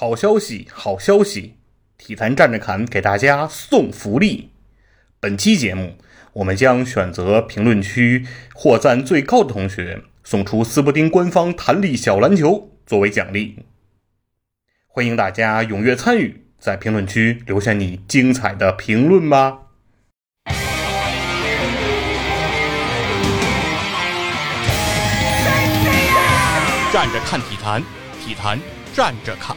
[0.00, 1.56] 好消息，好消息！
[1.96, 4.52] 体坛站着侃给大家送福利。
[5.18, 5.98] 本期节目，
[6.34, 8.24] 我们将选择评论区
[8.54, 13.64] 获赞最高的同学，送出斯伯丁官方弹力小篮球作为奖励。
[14.86, 19.62] 欢迎大家踊跃参与，在评论区留下你精彩的评论吧。
[26.92, 27.82] 站着看体坛，
[28.24, 28.60] 体坛
[28.94, 29.56] 站着侃，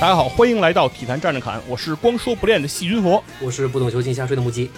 [0.00, 3.22] 大家好，欢迎来到体坛站着侃，我是光说不练的细菌佛。
[3.38, 4.70] 我是不懂球进瞎吹的木鸡，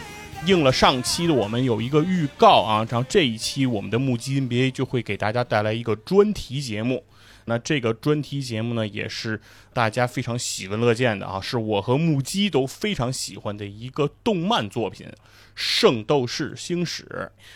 [0.47, 7.05] 应了上期的我们有一个预告啊，然后这一期我们的木鸡 NBA 就会给大家带来一个专题节目。
[7.45, 9.41] 那这个专题节目呢，也是
[9.73, 15.07] 大家非常喜闻乐见的啊，是我和木鸡都非常喜欢的一个动漫作品。
[15.55, 17.05] 《圣斗士星矢》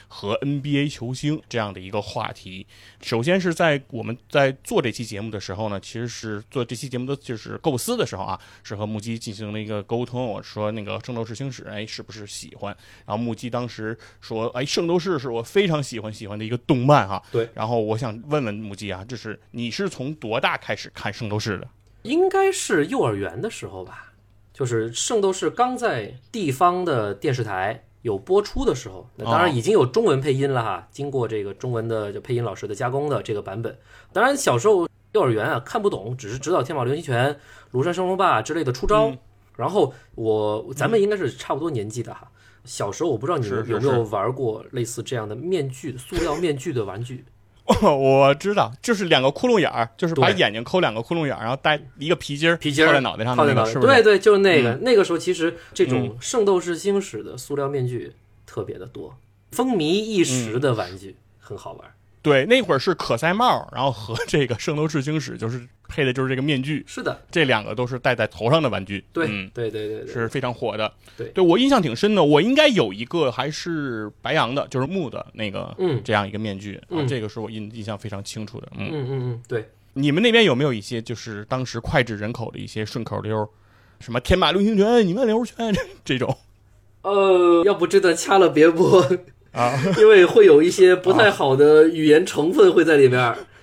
[0.06, 2.67] 和 NBA 球星这样的一个话题，
[3.00, 10.27] 首先是在我们在做这期节目的时候呢，其实是做这期节目的就是构思的时候啊，是和木鸡进行了一个沟通。
[10.27, 12.77] 我说那个《圣斗士星矢》，哎，是不是喜欢？
[13.06, 17.23] 然后木鸡当时说，哎，《圣斗士》是我非常喜欢喜欢的一个动漫哈。
[17.33, 17.48] 对。
[17.55, 21.67] 然后我想问问木鸡啊，就是你是从多大开始看《圣斗士》的？
[22.06, 24.12] 应该是幼儿园的时候吧，
[24.52, 27.82] 就是《圣斗士》刚在地方的电视台。
[28.02, 30.86] 有播出的时候，那当然已经有中文配音了哈。
[30.92, 33.77] 经过这个中文的就配音老师的加工的这个版本，
[34.12, 37.36] 当然小时候幼儿园啊看不懂，只是知道天马流星拳、
[37.72, 39.12] 庐山升龙霸之类的出招。
[39.56, 42.30] 然后我咱们应该是差不多年纪的哈。
[42.64, 47.24] 小时候我不知道你们有没有玩过类似这样的面具、塑料面具的玩具。
[47.83, 53.86] 我知道，就是两个窟窿眼儿，就是把眼睛抠两个窟窿眼儿，然后戴一个皮筋儿，皮筋套在脑袋上，那个是不是？
[53.86, 54.74] 对对，就是那个。
[54.83, 58.13] 那个时候其实这种圣斗士星矢的塑料面具
[58.46, 59.17] 特别的多，
[59.52, 61.90] 风靡一时的玩具很好玩。
[62.23, 65.67] 对，那会儿是可赛帽，然后和这个圣斗士星矢就是。
[65.89, 83.48] 配的就是这个面具，是的，这两个都是戴在头上的玩具，对，嗯，对对对，是非常火的，对，对我印象挺深的，我应该有一个还是白羊的，就是木的那个，嗯，这样一个面具，嗯，这个是我印印象非常清楚的，嗯嗯嗯，对，你们那边有没有一些就是当时脍炙人口的一些顺口溜，
[84.01, 86.36] 什么天马流星拳、你们流拳 这种？
[87.02, 89.01] 呃，要不这段掐了别播
[89.52, 93.35] 啊，因为会有一些不太好的语言成分会在里边。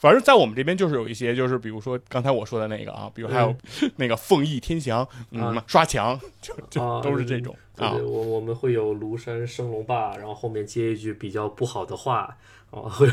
[0.00, 3.54] 反正，在我们这边就是有一些，就是比如说刚才我说的那个啊，比如还有
[3.96, 7.92] 那个凤翼天翔，嗯，刷墙，就就都是这种啊。
[7.96, 12.34] 我我们会有庐山升龙霸，然后后面接一句比较不好的话，
[12.70, 13.06] 哦，会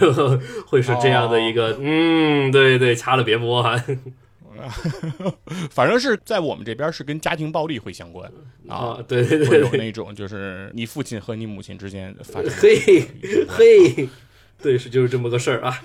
[0.65, 3.75] 会是这样的一个，嗯，对对，掐了别播啊。
[5.69, 8.31] 反正是在我们这边是跟家庭暴力会相关
[8.67, 12.79] 啊，对对对，会有那种就是你父亲和你母亲之间发生，嘿
[13.49, 14.09] 嘿，
[14.59, 15.83] 对，是就是这么个事儿啊。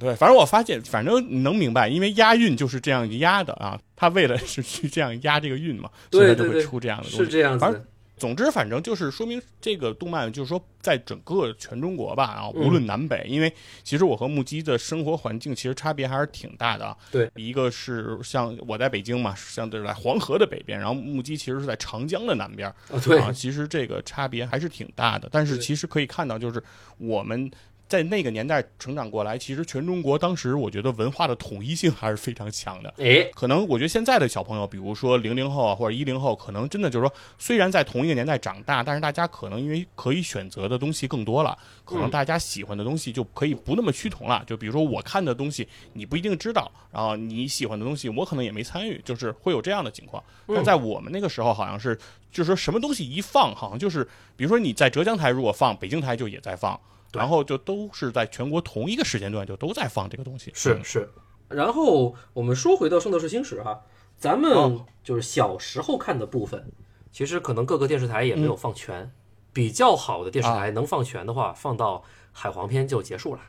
[0.00, 3.78] 对，反正我发现，反正能明白，因为押韵就是这样押的啊。
[3.94, 7.16] 他为了是去这样押这个韵嘛，所以他就会出这样的东西。
[7.18, 7.84] 是这样子。
[8.16, 16.96] 总之，反正就是说明这个动漫，就是说在整个全中国吧，啊，无论南北，因为其实我和木鸡的生活环境其实差别还是挺大的。
[17.10, 22.68] 对，一个是像我在北京嘛，相对来黄河的北边，然后木鸡其实是在长江的南边。
[22.68, 25.28] 啊，对啊，其实这个差别还是挺大的。
[25.30, 26.62] 但是其实可以看到，就是
[26.98, 27.50] 我们。
[27.92, 32.94] 在那个年代成长过来，其实全中国当时我觉得文化的统一性还是非常强的。
[32.96, 41.54] 诶，可能我觉得现在的小朋友，比如说零零后啊或者一零后，可能真的就是说，虽然在同一个年代长大，但是大家可能因为可以选择的东西更多了，
[41.84, 44.42] 可能大家喜欢的东西就可以不那么趋同了。
[44.46, 50.24] 就比如说我看的东西，你不一定知道，然后你喜欢的东西，我可能也没参与，就是会有这样的情况。
[50.48, 51.94] 但在我们那个时候，好像是
[52.30, 54.02] 就是说什么东西一放，好像就是
[54.34, 56.80] 比如说你在浙江台如果放，北京台就也在放。
[57.12, 61.08] 然后就都是在全国同一个时间段就都在放这个东西，是是。
[61.48, 63.82] 然后我们说回到《圣斗士星矢》哈，
[64.16, 66.72] 咱们就是小时候看的部分，
[67.10, 69.12] 其实可能各个电视台也没有放全。
[69.54, 73.40] 比较好的电视台能放全的话，放到海皇篇就结束了，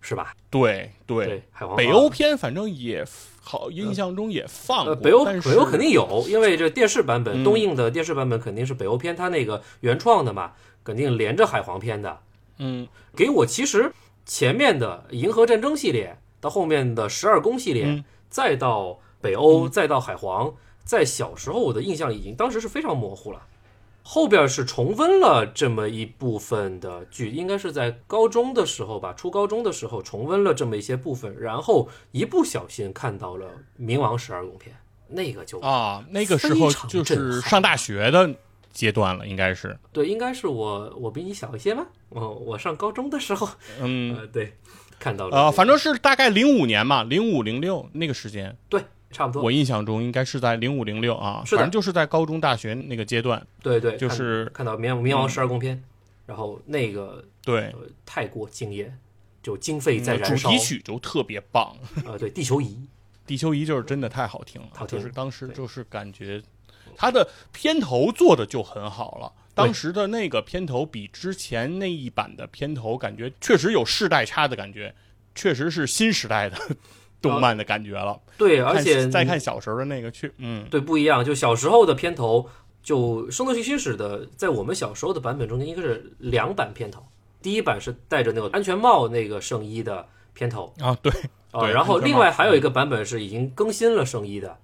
[0.00, 0.34] 是吧？
[0.50, 3.06] 对对，海皇北欧篇反正也
[3.40, 4.96] 好，印象中也放过。
[4.96, 12.18] 北欧北欧肯定有，因为这电视版本东映的电视版本肯定是北欧篇，它那个原创的嘛，肯定连着海皇篇的。
[12.58, 13.92] 嗯，给我其实
[14.24, 20.54] 前面的银河战争系列，到后面的十二宫系列，再到北欧，再到海皇，
[20.84, 23.42] 在小时候我的印象已经当时是非常模糊了。
[24.06, 33.46] 后边是重温了这么一部分的剧，应该是在高中的时候吧，初高中的时候重温了这么一些部分，然后一不小心看到了
[33.82, 34.76] 《冥王十二宫篇》，
[35.08, 38.34] 那个就啊，那个时候就是上大学的
[38.74, 41.86] 阶段了，应该是对，应该是我我比你小一些吗？
[42.10, 43.48] 哦，我上高中的时候，
[43.80, 44.52] 嗯，对，
[44.98, 48.84] 看到了啊，反正是大概零五年嘛，零五零六那个时间，对。
[49.10, 53.46] 差不多，我印象中应该是在零五零六啊，反正就是在高中、大学那个阶段。
[53.62, 55.76] 对对，就是看到《冥冥王十二宫篇》，
[56.26, 57.72] 然后那个对
[58.04, 58.98] 太过惊艳，
[59.40, 62.18] 就经费在燃烧，主题曲就特别棒啊！
[62.18, 62.88] 对，地球仪，
[63.24, 64.98] 地球仪就是真的太好听了，好听。
[64.98, 66.42] 就是当时就是感觉
[66.96, 74.94] 它的片头做的就很好了，当时的那个片头比之前那一版的片头感觉确实有世代差的感觉，
[75.34, 76.56] 确实是新时代的。
[77.24, 81.24] 动漫的感觉了，对，而且再看小时候的那个去，嗯，对，不一样。
[81.24, 82.50] 就小时候的片头，
[82.82, 87.02] 就《圣斗士星矢》的，在我们小时候的版本中间，应该是两版片头。
[87.40, 91.10] 第一版是戴着那个安全帽那个圣衣的片头啊，对，
[91.50, 94.58] 啊，然后另外还有一个版本是已经更新了圣衣的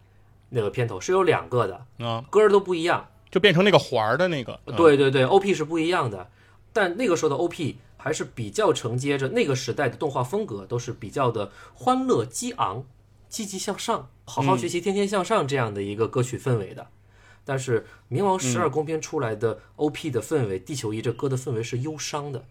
[0.51, 6.29] 那个片头，是有两个的啊，歌都不一样，就变成那个环儿的那个，对对对，OP 是不一样的，
[6.73, 7.77] 但那个时候的 OP。
[8.03, 12.83] 还是比较承接着那个时代的动画风格，都是比较的欢乐激昂、
[13.29, 16.87] 积极向上、好好学习、天天向上这样的一个歌曲氛围的。
[17.45, 22.43] 但是《冥王十二宫篇》出来的 OP 的氛围，《地球仪》这歌的氛围是忧伤的，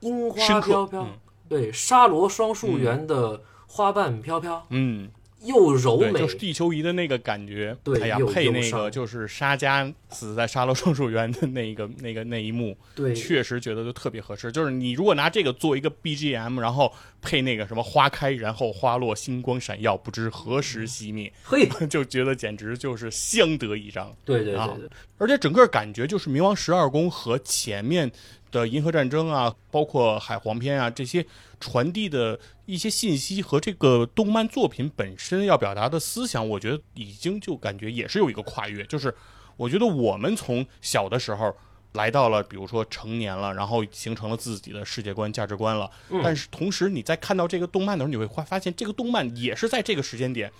[0.00, 1.06] 樱花飘飘，
[1.50, 5.10] 对，沙罗双树园的花瓣飘飘，嗯。
[5.44, 7.76] 又柔美，就是地球仪的那个感觉。
[7.84, 14.50] 对，哎呀，配那个就是沙加死在沙漏双树园的那个、那个那一幕，对，确实觉得就特别合适。
[14.50, 24.14] 就是你如果拿这个做一个 BGM，然后配那个什么花开，然后花落，星光闪耀，不知何时熄灭，嘿， 就觉得简直就是相得益彰。
[24.24, 24.88] 对对对对，
[25.18, 28.10] 而且整个感觉就是冥王十二宫和前面。
[28.54, 31.26] 的银河战争啊，包括海皇篇啊，这些
[31.64, 38.84] 传递的一些信息和这个动漫作品本身要表达的思想，我觉得已经就感觉也是有一个跨越。
[38.84, 39.14] 就是
[39.56, 41.56] 我觉得我们从小的时候
[41.94, 45.90] 来到了，比如说成年了，然后形成了自己的世界观、价值观了。
[46.22, 50.52] 但是同时你在看到这个动漫的时候，你会发发现这个动漫也是在这个时间点。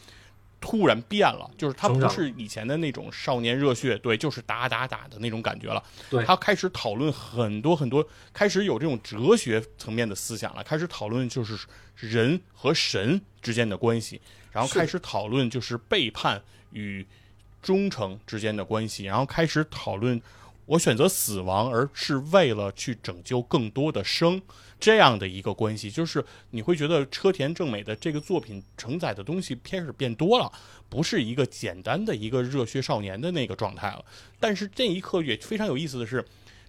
[0.67, 5.85] 突然变了，就是他不是以前的那种少年热血，对，就是打打打的那种感觉了。
[6.09, 8.03] 对，他开始讨论很多很多，
[8.33, 11.67] 开始有这种哲学层面的思想了，开始讨论就是
[11.97, 14.19] 人和神之间的关系，
[14.53, 17.07] 然后开始讨论就是背叛与
[17.61, 20.19] 忠诚之间的关系，然后开始讨论
[20.67, 24.41] 我选择死亡而是为了去拯救更多的生。
[24.81, 30.53] 这样的一个关系，就是你会觉得车田正美的这个作品承载的东西开始变多了，
[30.91, 34.05] 不是一个简单的一个热血少年的那个状态了。
[34.39, 36.23] 但是这一刻也非常有意思的是，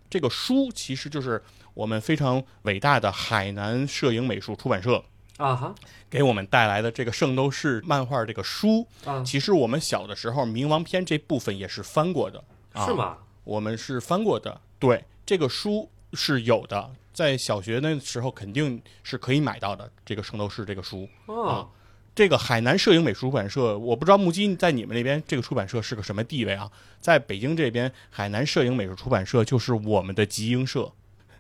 [0.10, 1.44] 这个书其实就是
[1.74, 5.04] 我们非常伟大的海南摄影美术出版社
[5.38, 5.76] 啊哈
[6.10, 8.88] 给我们带来的这个《圣斗士》漫画这个书。
[9.04, 12.42] 啊，其实我们小的时候冥王篇这部分也是翻过的，
[12.86, 13.18] 是吗？
[13.46, 16.92] 我们是翻过的，对，这个书是有的。
[17.14, 21.08] 在小学那时候肯定是可以买到的，这个《圣斗士》这个书。
[21.28, 21.66] 啊，
[22.14, 26.70] 这个海南摄影美术出版社，我不知道木金在你们那边这个出版社是个什么地位啊？
[27.00, 30.92] 在北京这边，海南摄影美术出版社就是我们的集英社，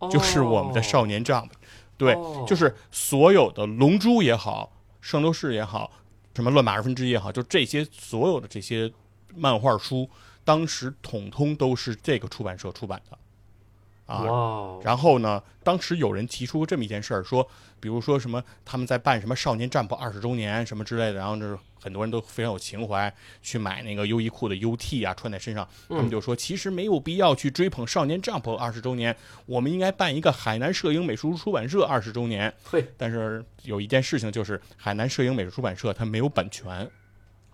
[0.09, 1.49] 就是我们的少年 Jump，
[1.97, 2.15] 对，
[2.47, 4.71] 就是所有的龙珠也好，
[5.01, 5.91] 圣斗士也好，
[6.35, 8.89] 什么乱马二分之一也好，就这些所有的这些
[9.35, 10.09] 漫画书，
[10.45, 13.17] 当时统通都是这个出版社出版的。
[14.05, 15.41] 啊，然后呢？
[15.63, 17.49] 当时有人提出过这么一件事儿，说，
[17.79, 23.11] 比如说什么他们在办什么少年战 p 二十周年什么之类的，然后就是很多人都非常有情怀，
[23.41, 25.67] 去买那个优衣库的 UT 啊，穿在身上。
[25.89, 32.53] 他们就说，其实没有必要去追捧少年 Jump 二十周年，我们应该办一个海南摄影美术出版社二十周年。
[32.69, 36.87] 对，但是有一件事情就是，海南摄影美术出版社它没有版权。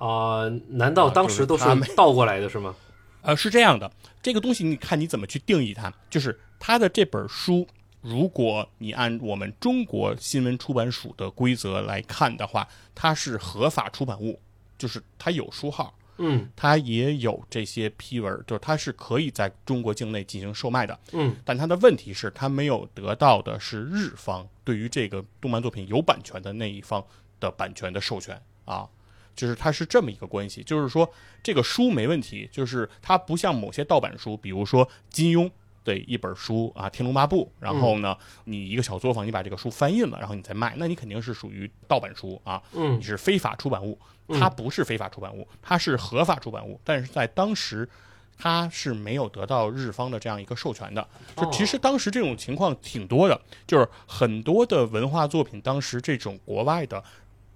[0.08, 0.50] 啊？
[0.70, 1.66] 难道当时都是
[1.96, 2.76] 倒过来的是吗？
[3.22, 3.92] 呃，是这样的，
[4.22, 5.94] 这个东西你看你怎么去定义它。
[6.10, 7.68] 就是它的这本书，
[8.02, 14.40] 如果你按我们中国新闻出版署的规则来看的话，它是合法出版物，
[14.76, 21.36] 就是它有书号，嗯，它也有这些批文，就是它是可以在中国境内进行售卖的，嗯。
[21.46, 27.06] 但它的问题是，它没有得到的是日方对于这个动漫作品有版权的那一方
[27.40, 28.90] 的版权的授权啊。
[29.36, 31.10] 就是它是这么一个关系，就是说
[31.42, 35.50] 这个书没问题，就是它不像某些盗版书，比如说金庸
[35.84, 43.98] 的一本书啊《天龙八部》，然后呢，你一个小作坊你把这个书翻印了，然后你再卖，那你肯定是属于盗版书啊，嗯，你是非法出版物。
[44.40, 47.90] 它不是非法出版物，它是合法出版物，但是在当时
[48.38, 51.06] 它是没有得到日方的这样一个授权的。
[51.36, 57.04] 就哦其实当时这种情况挺多的，就是很多的文化作品，当时这种国外的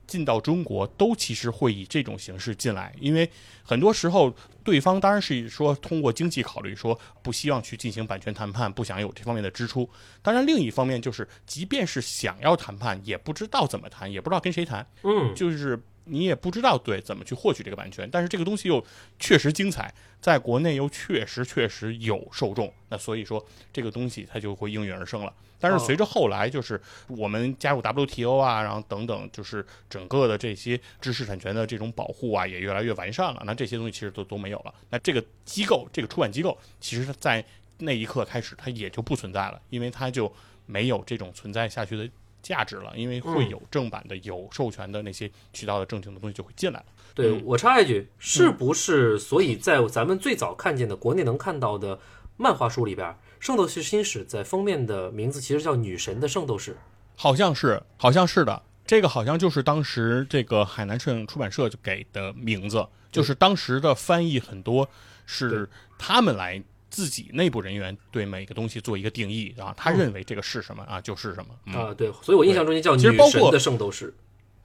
[0.05, 3.29] 进到中国，都其实会以这种形式进来，因为
[3.63, 4.33] 很多时候
[4.63, 9.89] 对方当然是说通过经济考虑，说不希望去进行版权谈判，不想有这方面的支出。
[10.21, 18.83] 当然，另一方面就是，即便是想要谈判，也不知道怎么谈，也不知道跟谁谈，嗯，就是你也不知道对怎么去获取这个版权，但是这个东西又
[19.19, 23.43] 确实精彩，在国内又确实确实有受众，那所以说
[23.73, 25.33] 这个东西它就会应运而生了。
[25.57, 33.41] 但是随着后来就是我们加入 WTO 啊，然后等等，就是整个的这些知识产权的这种保护啊，也越来越完善了。
[33.45, 34.73] 那这些东西其实都都没有了。
[34.89, 37.43] 那这个机构，这个出版机构，其实在
[37.79, 40.31] 那一刻开始，它也就不存在了，因为它就
[40.67, 42.07] 没有这种存在下去的
[42.45, 46.85] 价值了，因为会有正版的、有授权的那些渠道的正经的东西就会进来了。
[47.15, 49.17] 对嗯我插一句，是不是？
[49.17, 51.99] 所以在咱们最早看见的国内能看到的
[52.37, 53.09] 漫画书里边，
[53.39, 56.71] 《圣斗士星矢》在封面的名字其实叫《女神的圣斗士》。
[57.15, 58.61] 好像是，好像是的。
[58.85, 64.87] 这个好像就是当时这个海南摄影出版社就给的名字，就是当时的翻译很多
[65.25, 66.61] 是他们来
[66.95, 71.53] 自己内部人员对每个东西做一个定义，然后他认为这个是什么啊，就是什么。
[71.65, 74.13] 嗯，啊，对，所以我印象中间叫其实包括女神的圣斗士。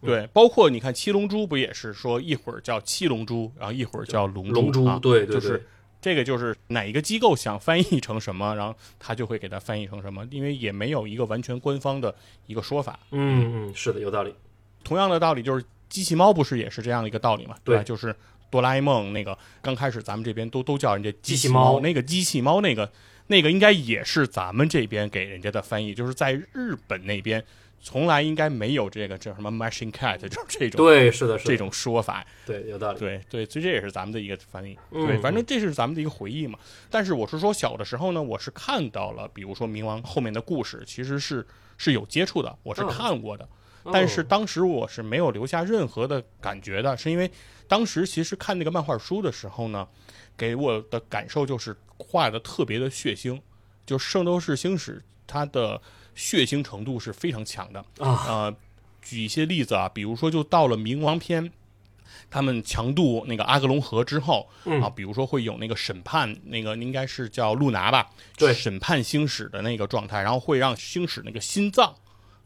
[0.00, 5.66] 对，包括你看七龙珠不也是说一会儿叫七龙珠，然后一会儿叫龙龙珠啊，对就是
[6.00, 12.14] 这个就是哪一个机构想翻译成什么，然后他就会给它翻译成什么，因为也没有一个完全官方的
[12.46, 13.00] 一个说法。
[13.10, 14.32] 嗯嗯，是的，有道理。
[14.84, 17.56] 同样的道理，就是机器猫不是也是这样的一个道理嘛？
[17.64, 17.82] 对吧？
[17.82, 18.14] 对就是
[18.50, 22.90] 哆啦 A 梦那个刚开始咱们这边都都叫人家机器猫那个机器猫那个
[23.28, 27.42] 那个应该也是咱们这边给人家的翻译，就是在日本那边
[27.80, 32.26] 从来应该没有这个叫什么 machine cat 就是这种对，是的，是的，这种说法。
[32.44, 32.98] 对，有道理。
[32.98, 34.76] 对对，所以这也是咱们的一个翻译。
[34.90, 36.58] 嗯对，反正这是咱们的一个回忆嘛。
[36.90, 41.46] 但是我是说，小的时候呢，我是看到了，比如说冥王后面的故事，其实是
[41.78, 43.44] 是有接触的，我是嗯看过的。
[43.44, 43.48] 哦
[43.84, 47.30] 但是当时我是没有留下任何的感觉的，是因为
[47.66, 49.86] 当时其实看那个漫画书的时候呢，
[50.36, 53.40] 给我的感受就是画的特别的血腥，
[53.86, 55.80] 就《圣斗士星矢》它的
[56.14, 57.80] 血腥程度是非常强的。
[57.98, 58.56] 啊，呃，
[59.00, 61.50] 举一些例子啊，比如说就到了冥王篇，
[62.28, 64.82] 他们强渡那个阿格隆河之后、嗯。
[64.82, 68.52] 啊，比如说会有那个审判，那个应该是叫露娜吧，对。
[68.52, 71.94] 审判星矢的那个状态，然后会让星矢那个心脏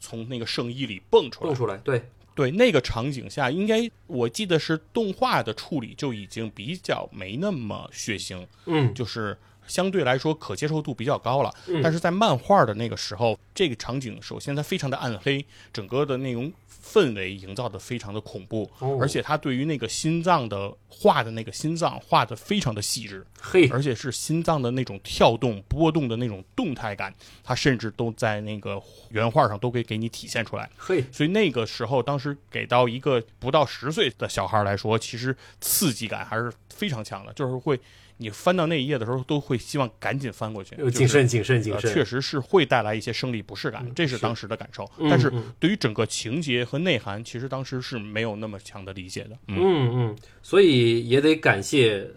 [0.05, 1.57] 从那个圣衣里蹦出来蹦。
[1.57, 9.35] 出来，对，对，那个场景下，应该我记得是动画的处理就已经比较没那么血腥，嗯，就是
[9.67, 11.55] 相对来说可接受度比较高了。
[11.67, 30.71] 嗯但是在漫画的那个时候，这个场景首先它非常的暗黑，整个的内容氛围营造的非常的恐怖，哦而且它对于那个心脏的画的那个心脏画的非常的细致，嘿，而且是心脏的那种跳动、波动的那种动态感，它甚至都在那个原画上都可以给你体现出来。
[30.77, 37.81] 嘿，所以那个时候，当时给到一个不到十岁的小孩来说，其实刺激感还是非常强的，就是会
[38.17, 41.93] 你翻到那一页的时候，都会希望赶紧翻过去，就是谨慎，谨慎，谨呃，慎。
[41.93, 44.89] 确实是会带来一些生理不适感，这是当时的感受。
[44.99, 49.31] 嗯但是嗯对于整个情节和内涵，其实当时是没有那么强的理解的。
[49.49, 52.09] 嗯，嗯嗯，所以也得感谢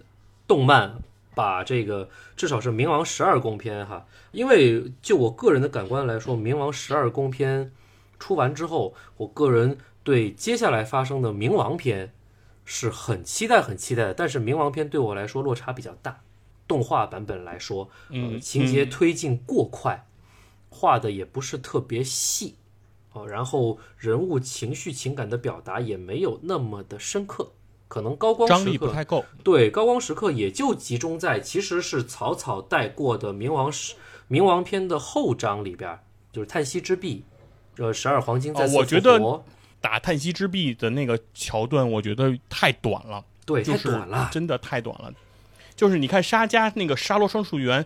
[0.48, 0.94] 动漫
[1.34, 7.72] 把这个至少是冥王十二宫篇哈，因为就我个人的感官来说，冥王十二宫篇
[8.20, 12.12] 出完之后，我个人对接下来发生的冥王篇
[12.70, 16.20] 是很期待很期待的，但是冥王篇对我来说落差比较大，
[16.68, 20.06] 动画版本来说，呃，嗯情节推进过快，
[20.70, 22.56] 画的也不是特别细。
[23.14, 27.54] 哦，然后人物情绪情感的表达也没有那么的深刻，
[27.88, 29.24] 可能高光张时刻力不太够。
[29.46, 33.96] 对高光时刻也就集中在其实是草草带过的冥王时
[34.30, 37.24] 冥王篇的后章里边儿，就是叹息之壁，
[37.78, 39.44] 呃，十二黄金在复我觉得活
[39.80, 43.24] 打叹息之壁的那个桥段，我觉得太短了。
[43.46, 45.14] 对就是太短了，真的太短了。
[45.76, 47.86] 就是你看沙加那个沙罗双树园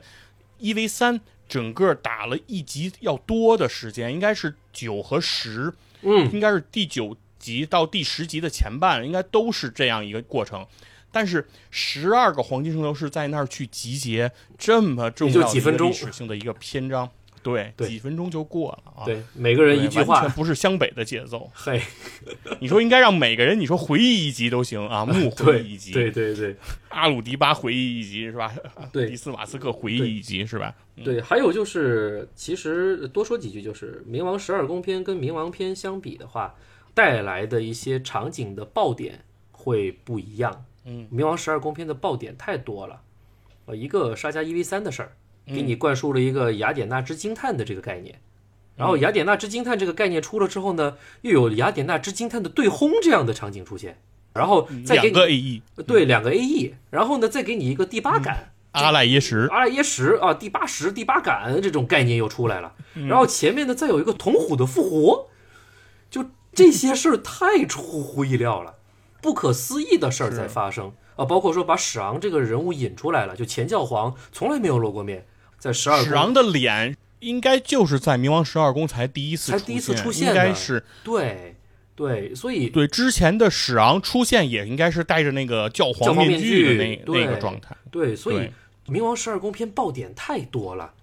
[0.58, 5.72] 一 v 三，整个打了一集要多的时间，应该是九和十，
[6.02, 10.66] 嗯，应该是第九集到第十集的前半，应该都是这样一个过程。
[11.12, 17.10] 但是十二个黄金圣斗士在那儿去集结这么重要历史性的一个篇章，
[17.44, 17.88] 对，对。
[17.88, 19.06] 几分钟就过了啊。
[19.06, 20.22] 对，每个人一句话。
[20.22, 21.50] 完全，不是湘北的节奏。
[21.54, 21.82] 嘿，
[22.60, 26.56] 你说应该让每个人，你说回忆一集都行啊， 木回忆一集，对对对
[26.90, 28.54] 阿鲁迪巴回忆一集是吧？
[28.92, 29.08] 对。
[29.08, 30.74] 迪斯瓦斯克回忆一集是吧？
[31.04, 36.56] 对，还有就是，其实多说几句，就是冥王十二宫篇跟冥王篇相比的话，
[36.94, 40.66] 带来的一些场景的爆点会不一样。
[40.86, 43.02] 嗯，冥王十二宫篇的爆点太多了，
[43.66, 48.22] 呃一个沙加一 v 三的事儿，嗯给你灌输了一个雅典娜之惊叹的这个概念。
[48.76, 54.02] 然后雅典娜之惊叹这个概念出了之后呢，又有雅典娜之惊叹的对轰这样的场景出现，
[54.34, 62.74] 然后再给两个 AE，对两个 AE，然后呢再给你一个第八感，阿赖耶识，阿赖耶识啊，第八识、第八感这种概念又出来了。
[62.96, 63.08] 嗯。
[63.08, 65.30] 然后前面呢再有一个铜虎的复活，
[66.10, 68.76] 就这些事儿太出乎意料了，
[69.22, 70.94] 不可思议的事儿在发生。
[71.18, 71.26] 啊！
[71.26, 75.28] 包括说把史昂这个人物引出来了，就前教皇从来没有露过面，
[75.62, 81.56] 在十二史昂的脸应该就是在冥王十二宫才第一次才第一次出现应该是对
[81.96, 87.78] 对，所以对之前的史昂出现也应该是戴着那个教教皇皇面具具的那对那个状态。
[87.92, 88.52] 对，所以对
[88.88, 90.94] 冥王十二宫篇爆点太多了，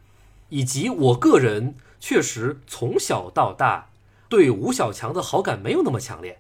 [0.48, 3.90] 以及我个人确实从小到大
[4.28, 6.38] 对吴小强的好感没有那么强烈，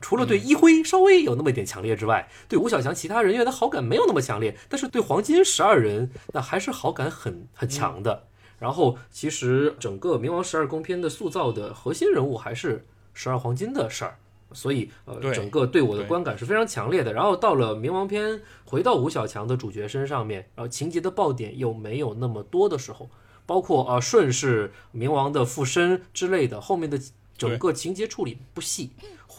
[0.00, 8.26] 除了对一辉稍微有那么一点强烈之外，对吴小强其他人员的好感没有那么强烈，但是对黄金十二人那还是好感很很强的。
[8.58, 14.16] 然后其实整个冥王十二宫篇的塑造的核心人物还是十二黄金的事儿。
[14.52, 17.12] 所以，呃，整个对我的观感是非常强烈的。
[17.12, 23.08] 然后到了冥王篇，回到吴小强的主角身上面，然后情节的爆点又没有那么多的时候，
[23.46, 27.00] 包括啊顺势冥王的附身之类的，后面的
[27.38, 28.90] 整个情节处理不细，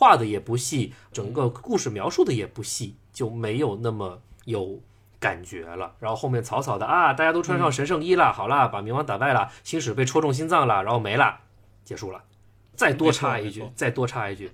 [0.01, 4.79] 画的也不细，整个故事描述的也不细，就没有那么有
[5.20, 5.93] 感觉了。
[6.00, 11.41] 然后后面草草的啊，大家都穿上神圣衣了，好啦，把冥王打败了，星矢被戳中心脏了，然后没了，
[11.84, 12.24] 结束了。
[12.74, 14.50] 再多插一句再多插一句，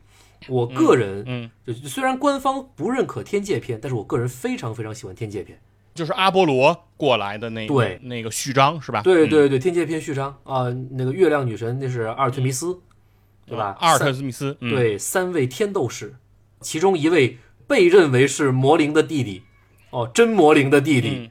[0.49, 5.57] 我个人嗯，就虽然官方不认可天界篇，但是我个人非常非常喜欢天界篇。
[5.95, 8.99] 就是阿波罗过来的那对那个序章是吧？
[8.99, 12.79] 嗯，对对对，天界篇序章啊、那个月亮女神那是阿尔忒弥斯，
[13.47, 13.75] 对吧？
[13.79, 16.15] 阿尔三特密斯，嗯，对三位天斗士，
[16.61, 19.43] 其中一位被认为是魔灵的弟弟，
[19.89, 21.09] 哦，真魔灵的弟弟。
[21.21, 21.29] 嗯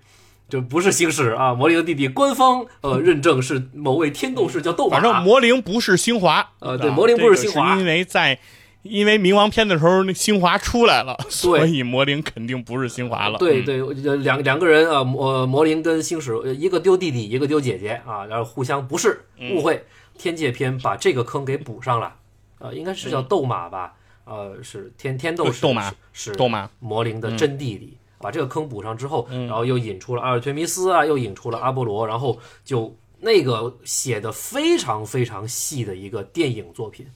[0.48, 8.38] 这不是星矢啊，魔灵的弟弟，官方呃认证是某位天斗士叫斗马，反正魔灵不是星华，啊呃对魔灵不是星华这个因为在
[8.82, 13.38] 因为冥王篇的时候，那星华出来了，所以魔灵肯定不是星华了。
[13.38, 19.84] 嗯，对对，呃两两个人啊，魔魔灵跟星矢，呃一个丢弟弟，一个丢姐姐啊，然后互相不是嗯误会。
[20.18, 22.16] 天界篇把这个坑给补上了，
[22.58, 26.70] 呃，应该是叫斗马吧，呃，是天天斗士斗马是是斗马。
[26.80, 27.96] 魔灵的真弟弟。
[28.18, 29.46] 把这个坑补上之后，嗯。
[29.46, 37.06] 然后又引出了阿尔忒弥斯啊，又引出了阿波罗，然后就那个写的非常非常细的一个电影作品，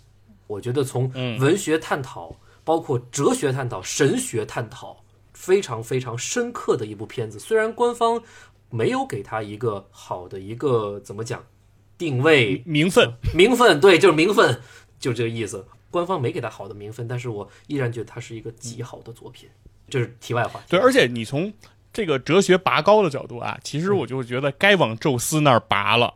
[0.46, 1.40] 我觉得从嗯。
[1.40, 7.38] 文学探讨，包括哲学探讨、神学探讨，非常非常深刻的一部片子。
[7.38, 8.22] 虽然官方
[8.68, 11.42] 没有给他一个好的一个怎么讲
[12.00, 14.58] 定位名分，名分，对，就是名分，
[14.98, 15.62] 就这个意思。
[15.90, 19.46] 官方没给他好的名分，但是我依然觉得它是一个极好的作品。
[19.90, 20.58] 这是题外话。
[20.66, 21.52] 对，而且你从
[21.92, 26.14] 这个哲学拔高的角度啊，其实我就觉得该往宙斯那儿拔了，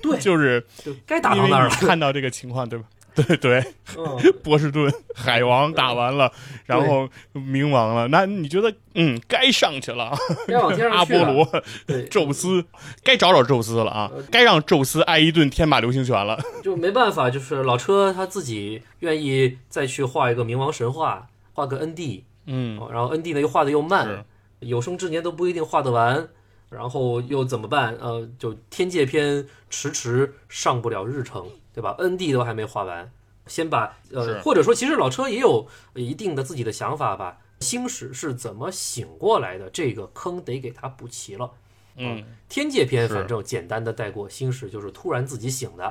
[0.00, 0.64] 对 就是
[1.04, 1.70] 该打到那儿了。
[1.72, 2.86] 看到这个情况，对吧？
[3.14, 3.64] 对对，
[3.96, 6.32] 嗯，波士顿海王打完了，
[6.66, 10.16] 然后冥王了，那你觉得嗯，该上去了，
[10.46, 11.24] 该往天 阿上阿。
[11.24, 12.64] 波罗、对， 宙斯，
[13.02, 16.38] 该找找宙斯了啊，该让宙斯挨一顿天马流星拳了。
[16.62, 24.24] 就没办法，就是老车他自己愿意再去画一个冥王神话，画个 ND，嗯，然后 ND 呢又画的又慢，
[24.60, 26.28] 有生之年都不一定画得完，
[26.70, 27.96] 然后又怎么办？
[28.00, 31.46] 呃，就天界篇迟迟上不了日程，
[31.78, 33.08] 对吧？ND 都还没画完，
[33.46, 35.64] 先把呃，或者说其实老车也有
[35.94, 37.38] 一定的自己的想法吧。
[37.60, 39.70] 星矢是怎么醒过来的？
[39.70, 41.48] 这个坑得给他补齐了。
[41.94, 45.84] 嗯，天界篇反正简单的带过，星矢就是突然自己醒的，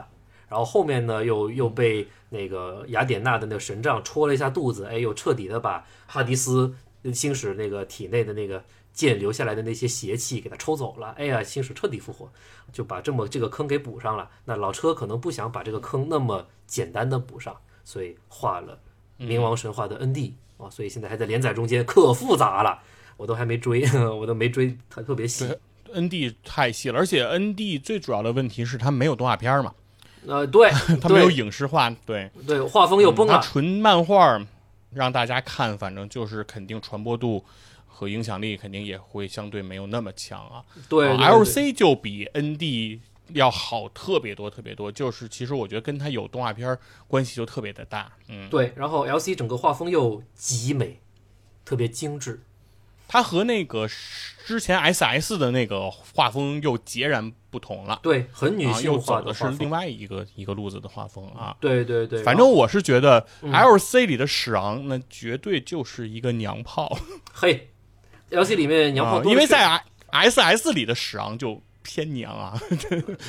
[0.49, 6.75] 然后后面呢又又被那个雅典娜的那个神杖戳了一下肚子，哎，又彻底的把哈迪斯
[7.13, 8.61] 星矢那个体内的那个
[8.97, 12.27] 剑留下来的那些邪气给他抽走了，哎呀，星矢彻底复活，
[12.73, 14.27] 就把这么这个坑给补上了。
[14.45, 18.79] 那老车可能不想把这个坑那么简单的补上，所以画了
[19.19, 22.79] 冥王神话的 ND 啊，所以现在还在连载中间，可复杂了。
[23.17, 23.83] 我都还没追，
[24.19, 25.47] 我都没追，它特别细。
[25.93, 29.73] N D 太细了，而且 N D 最主要的问题是它没有动画片嘛，
[30.25, 33.35] 呃，对， 它没有影视化，对，对，画风又崩了。
[33.35, 34.39] 它纯漫画
[34.91, 37.43] 让大家看，反正就是肯定传播度
[37.97, 40.63] 和影响力肯定也会相对没有那么强啊。
[40.87, 43.01] 对 L 对 C 就比 N D
[43.33, 50.99] 要好特别多特别多，就是其实我觉得跟它有动画片关系就特别的大，嗯，对，然后 L C 整个画风又极美，
[51.65, 52.43] 特别精致。
[53.09, 53.87] 它和那个
[54.45, 57.97] 之前 S S 的那个画风又截然不同了。
[58.03, 59.49] 对，很女性化走的是。
[59.57, 61.55] 另外一个一个路子的画风啊。
[61.61, 66.97] 对对对，反正我是觉得嗯 L C 里的史昂那绝对就是一个娘炮
[67.31, 67.69] 嘿
[68.29, 72.59] ，L C 里面娘炮啊，多因为在 S S 里的史昂就偏娘啊，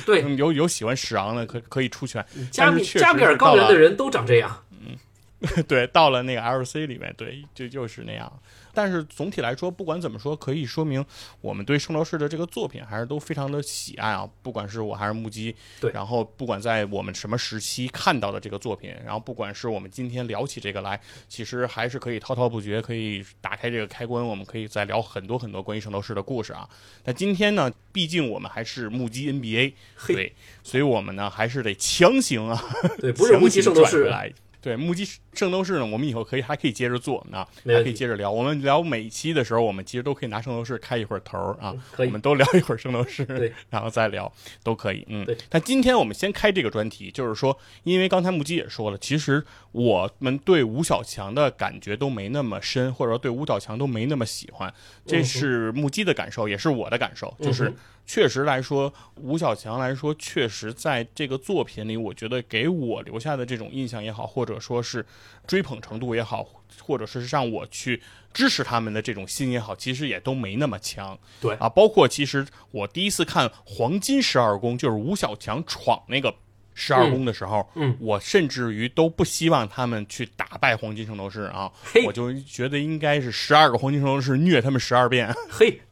[0.05, 4.63] 对， 有有喜欢史昂的可可以出拳，加加米尔高原的人都长这样。
[4.71, 4.95] 嗯。
[5.69, 8.31] 对，到了那个 LC 里面，对，就就是那样。
[8.73, 11.03] 但是总体来说，不管怎么说，可以说明
[11.41, 14.29] 我们对圣斗士的这个作品还是都非常的喜爱啊。
[14.41, 26.67] 不管是我还是木鸡，对然后不管在我们什么时期看到的这个作品，然后不管是我们今天聊起这个来，其实还是可以滔滔不绝，可以打开这个开关，我们可以再聊很多很多关于圣斗士的故事啊。
[27.05, 29.73] 那今天呢，毕竟我们还是目击 NBA，
[30.07, 32.63] 对，所以我们呢还是得强行啊，
[32.99, 34.31] 对，不是木鸡圣斗士，来。
[34.61, 38.29] 对，目击圣斗士呢，我们以后可以还可以接着做啊，还可以接着聊。
[38.29, 44.31] 我们聊每一期的时候，我们其实都可以拿圣斗士开一会儿头儿啊，可以我们都聊一会儿圣斗士，对，然后再聊
[44.63, 45.05] 都可以。
[45.07, 54.73] 嗯对，但今天我们先开这个专题，就是说，因为刚才木鸡也说了，其实我们对吴小强的感觉都没那么深，或者说对吴小强都没那么喜欢，
[55.05, 57.73] 这是木鸡的感受，也是我的感受，就是
[58.09, 65.05] 确实来说，吴小强来说，确实在这个作品里，我觉得给我留下的这种印象也好，或者说是
[65.45, 66.43] 追捧程度也好，
[66.81, 68.01] 或者是让我去
[68.33, 71.15] 支持他们的这种心也好，其实也都没那么强。
[71.39, 76.33] 对啊，包括其实我第一次看黄金十二宫，就是吴小强闯那个。
[76.73, 81.69] 十二宫的时候，嗯我甚至于都不希望他们去打败黄金圣斗士啊，
[82.07, 85.35] 我就觉得应该是十二个黄金圣斗士虐他们十二遍。
[85.49, 85.81] 嘿，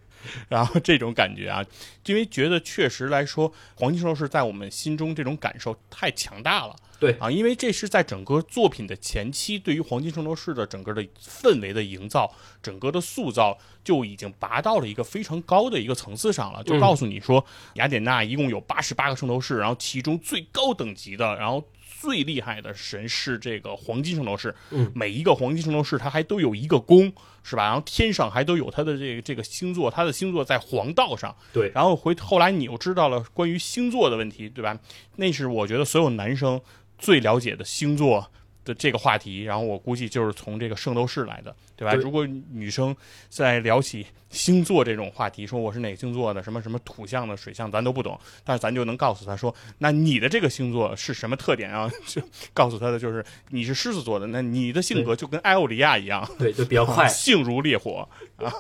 [0.47, 1.65] 然后这种感觉啊，
[2.05, 6.75] 因为觉得确实来说，黄金圣斗士在我们心中这种感受太强大了。
[6.99, 16.63] 对啊，因为这是在整个作品的前期，对于黄金圣斗士的整个的氛围的营造、整个的塑造，就已经拔到了一个非常高的一个层次上了。
[16.63, 21.63] 就告诉你说，雅典娜一共有八十八个圣斗士，然后其中最高等级的，然后。
[21.99, 27.63] 最厉害的神是这个黄金圣斗士，嗯，每一个黄金圣斗士他还都有一个宫，是吧？
[27.63, 34.79] 然后天上还都有他的这个这个星座，他的星座在黄道上，对，然后回后来你又知道了关于星座的问题，对吧？
[35.15, 36.61] 那是我觉得所有男生
[36.99, 38.31] 最了解的星座
[38.67, 41.93] 的这个话题，然后我估计就是从这个圣斗士来的，对吧？
[41.93, 42.93] 对如果女生
[43.29, 51.89] 在聊起星座这种话题，说我是哪个星座的，什么什么土象的、水象，咱都不懂，但是咱就能告诉她说，那你的这个星座是什么特点啊？
[52.05, 52.21] 就
[52.53, 57.07] 告诉她的就是你是狮子座的，那你的性格就跟艾欧里亚一样，对，就比较快。
[57.07, 58.51] 性如烈火啊，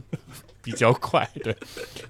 [0.62, 1.54] 比较快，对，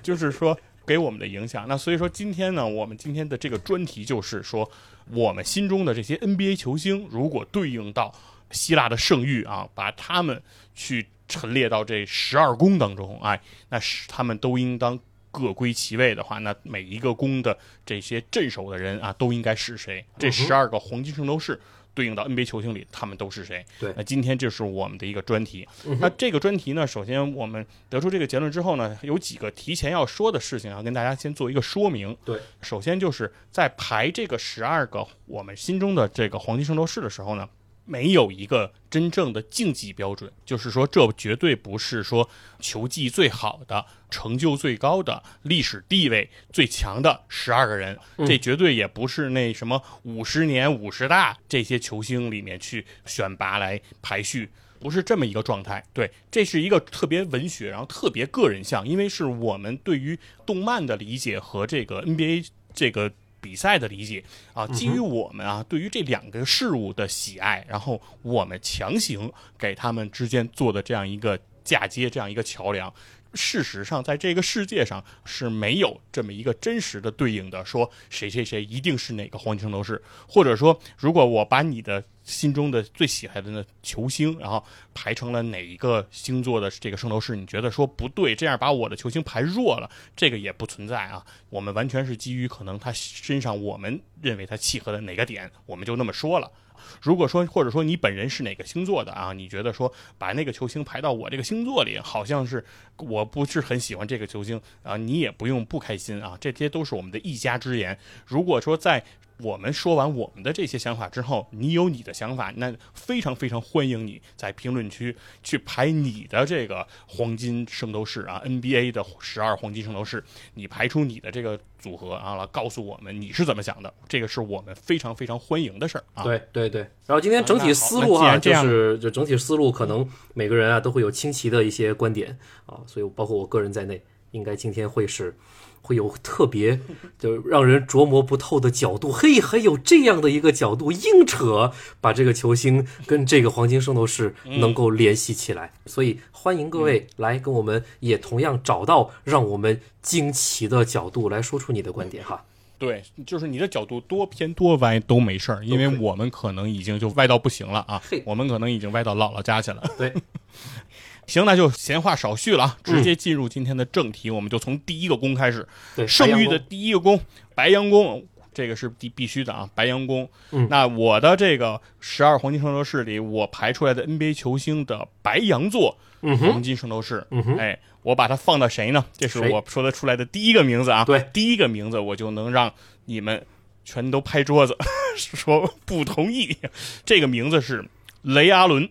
[0.03, 1.66] 就是说给我们的影响。
[1.66, 4.70] 那所以说今天呢，我们今天的这个专题就是说，
[5.10, 8.14] 我们心中的这些 NBA 球星，如果对应到
[8.50, 10.42] 希腊的圣域啊，把他们
[10.74, 14.98] 去陈列到这十二宫当中，哎，那是他们都应当。
[15.36, 20.04] 各归其位的话，那每一个宫的这些镇守的人啊，都应该是谁？
[20.16, 21.60] 这十二个黄金圣斗士
[21.94, 23.64] 对应到 NBA 球星里，他们都是谁？
[23.78, 25.66] 对那今天这是我们的一个专题。
[25.87, 32.16] 嗯那这个专题呢，首先我们得出这个结论之后呢，有几个提前要说的事情，要跟大家先做一个说明。
[32.24, 37.48] 对，首先就是在排这个十二个我们心中的这个黄金圣斗士的时候呢，
[37.85, 42.29] 没有一个真正的竞技标准，就是说这绝对不是说
[42.61, 54.51] 球技最好的、成就最高的、历史地位最强的十二个人，这绝对也不是那什么五十年五十大这些球星里面去选拔来排序。
[54.81, 63.11] 不是这么一个状态，对，这是一个特别文学，然后特别个人向，因为是我们对于动漫的理解和这个 NBA 这个
[63.44, 72.90] 比赛的理解啊，基于我们啊对于这两个事物的喜爱，然后我们强行给他们之间做的这样一个嫁接，这样一个桥梁。
[73.35, 91.25] 事实上，在这个世界上是没有这么一个真实的对应的，说谁谁谁一定是哪个黄金圣斗士，或者说，如果我把你的心中的最喜爱的那球星，然后排成了哪一个星座的这个圣斗士，你觉得说不对，这样把我的球星排弱了，这个也不存在啊。
[91.51, 96.51] 我们完全是基于可能他身上我们认为他契合的哪个点，我们就那么说了。
[97.00, 99.32] 如果说，或者说你本人是哪个星座的啊？
[99.32, 102.64] 你觉得说把那个球星排到我这个星座里，好像是
[102.98, 107.98] 我不是很喜欢这个球星啊，你也不用不开心啊，这些都是我们的一家之言。
[108.26, 109.04] 如果说在
[109.38, 120.23] 我们说完我们的这些想法之后，你有你的想法，那非常非常欢迎你在评论区去排你的这个黄金圣斗士啊，NBA 的十二黄金圣斗士，
[120.55, 126.23] 你排出你的这个组合啊，来告诉我们你是怎么想的，这个是我们非常非常欢迎的事儿啊。
[126.23, 135.37] 对对对，然后今天整体思路哈，那好那既然这样就是就整体思路，可能每个人啊都会有清奇的一些观点啊，所以包括我个人在内，应该今天会是
[135.85, 136.81] 会有特别
[137.20, 139.12] 就让人琢磨不透的角度。
[139.12, 145.73] 嘿，还有这样的一个角度，硬扯把这个球星跟这个黄金圣斗士能够联系起来。
[145.85, 152.42] 所以欢迎各位来跟我们也同样找到让我们惊奇的角度来说出你的观点哈。
[152.77, 159.83] 对，就是你的角度多偏多歪都没事儿，因为我们可能已经就歪到不行了啊嘿，我们可能已经歪到姥姥家去了。
[159.97, 160.12] 对，
[161.26, 165.66] 行，那就闲话少叙了啊，直接进入今天的正题，我们就从第一个宫开始。
[166.06, 167.20] 圣域的第一个宫，
[167.54, 170.28] 白羊宫，这个是必必须的啊，白羊宫。
[170.52, 179.04] 嗯那我的这个十二黄金圣斗士里，我排出来的 NBA 球星的白羊座黄金圣斗士，嗯哎，我把它放到谁呢？
[179.16, 181.04] 这是我说得出来的第一个名字啊。
[181.04, 182.72] 对，第一个名字我就能让
[183.06, 183.44] 你们
[183.84, 184.76] 全都拍桌子，
[185.16, 186.56] 说不同意。
[187.04, 187.84] 这个名字是
[188.22, 188.88] 雷阿伦。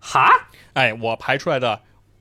[0.00, 1.80] 哈哎，我排出来的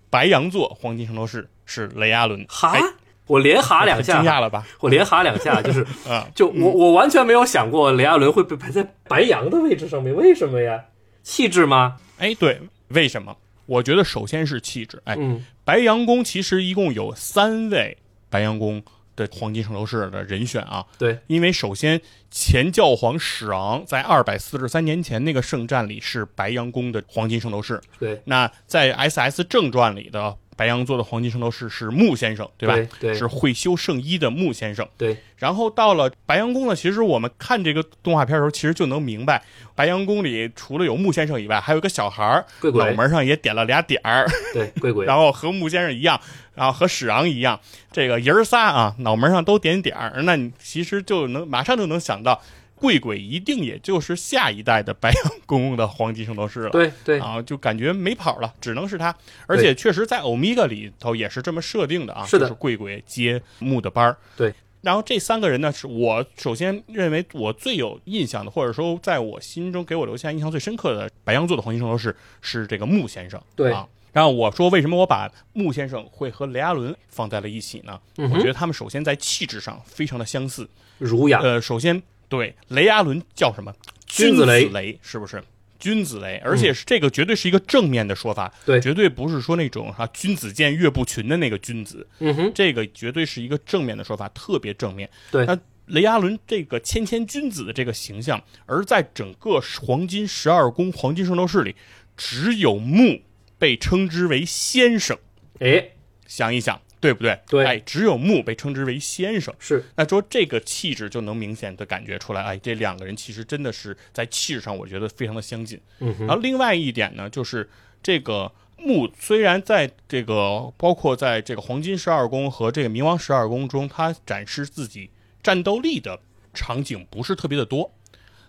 [0.10, 2.44] 白羊座黄金圣斗士是雷阿伦。
[2.50, 2.82] 哈哎，
[3.28, 4.66] 我连哈两下惊，讶了吧？
[4.82, 10.84] 我连哈两下，就是啊，就我我完全没有想过雷阿伦会被排在白羊的位置上面，为什么呀？
[11.24, 11.98] 气质吗？
[12.18, 13.36] 哎，对，为什么？
[13.66, 15.00] 我觉得首先是气质。
[15.04, 17.98] 哎，嗯白羊宫其实一共有三位
[18.30, 18.82] 白羊宫
[19.18, 20.86] 的黄金圣斗士的人选啊。
[20.98, 22.00] 对，因为首先
[22.32, 28.22] 前教皇史昂在二百四十三年前那个圣战里是白羊宫的黄金圣斗士，对。
[28.24, 32.76] 那在 SS 正传里的白羊座的黄金圣斗士是木先生，对吧？
[32.76, 34.86] 对对是会修圣衣的木先生。
[34.98, 39.42] 对，然后到了白羊宫呢，其实我们看这个动画片的时候，其实就能明白，
[39.76, 46.20] 白羊宫里除了有木先生以外，还有一个小孩儿，脑门上也点了俩点儿，对，贵鬼， 然后和木先生一样，
[46.56, 47.60] 然后和史昂一样，
[47.92, 52.42] 这个爷儿仨啊，脑门上都点点儿，那你其实就能马上就能想到，
[52.80, 56.70] 贵鬼一定也就是下一代的白羊公公的黄金圣斗士了。
[56.70, 59.14] 对对啊，就感觉没跑了，只能是他。
[59.48, 64.16] 而且确实在欧米伽里头也是这么设定的啊，是的就是贵鬼接木的班儿。
[64.36, 64.54] 对。
[64.82, 73.42] 然后这三个人呢，是我首先认为我最有印象的，或者说在我心中给我留下印象最深刻的白羊座的黄金圣斗士是这个木先生。
[73.56, 73.88] 对啊。
[74.14, 78.00] 然后我说，为什么我把木先生会和雷阿伦放在了一起呢？
[78.18, 80.68] 嗯我觉得他们首先在气质上非常的相似。
[81.00, 83.74] 儒雅，呃，首先对雷阿伦叫什么？
[84.06, 85.44] 君子雷雷是不是？
[85.80, 95.08] 君子雷，而且是这个绝对是一个正面的说法，对绝对不是说那种啊君子见岳不群的那个君子，嗯哼，这个绝对是一个正面的说法，特别正面。
[95.30, 101.76] 对那雷阿伦这个谦谦君子的这个形象，而在整个黄金十二宫黄金圣斗士里，
[102.18, 103.22] 只有木
[103.60, 105.16] 被称之为先生。
[105.60, 105.92] 哎，
[106.26, 107.40] 想一想，对不对？
[107.48, 109.54] 对哎，只有木被称之为先生。
[109.60, 115.80] 是那说这个气质就能明显的感觉出来，哎，这两个人其实真的是在气质上，我觉得非常的相近。
[116.00, 117.70] 嗯然后另外一点呢，就是
[118.02, 125.10] 这个木虽然在这个包括在这个黄金十二宫和这个冥王十二宫中，它展示自己
[125.42, 126.20] 战斗力的
[126.54, 127.92] 场景不是特别的多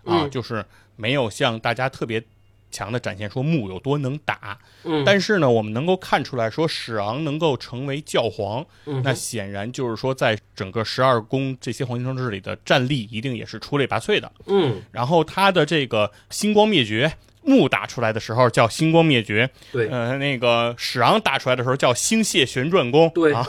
[0.05, 0.65] 啊，嗯就是
[0.97, 2.23] 没有像大家特别
[2.71, 4.59] 强的展现说木有多能打。
[4.85, 14.31] 嗯但是呢，我们能够看出来说史昂能够成为教皇，嗯那显然就是说在整个十二宫这些黄金圣斗士里的战力一定也是出类拔萃的。
[14.47, 17.13] 嗯，然后他的这个星光灭绝。
[17.45, 23.47] 木打出来的时候叫星光灭绝，对呃，那个史昂打出来的时候叫星屑旋转弓，对啊，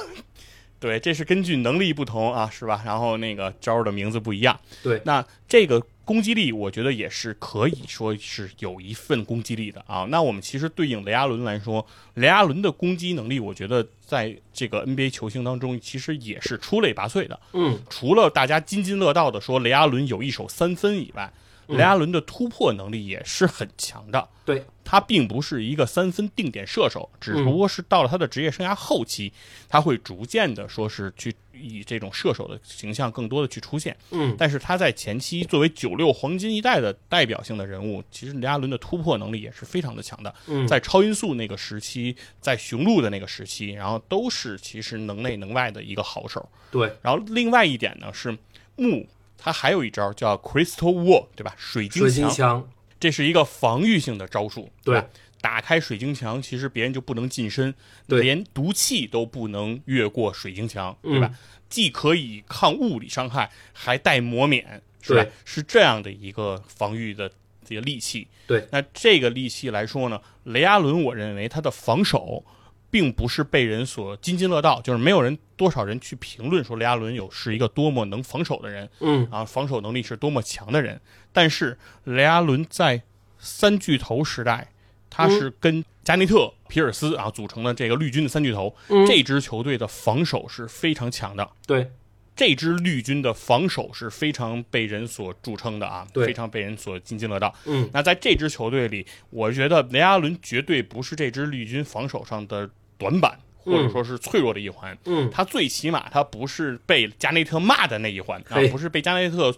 [0.79, 2.81] 对，这是根据能力不同啊，是吧？
[2.85, 10.07] 然后那个招儿的名字不一样，对，那这个攻击力，我觉得也是可以说是有一份攻击力的啊。
[10.09, 17.39] 那我们其实对应雷阿伦来说，雷阿伦的攻击能力，我觉得在这个 NBA 球星当中，其实也是出类拔萃的。
[17.53, 21.31] 嗯除了大家津津乐道的说雷阿伦有一手三分以外，
[21.67, 24.27] 雷阿伦的突破能力也是很强的。
[24.43, 29.31] 对，他并不是一个三分定点射手，只不过是到了他的职业生涯后期，
[29.67, 33.95] 他会逐渐的说是去以这种射手的形象更多的去出现。
[34.11, 40.33] 嗯但是他在前期作为九六黄金一代的代表性的人物，其实雷阿伦的突破能力也是非常的强的。
[40.47, 46.49] 嗯，在超音速那个时期，在雄鹿的那个时期，然后都是其实能内能外的一个好手。
[46.71, 48.37] 对，然后另外一点呢是
[48.75, 51.53] 木，他还有一招叫 Crystal Wall，对吧？
[51.57, 52.67] 水晶枪，
[52.99, 55.07] 这是一个防御性的招数，对吧？
[55.41, 57.73] 打开水晶墙，其实别人就不能近身，
[58.07, 61.33] 连毒气都不能越过水晶墙，嗯对吧？
[61.69, 65.25] 既可以抗物理伤害，还带魔免，是吧？
[65.45, 67.31] 是这样的一个防御的
[67.63, 68.27] 这个利器。
[68.47, 72.43] 对，那这个利器来说呢，雷阿伦，我认为他的防守
[72.89, 80.99] 并不是被人所津津乐道，就是没有人多少人去评论说雷阿伦有是一个多么能防守的人，嗯啊，防守能力是多么强的人。
[81.31, 83.03] 但是雷阿伦在
[83.37, 84.71] 三巨头时代，
[85.09, 91.47] 他是跟加内特、皮尔斯啊组成的这个绿军的三巨头，嗯，这支球队的防守是非常强的。
[91.67, 91.91] 对，
[92.35, 97.53] 这支绿军的防守是非常被人所著称的啊，对非常被人所津津乐道。
[97.65, 104.97] 嗯，那在这支球队里，我觉得雷阿伦绝对不是这支绿军防守上的短板，或者说是脆弱的一环。
[105.05, 109.53] 嗯，他最起码他不是被加内特骂的那一环啊，不是被加内特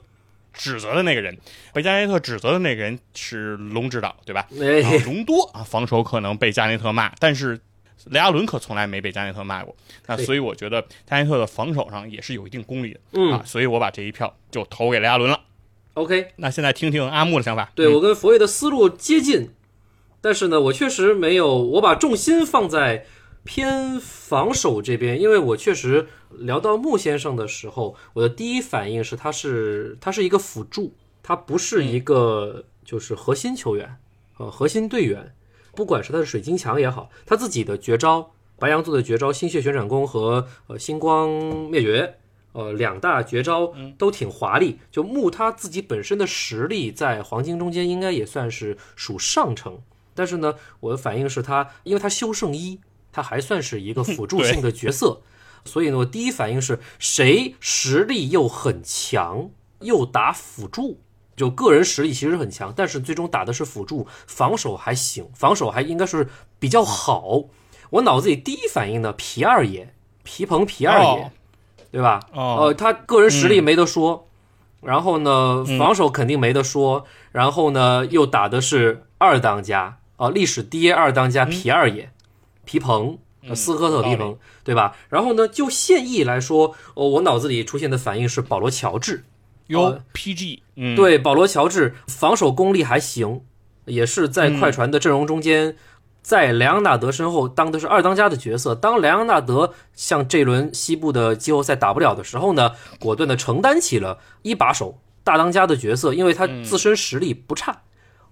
[0.53, 1.37] 指责的那个人。
[1.73, 4.47] 被加内特指责的那个人是龙指导，对吧？
[4.51, 7.59] 然后哎，隆多啊，防守可能被加内特骂，但是
[8.05, 9.75] 雷阿伦可从来没被加内特骂过。
[10.07, 15.39] 那所以我觉得加内特的防守上也是有一定功力的、嗯啊，所以我把这一票就投给雷阿伦了。
[15.93, 17.71] ，OK，那现在听听阿木的想法。
[17.75, 19.51] 对嗯我跟佛爷的思路接近，
[20.19, 23.05] 但是呢，我确实没有，我把重心放在
[23.43, 33.97] 偏防守这边，因为我确实聊到穆先生的时候，我的第一反应是他是他是一个辅助，他不是一个就是核心球员，
[34.37, 35.33] 呃，核心队员，
[35.75, 41.29] 不管是他的水晶墙也好，他自己的绝招，白羊座的绝招星血旋转功和呃星光
[41.69, 42.17] 灭绝。
[42.53, 44.77] 呃，两大绝招都挺华丽。
[44.91, 49.79] 就木他自己本身的实力在黄金中间应该也算是属上乘，
[50.13, 55.21] 但是呢，我的反应是他，因为他修圣一，他还算是一个辅助 性的角色，
[55.65, 59.49] 所以呢，我第一反应是谁实力又很强，
[59.81, 61.01] 又打辅助。
[61.35, 66.27] 就个人实力其实很强，但是最终打的是辅助，防守还行，防守还应该是
[66.59, 67.45] 比较好。
[67.91, 69.93] 我脑子里第一反应呢，皮二爷，
[70.23, 71.31] 皮蓬皮二爷，哦。
[71.91, 72.19] 对吧？
[72.33, 72.57] 哦。
[72.59, 74.27] 呃，他个人实力没得说，
[74.81, 75.79] 然后呢，嗯。
[75.79, 82.11] 防守肯定没得说，然后呢，又打的是二当家啊、历史第一二当家皮二爷，
[82.71, 83.17] 皮蓬。
[83.49, 84.95] 呃斯科特皮蓬，对吧？
[85.09, 89.23] 然后呢，就现役来说，哦，我脑子里出现的反应是保罗乔治，
[89.65, 93.41] 有呃 PG，嗯，对，保罗乔治防守功力还行，
[93.85, 95.75] 也是在快船的阵容中间，
[96.21, 98.75] 在莱昂纳德身后当的是二当家的角色。
[98.75, 107.81] 当莱昂纳德像这轮西部的季后赛打不了的时候呢，果断的承担起了一把手大当家的角色，因为他自身实力不差，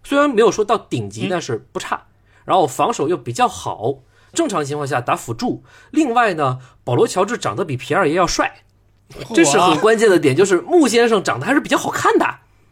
[0.04, 2.06] 虽然没有说到顶级，但是不差，
[2.46, 4.04] 然后防守又比较好。
[4.34, 8.64] 正常情况下打辅助，另外呢，保罗乔治长得比皮二爷要帅，
[9.34, 12.26] 这是很关键的点，就是穆先生长得还是比较好看的。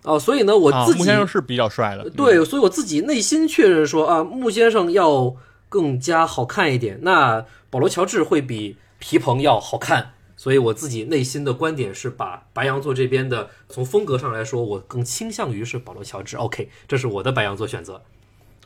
[0.03, 2.11] 哦，所以呢，我啊，自己、穆先生是比较帅的，嗯。
[2.11, 5.35] 对，所以我自己内心确认说啊，穆先生要
[5.67, 16.37] 更加好看一点，那保罗乔治会比皮蓬要好看，所以我自己内心的观点是把白羊座这边的从风格上来说，我更倾向于是保罗乔治。
[16.37, 18.01] OK，这是我的白羊座选择。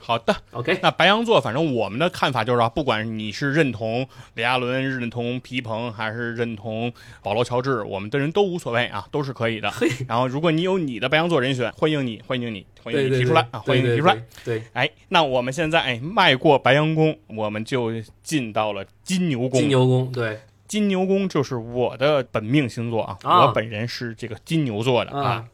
[0.01, 9.71] 好的，OK，那白羊座，反正我们的看法就是啊，不管你是认同雷亚伦、认同皮蓬，还是认同保罗乔治，我们的人都无所谓啊，都是可以的。
[10.09, 14.15] 然后，如果你有你的白羊座人选，欢迎你，欢迎你，欢迎你提出来啊，欢迎你提出来。
[14.43, 14.59] 对。
[14.59, 17.91] 对，哎，那我们现在哎迈过白羊宫，我们就
[18.23, 19.59] 进到了金牛宫。
[19.59, 25.45] 金牛宫，对金牛宫就是我的本命星座啊，啊我本人是这个金牛座的啊啊，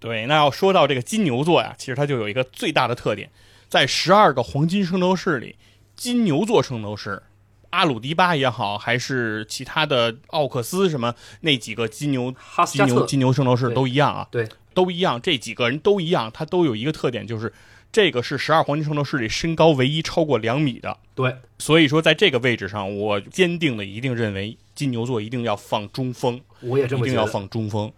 [0.00, 3.30] 对，那要说到这个金牛座呀，其实它就有一个最大的特点，
[3.74, 5.56] 在十二个黄金圣斗士里，
[5.96, 7.20] 金牛座圣斗士，
[7.70, 12.32] 阿鲁迪巴也好，还是其他的奥克斯什么那几个金牛
[12.64, 17.52] 金牛金牛圣斗士都一样啊，对，都一样，这几个人都一样，他都有一个特点，就是
[17.90, 20.96] 这个是十二黄金圣斗士里身高唯一超过两米的。
[21.16, 27.26] 对，所以说，在这个位置上，我坚定的一定认为金牛座一定要放中锋，我也这么一定要。
[27.26, 27.92] 放中锋。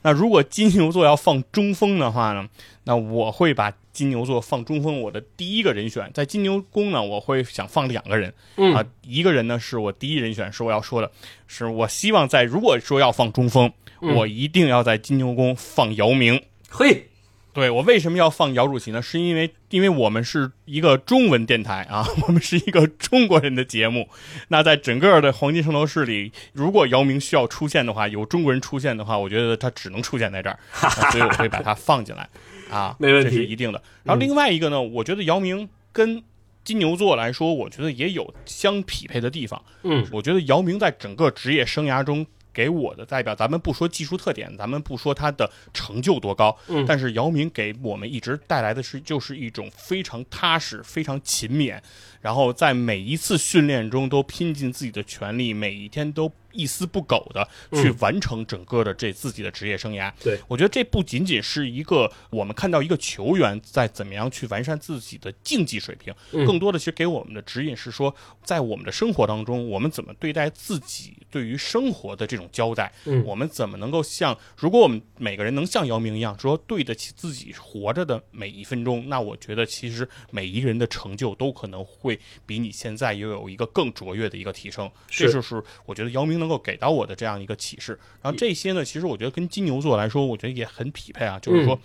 [0.00, 2.48] 那如果金牛座要放中锋的话呢，
[2.84, 5.00] 那我会把金牛座放中锋。
[5.00, 11.10] 我的第一个人选在金牛宫呢，我会想放两个人、嗯啊，一个人呢是我第一人选，是我要说的，
[11.48, 16.40] 是我希望在如果说要放中锋，嗯我一定要在金牛宫放姚明。
[16.70, 17.08] 嘿，
[17.52, 19.02] 对我为什么要放姚主席呢？
[19.02, 24.08] 是因为因为我们是一个中文电台啊， 我们是一个中国人的节目。
[24.48, 32.28] 那在整个的黄金圣斗士里，如果姚明需要出现的话，有中国人出现的话，我觉得他只能出现在这儿，啊所以我会把他放进来
[32.70, 33.82] 啊，没问题这是一定的。
[34.04, 36.22] 然后另外一个呢，我觉得姚明跟
[36.64, 39.62] 金牛座来说，我觉得也有相匹配的地方。
[39.82, 51.78] 嗯，我觉得姚明在整个职业生涯中给我的代表，咱们不说技术特点，咱们不说他的成就多高，嗯但是姚明给我们一直带来的是，就是一种非常踏实、非常勤勉，
[52.20, 60.12] 然后在每一次训练中都拼尽自己的全力，每一天都一丝不苟的去完成整个的这自己的职业生涯。
[60.22, 60.38] 对。
[60.48, 66.46] 我觉得这不仅仅是一个我们看到一个球员在怎么样去完善自己的竞技水平，嗯。
[66.46, 73.22] 更多的其实给我们的指引是说，在我们的生活当中，我们怎么对待自己对于生活的这种交代，嗯。
[73.24, 84.90] 我们怎么能够像，如果我们每个人能像姚明一样，说对得起自己活着的每一分钟，那我觉得其实每一个人的成就都可能会比你现在又有一个更卓越的一个提升。
[85.08, 87.98] 这就是我觉得姚明明能够给到我的这样一个启示。
[88.22, 91.78] 然后这些呢，其实我觉得跟金牛座来说，我觉得也很匹配啊，就是说。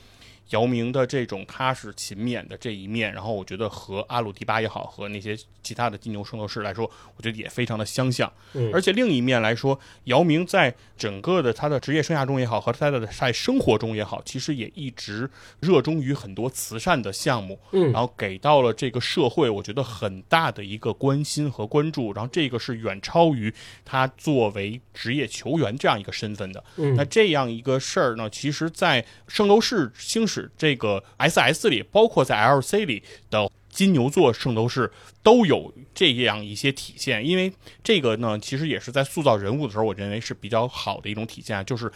[0.49, 8.31] 姚明的这种踏实勤勉的这一面，然后我觉得和阿鲁迪巴也好，和那些其他的金牛圣斗士来说，我觉得也非常的相像。
[8.53, 15.29] 嗯而且另一面来说，姚明在整个的他的职业生涯中也好，和他的在生活中也好，其实也一直
[15.59, 22.13] 热衷于很多慈善的项目，嗯然后给到了这个社会，我觉得很大的一个关心和关注。
[22.13, 26.63] 然后这个是远超于他作为职业球员这样一个身份的。
[26.77, 37.25] 嗯那这样一个事儿呢，其实，在圣斗士星矢这个 SS 里，包括在 LC 里的金牛座圣斗士都有这样一些体现。
[37.25, 37.51] 因为
[37.83, 41.91] 这个呢，其实也是在塑造人物的时候，我认为是比较好的一种体现啊，就是。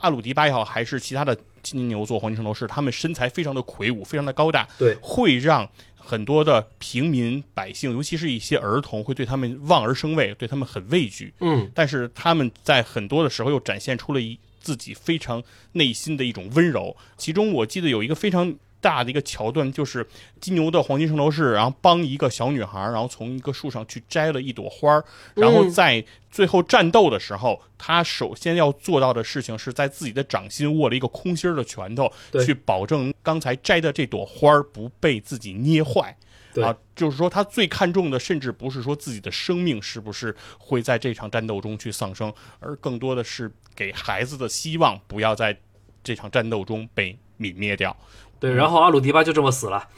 [0.00, 11.34] 阿鲁迪巴也好，还是其他的金牛座黄金圣斗士，他们身材非常的魁梧，非常的高大，对会让很多的平民百姓，尤其是一些儿童，会对他们望而生畏，对他们很畏惧。
[11.40, 14.38] 嗯但是他们在很多的时候又展现出了一
[14.68, 15.42] 自己非常
[15.72, 16.94] 内心的一种温柔。
[17.16, 20.06] 其中我记得有一个非常大的一个桥段，就是
[20.42, 25.04] 金牛的黄金圣斗士，然后帮一个小女孩，然后从一个树上去摘了一朵花儿，
[25.34, 36.14] 然后在最后战斗的时候，他首先要做到的事情是在自己的掌心握了一个空心儿的拳头，对去保证刚才摘的这朵花儿不被自己捏坏。
[36.54, 45.58] 对啊，就是说他最看重的，甚至不是说自己的生命是不是会在这场战斗中去丧生，而更多的是给孩子的希望，不要在
[46.02, 47.96] 这场战斗中被泯灭掉。
[48.40, 49.88] 对，然后阿鲁迪巴就这么死了，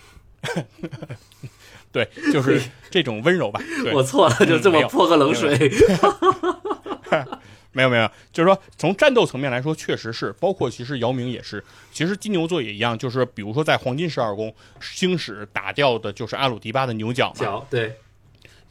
[1.93, 3.61] 对，就是这种温柔吧。
[3.85, 5.59] 对， 我错了，就这么泼个冷水。
[7.73, 11.63] 没有没有，就是说从战斗层面来说，确实是，包括其实姚明也是，
[11.93, 17.95] 其实金牛座也一样，就是比如说在黄金十二宫，星矢打掉的就是阿鲁迪巴的牛角嘛，脚对，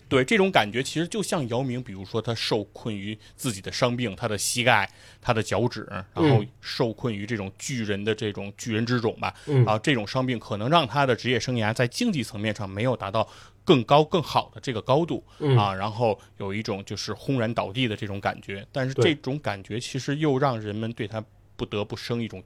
[0.09, 4.89] 对这种感觉，其实就像姚明，比如说他受困于自己的伤病，他的膝盖、
[5.21, 9.63] 他的脚趾，然后受困于这种巨人的这种巨人之种吧，嗯。
[9.65, 13.29] 啊，这种伤病可能让他的职业生涯在竞技层面上没有达到
[13.63, 15.55] 更高更好的这个高度、嗯。
[15.55, 21.23] 啊，然后有一种就是轰然倒地的这种感觉，但是这种感觉其实又让人们对他。
[21.59, 22.41] 不得不生一种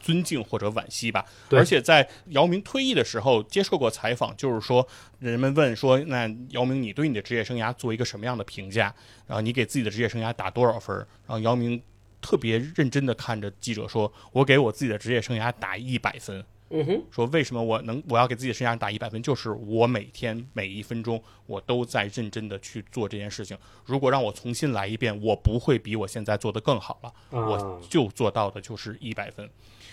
[0.00, 4.86] 尊敬或者惋惜吧，而且在姚明退役的时候接受过采访，就是说
[5.20, 8.92] 人们问说，那姚明你对你的职业生涯做一个什么样的评价？
[9.28, 10.96] 然后你给自己的职业生涯打多少分？
[10.96, 11.80] 然后姚明
[12.20, 23.56] 特别认真的看着记者说：“我给我自己的职业生涯打一百分。”嗯哼，说为什么我能我要给自己的生涯打一百分，就是我每天每一分钟我都在认真的去做这件事情。
[23.84, 29.48] 如果让我重新来一遍，我不会比我现在做的更好了，啊我就做到的就是一百分。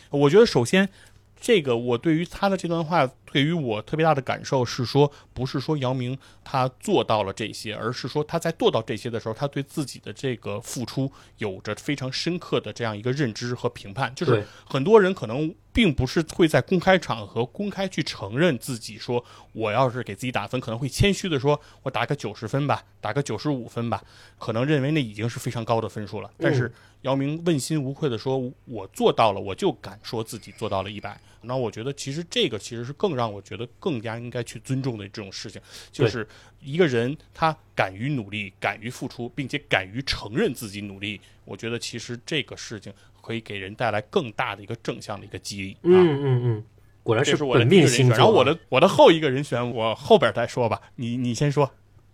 [0.09, 0.89] 我觉得首先。
[1.35, 14.15] 这个我对于他的这段话，对于我特别大的感受是说，不是说姚明他做到了这些，而是说他在做到这些的时候，他对自己的这个付出有着非常深刻的这样一个认知和评判。
[14.15, 24.01] 就是很多人可能并不是会在公开场合公开去承认自己说，我要是给自己打分，可能会谦虚的说，我打个九十分吧，打个九十五分吧，
[24.37, 26.31] 可能认为那已经是非常高的分数了。
[26.37, 26.71] 但是
[27.01, 31.19] 姚明问心无愧的说，我做到了，我就敢说自己做到了一百。
[31.45, 35.61] 那我觉得其实这个其实是更让我觉得更加应该去尊重的这种事情，
[35.91, 36.25] 就是
[36.61, 42.93] 一个人他敢于努力、敢于付出，并且敢于承认自己努力，我觉得其实这个事情
[43.23, 45.71] 可以给人带来更大的一个正向的一个激励。
[45.71, 46.63] 啊，嗯嗯嗯，
[47.01, 47.63] 果然这是我的。
[47.63, 48.17] 命星座。
[48.17, 50.81] 然后我的我的后一个人选，我后边再说吧。
[50.97, 51.71] 你你先说。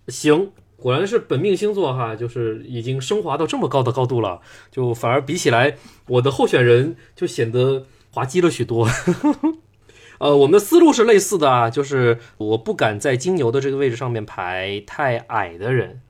[0.07, 4.39] 行，果然是本命星座哈，就是已经升华到这么高的高度了，
[4.71, 5.75] 就反而比起来，
[6.07, 8.87] 我的候选人就显得滑稽了许多。
[10.19, 16.01] 呃，我们的思路是类似的啊，就是我不敢在金牛的这个位置上面排太矮的人，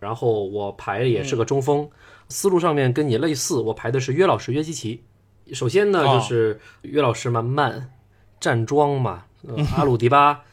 [0.00, 1.90] 然后我排的也是个中锋，
[2.28, 5.04] 思路上面跟你类似，我排的是约老师约基奇。
[5.52, 7.92] 首先呢，哦就是约老师嘛慢，
[8.38, 10.44] 站桩嘛，呃、 阿鲁迪巴，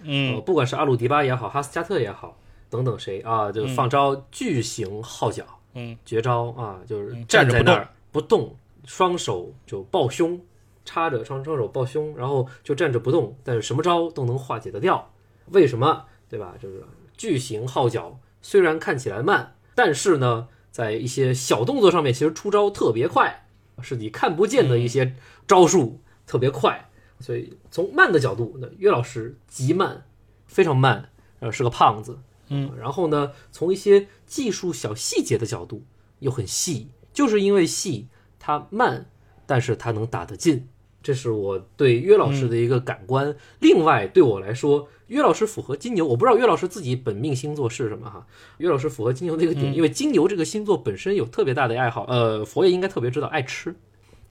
[0.45, 2.37] 不管是阿鲁迪巴也好，哈斯加特也好，
[2.69, 8.55] 等等谁啊，就放招巨型号角，嗯，绝招啊，就是嗯站在那儿不动，
[8.85, 10.39] 双手就抱胸，
[10.85, 15.11] 插着双双手抱胸，然后就站着不动，但是什么招都能化解得掉。
[15.47, 16.05] 为什么？
[16.29, 16.55] 对吧？
[16.59, 16.83] 就是
[17.17, 23.47] 巨型号角虽然看起来慢，但是呢，在一些小动作上面，其实出招特别快，
[23.81, 25.15] 是你看不见的一些
[25.47, 26.89] 招数特别快。
[27.21, 30.05] 所以从慢的角度，那岳老师极慢，
[30.47, 32.19] 非常慢，呃，是个胖子，
[32.49, 35.85] 嗯，然后呢，从一些技术小细节的角度
[36.19, 39.09] 又很细，就是因为细，他慢，
[39.45, 40.67] 但是他能打得进，
[41.01, 43.33] 这是我对岳老师的一个感官。
[43.61, 48.25] 另外，对我来说，约老师符合金牛，我不知道岳老师自己本命星座是什么哈。
[48.57, 53.75] 岳老师符合金牛那个点，因为金牛这个星座本身有特别大的爱好，呃，佛爷应该特别知道，爱吃。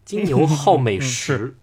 [0.05, 1.57] 金牛好 美食，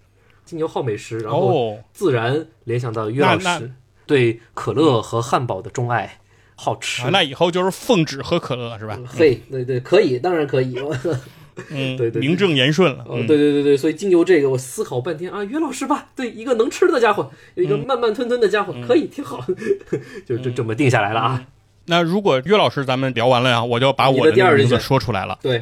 [0.46, 3.72] 金牛好美食，然后自然联想到岳老师
[4.06, 6.20] 对可乐和汉堡的钟爱，
[6.56, 7.10] 好吃。
[7.12, 8.98] 那以后就是奉旨喝可乐是吧？
[9.06, 10.76] 嘿，对对，可以，当然可以。
[11.70, 13.04] 嗯， 对对，名正言顺了。
[13.08, 19.46] 哦，对对对对，所以金牛这个我思考半天啊，约老师吧，对，一个能吃的家伙，有一个慢慢吞吞的家伙，可以挺好，
[20.26, 21.46] 就就这么定下来了啊。
[21.86, 25.40] 那如果约老师咱们聊完了呀，我就把我的名字说出来了。
[25.42, 25.62] 对，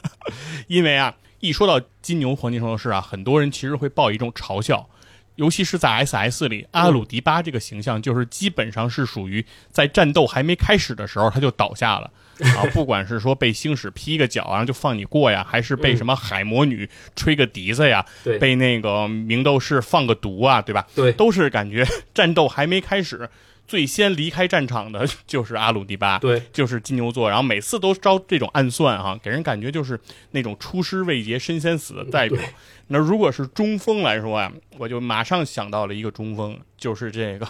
[0.68, 4.88] 因为啊，一说到金牛黄金圣斗士啊，很多人其实会抱一种嘲笑。
[5.36, 12.10] 尤其是在 S S 里，阿鲁迪巴这个形象就是基本上是属于在战斗还没开始的时候他就倒下了
[12.44, 12.64] 啊！
[12.72, 18.04] 不管是说被星矢劈个脚然后就放你过呀，还是被什么海魔女吹个笛子呀，
[18.38, 20.86] 被那个明斗士放个毒啊，对吧？
[20.94, 23.28] 对，都是感觉 战斗还没开始。
[23.66, 29.96] 最先离开战场的 就是阿鲁迪巴，对，就是金牛座，然后每次都招这种暗算哈，给人感觉就是
[30.32, 32.36] 那种出师未捷身先死的代表。
[32.88, 37.46] 那如果是中锋来说啊，我就马上想到了一个中锋，就是这个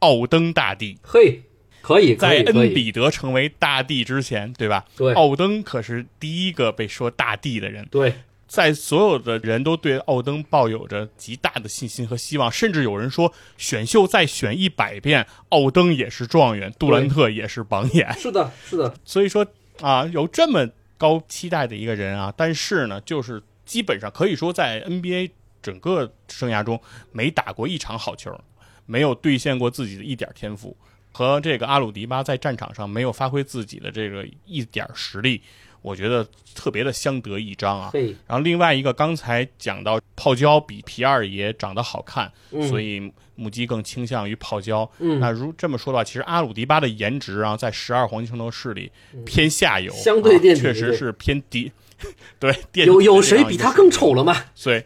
[0.00, 0.98] 奥登大帝。
[1.00, 1.40] 嘿，
[1.82, 4.84] 可以，在恩比德成为大帝之前，对吧？
[4.96, 7.86] 对，奥登可是第一个被说大帝的人。
[7.90, 8.14] 对。
[8.46, 18.12] 在所有的人都对奥登抱有着极大的信心和希望，甚至有人说选秀再选一百遍，奥登也是状元，杜兰特也是榜眼。
[18.20, 18.92] 是的，是的。
[19.06, 19.46] 所以说
[19.80, 20.68] 啊，有这么
[20.98, 25.30] 高期待的一个人啊，但是呢，就是基本上可以说在 NBA
[25.62, 26.78] 整个生涯中
[27.10, 28.38] 没打过一场好球，
[28.84, 30.76] 没有兑现过自己的一点天赋，
[31.12, 35.40] 和这个阿鲁迪巴在战场上没有发挥自己的这个一点实力。
[35.82, 37.90] 我觉得特别的相得益彰啊。
[38.28, 42.30] 然后另外一个，刚才讲到泡椒比皮二爷长得好看，
[42.68, 44.88] 所以母鸡更倾向于泡椒。
[44.98, 48.92] 那如这么说的话，其实阿鲁迪巴的颜值啊，在十二黄金圣斗士里
[49.26, 51.72] 偏下游，相对垫底，确实是偏低。
[52.38, 54.36] 对，有有谁比他更丑了吗？
[54.54, 54.84] 所以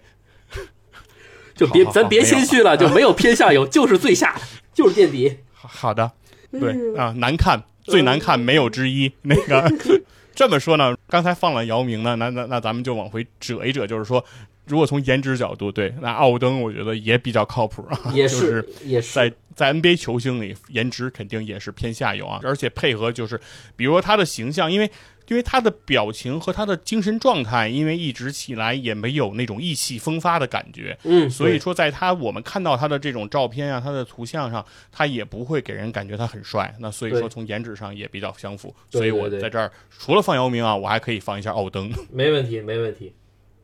[1.54, 4.40] 就别咱别谦虚了，就没有偏下游，就是最下，
[4.72, 5.36] 就是垫底。
[5.66, 6.10] 好的，
[6.50, 9.70] 对啊，难看最难看没有之一，那个。
[10.36, 14.22] 这么说呢，刚才放了姚明呢，那那那咱们就往回折一折，就是说，
[14.66, 23.40] 如果从颜值角度，对，那奥登我觉得也比较靠谱啊， 也是，也是在在 NBA 球星里，颜值肯定也是偏下游啊，而且配合就是，
[23.76, 24.90] 比如说他的形象，因为。
[25.28, 36.72] 因为他的表情和他的精神状态，因为一直起来也没有那种意气风发的感觉，嗯，所以说在他我们看到他的这种照片啊，他的图像上，他也不会给人感觉他很帅。
[36.78, 38.72] 那所以说从颜值上也比较相符。
[38.88, 41.90] 所以我在这儿除了放姚明啊，我还可以放一下奥登。
[42.12, 43.12] 没问题，没问题，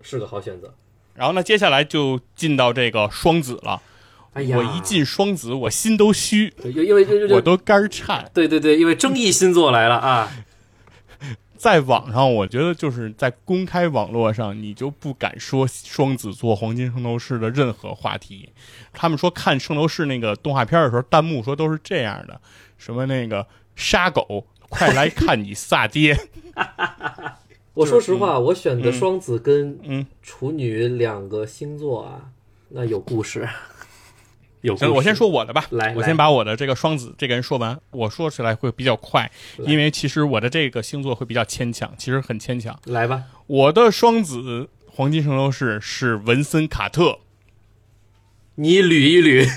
[0.01, 0.75] 是个好选择。
[1.15, 3.81] 然后呢，接下来就进到这个双子了。
[4.33, 8.31] 哎呀，我一进双子，我心都虚，因为我都肝颤。
[8.33, 10.33] 对对对，因为争议星座来了啊。
[11.55, 18.49] 在网上，我觉得就是在公开网络上，你就不敢说双子座黄金圣斗士的任何话题。
[18.93, 22.41] 他们说看圣斗士那个动画片的时候，弹幕说都是这样的：
[22.79, 23.47] 什么那个
[23.77, 26.19] 杀狗，快来看你撒爹。
[27.75, 32.31] 我说实话，我选的双子跟处女两个星座啊，
[32.69, 33.49] 那有故事。
[34.61, 35.67] 有，我先说我的吧。
[35.71, 37.77] 来，我先把我的这个双子这个人说完。
[37.91, 42.79] 我说起来会比较快，因为其实我的这个星座会比较牵强，其实很牵强。
[42.85, 47.19] 来吧，我的双子黄金圣斗士是文森卡特。
[48.55, 49.51] 你捋一捋，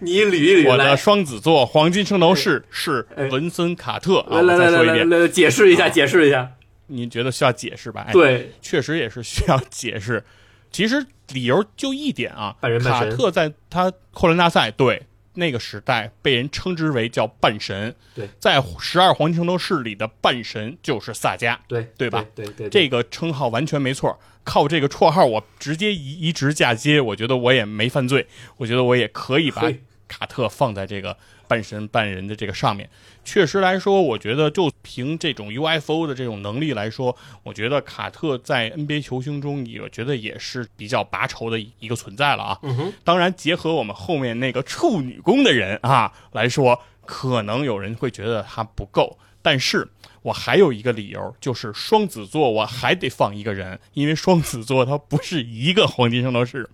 [0.00, 0.70] 你捋一捋。
[0.70, 4.24] 我的双子座黄金圣斗士是文森卡特。
[4.30, 6.52] 来来来来来，解释一下，解释一下。
[6.88, 8.08] 你觉得需要解释吧？
[8.12, 10.22] 对，确实也是需要解释。
[10.70, 15.02] 其实理由就一点啊，卡特在他扣篮大赛对
[15.34, 22.22] 那个时代被人称之为叫半神，对，在十二黄金圣斗士里的半神就是萨迦，对对吧？
[22.34, 24.18] 对对，这个称号完全没错。
[24.44, 28.26] 靠这个绰号，我直接移移植嫁接，我觉得我也没犯罪，
[28.58, 29.72] 我觉得我也可以把
[30.06, 31.16] 卡特放在这个。
[31.48, 32.86] 半神半人的这个上面，
[33.28, 42.58] 确实来说，我觉得就凭这种 UFO 的这种能力来说，我觉得卡特在 NBA 球星中，我觉得也是比较拔筹的一个存在了啊。
[42.62, 42.90] 嗯。
[43.04, 49.18] 当然，结合我们后面那个处女宫的人啊来说，可能有人会觉得他不够。
[49.42, 49.86] 但是
[50.22, 56.66] 我还有一个理由，就是双子座我还得放一个人，因为双子座它不是一个黄金圣斗士。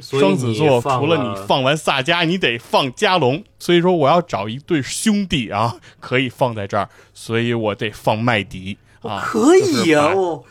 [0.00, 10.44] 双子座除了你放完萨迦，你得放加隆，所以说我要找一对兄弟啊，可以放在这儿，所以我得放麦迪啊，可以呀，哦，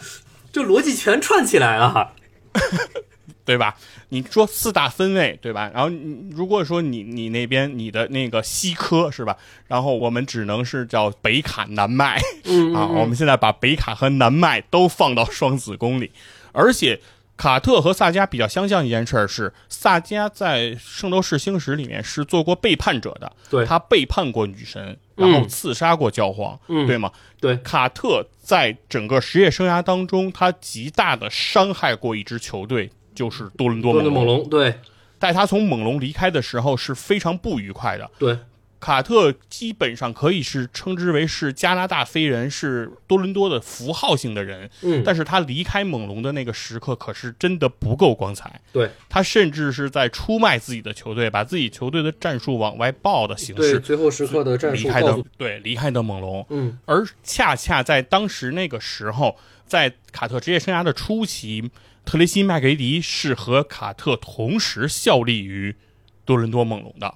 [0.51, 2.13] 这逻辑全串起来了。
[3.45, 3.75] 对吧？
[4.09, 5.71] 你说四大分位，对吧？
[5.73, 9.35] 然后你如果说你你那边你的那个西科是吧？
[9.67, 12.85] 然后我们只能是叫北卡南麦嗯啊。
[12.85, 16.11] 我们现在把北卡和南麦都放到双子宫里，
[16.51, 16.99] 而且。
[17.39, 27.09] 卡特和萨迦比较相像一件事儿是，萨迦在《圣斗士星矢》里面是做过背叛者的，对他背叛过女神，然后刺杀过教皇，嗯对吗？
[27.39, 34.49] 对卡特在整个职业生涯当中，他极大的伤害过一支球队，就是多伦多多猛龙。
[34.49, 34.75] 对
[35.17, 38.11] 在他从猛龙离开的时候是非常不愉快的。
[38.19, 38.37] 对，
[38.80, 44.69] 卡特基本上可以是称之为是加拿大飞人，是多伦多的符号性的人。
[44.82, 48.61] 嗯，但是他离开猛龙的那个时刻，可是真的不够光彩。
[48.71, 56.45] 对他甚至是在出卖自己的球队，把自己球队的战术往外爆的形对，式最后时刻的战离开的术，对离开的猛龙。
[56.49, 61.69] 嗯而恰恰在当时那个时候，在卡特职业生涯的初期，
[62.05, 65.75] 特雷西·麦格雷迪是和卡特同时效力于
[66.23, 67.13] 多伦多猛龙的。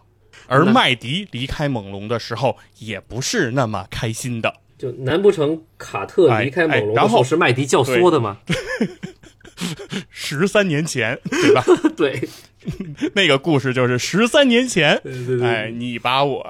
[0.48, 4.54] 而麦迪离开猛龙的时候，也不是那么开心的。
[4.78, 8.38] 就难不成卡特离开猛龙哎哎然后是麦迪教唆的吗？
[10.10, 11.64] 十三年前，对吧？
[11.96, 12.28] 对
[13.14, 16.46] 那个故事就是十三年前，对对对，哎，你把我，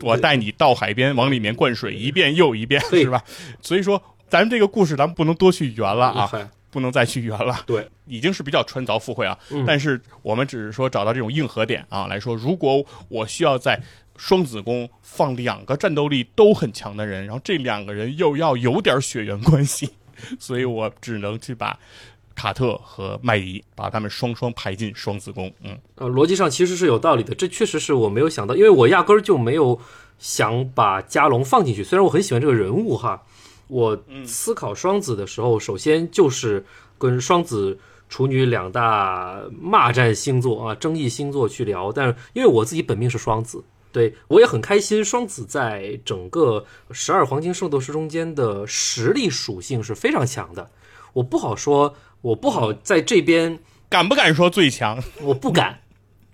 [0.00, 3.22] 我带你到海边，往里面灌水，一遍又一遍，是吧？
[3.60, 7.56] 所以说，咱们这个故事，咱们不能多去圆了啊，嗨不能再去圆了。
[7.64, 9.38] 对，已经是比较穿凿附会啊。
[9.50, 13.80] 嗯但是我们只是说找到这种硬核点啊来说，如果我需要在
[14.16, 19.88] 双子宫放两个战斗力都很强的人，然后这两个人又要有点血缘关系，
[20.40, 21.78] 所以我只能去把
[22.34, 25.52] 卡特和麦迪把他们双双排进双子宫。
[25.62, 29.80] 嗯，呃，逻辑上其实是有道理的，这确实是我没有想到，因为我压根儿就没有
[30.18, 31.84] 想把加隆放进去。
[31.84, 33.22] 虽然我很喜欢这个人物哈，
[33.66, 36.64] 我思考双子的时候，首先就是
[36.98, 41.90] 跟双子、处女两大骂战星座啊、争议星座去聊。
[41.92, 50.70] 但是因为我自己本命是双子，对我也很开心，双子在整个十二黄金圣斗士中间的实力属性是非常强的。
[51.12, 53.58] 我不好说，我不好在这边。
[53.88, 55.02] 敢不敢说最强？
[55.22, 55.78] 我不敢，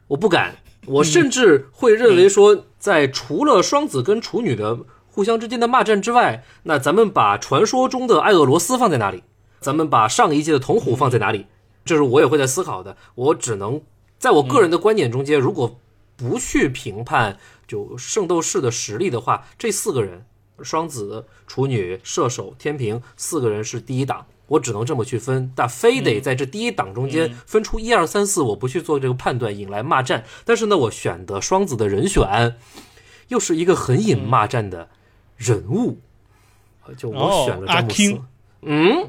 [0.09, 0.57] 我不敢，
[0.87, 4.79] 我甚至会认为说，在除了双子跟处女的
[5.21, 9.23] 互相之间的骂战之外，那咱们把传说中的艾俄罗斯放在哪里？
[9.61, 11.45] 咱们把上一届的铜虎放在哪里？
[11.85, 12.97] 这是我也会在思考的。
[13.15, 13.83] 我只能
[14.19, 15.79] 在我个人的观点中间，如果
[16.17, 20.25] 不去评判就圣斗士的实力的话，这四个人，
[20.63, 24.25] 双子、处女、射手、天平四个人是第一档。
[24.47, 30.25] 我只能这么去分，但非得在这第一档中间分出一二三四，我不去做这个判断，引来骂战。
[30.47, 32.57] 但是呢，我选的双子的人选，
[33.29, 34.89] 又是一个很引骂战的
[35.41, 35.99] 人物，
[36.87, 38.13] 呃就我选了詹姆斯。
[38.13, 38.25] 哦
[38.63, 39.09] 嗯，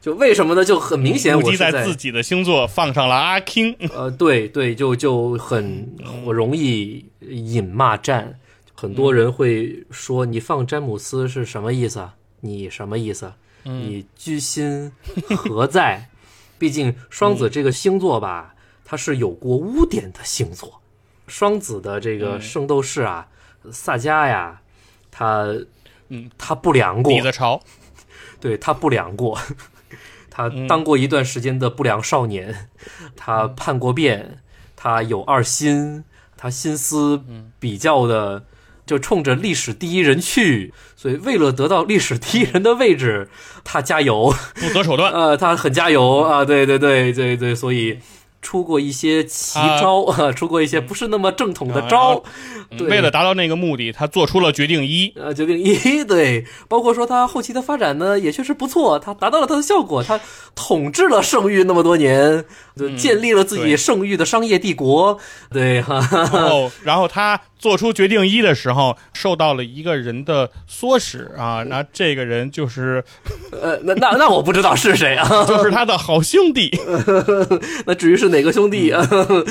[0.00, 0.64] 就为什么呢？
[0.64, 3.76] 就很明显，我是在在自己的星座放上了阿 king。
[3.94, 5.88] 呃，对对，就就很
[6.24, 8.36] 我容易引骂战。
[8.74, 12.16] 很多人会说你放詹姆斯是什么意思啊？
[12.40, 13.32] 你什么意思？
[13.62, 14.90] 你居心
[15.36, 16.08] 何在？
[16.58, 18.52] 毕竟双子这个星座吧，
[18.84, 20.80] 它是有过污点的星座。
[21.28, 23.28] 双子的这个圣斗士啊，
[23.70, 24.60] 萨迦呀，
[25.10, 25.46] 他
[26.08, 27.12] 嗯，他不良过。
[27.12, 27.60] 底， 子潮，
[28.40, 29.38] 对他不良过，
[30.30, 32.68] 他当过一段时间的不良少年，
[33.16, 34.38] 他叛过变，
[34.76, 36.04] 他有二心，
[36.36, 37.22] 他心思
[37.58, 38.44] 比较的
[38.86, 43.28] 就冲着历史第一人去，所以为了得到历史第一人的位置，
[43.64, 45.10] 他加油，不择手段。
[45.14, 47.98] 呃，他很加油啊，对对对对对，所以。
[48.40, 52.22] 出过一些奇招啊， 出过一些不是那么正统的招，
[52.88, 55.12] 为了达到那个目的，他做出了决定一。
[55.16, 60.20] 呃，决定一 对，包括说他后期的发展呢，也确实不错，他达到了他的效果，他
[60.54, 62.44] 统治了圣域那么多年，
[62.78, 65.18] 就建立了自己对圣域的商业帝国，
[65.50, 73.02] 对哈，哈然后，然后他做出决定一的时候，受到了一个人的唆使啊，那这个人就是
[73.50, 76.70] 呃，那那那我不知道是谁啊，就是他的好兄弟，
[77.84, 79.04] 那至于是哪个兄弟 啊？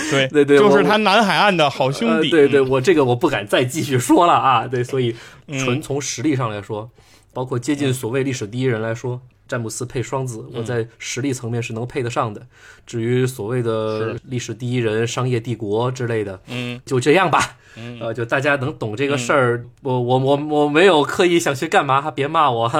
[0.10, 2.32] 对对对就是他南海岸的好兄弟。
[2.32, 5.16] 呃对对，我这个我不敢再继续说了啊，对，所以
[5.48, 6.90] 嗯纯从实力上来说，
[7.34, 9.22] 包括接近所谓历史第一人来说。
[9.48, 12.46] 詹姆斯配双子，嗯我在实力层面是能配得上的。
[12.86, 17.58] 至于所谓的历史第一人、商业帝国之类的，嗯，就这样吧。
[17.80, 22.72] 嗯呃，就大家能懂这个事儿，我我我我没有刻意想去干嘛，别骂我，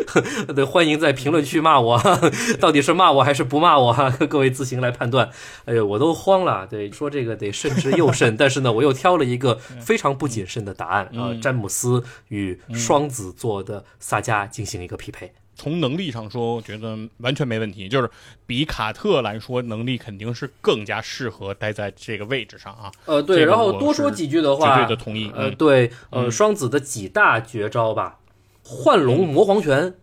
[0.56, 2.00] 对，欢迎在评论区骂我，
[2.58, 3.94] 到底是骂我还是不骂我，
[4.30, 5.28] 各位自行来判断。
[5.66, 15.30] 哎呦，我都慌了，对，说这个得慎之又慎，但是呢，我又挑了一个非常不谨慎的答案啊、嗯詹姆斯与双子座的萨迦进行一个匹配。
[15.56, 17.88] 从能力上说，我觉得完全没问题。
[17.88, 18.08] 就是
[18.46, 22.92] 比卡特来说，能力肯定是更加适合待在这个位置上啊。
[23.06, 25.32] 呃，对，然后多说几句的话，绝对的同意。
[25.34, 28.18] 呃，对，呃，双子的几大绝招吧，
[28.62, 29.94] 幻龙魔皇拳，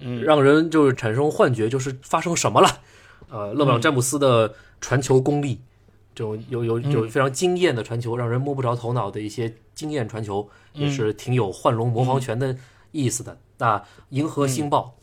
[0.00, 2.68] 嗯，让人就是产生幻觉，就是发生什么了。
[3.30, 5.60] 呃，勒布朗詹姆斯的传球功力，
[6.14, 12.56] 这种有有有非常惊艳的传球，让人摸不着头脑的一些惊艳传球，也是挺有幻龙魔皇拳的
[12.92, 13.38] 意思的。
[13.58, 14.94] 那银河星爆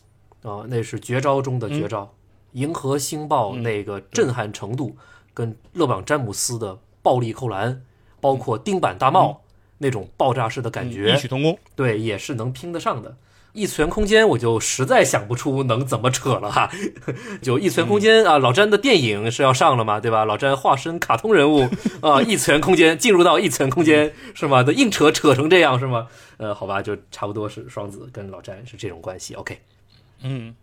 [0.46, 2.14] 啊，那是绝招中的绝招。
[2.54, 4.96] 银河星爆那个震撼程度，
[5.34, 7.82] 跟勒布朗詹姆斯的暴力扣篮，
[8.22, 9.41] 包括钉板大帽
[9.80, 11.58] 那种爆炸式的感觉，异曲同工。
[11.76, 13.18] 对，也是能拼得上的。
[13.52, 16.70] 异次元空间，我就实在想不出能怎么扯了哈。
[17.41, 20.26] 就异次元空间啊，老詹的电影是要上了嘛，对吧？
[20.26, 21.66] 老詹化身卡通人物
[22.02, 24.62] 啊，异次元空间进入到异次元空间是吗？
[24.62, 26.08] 的硬扯扯成这样是吗？
[26.36, 29.34] 呃，好吧，就差不多是双子跟老詹是这种关系。
[29.36, 29.58] OK，
[30.26, 30.55] 嗯，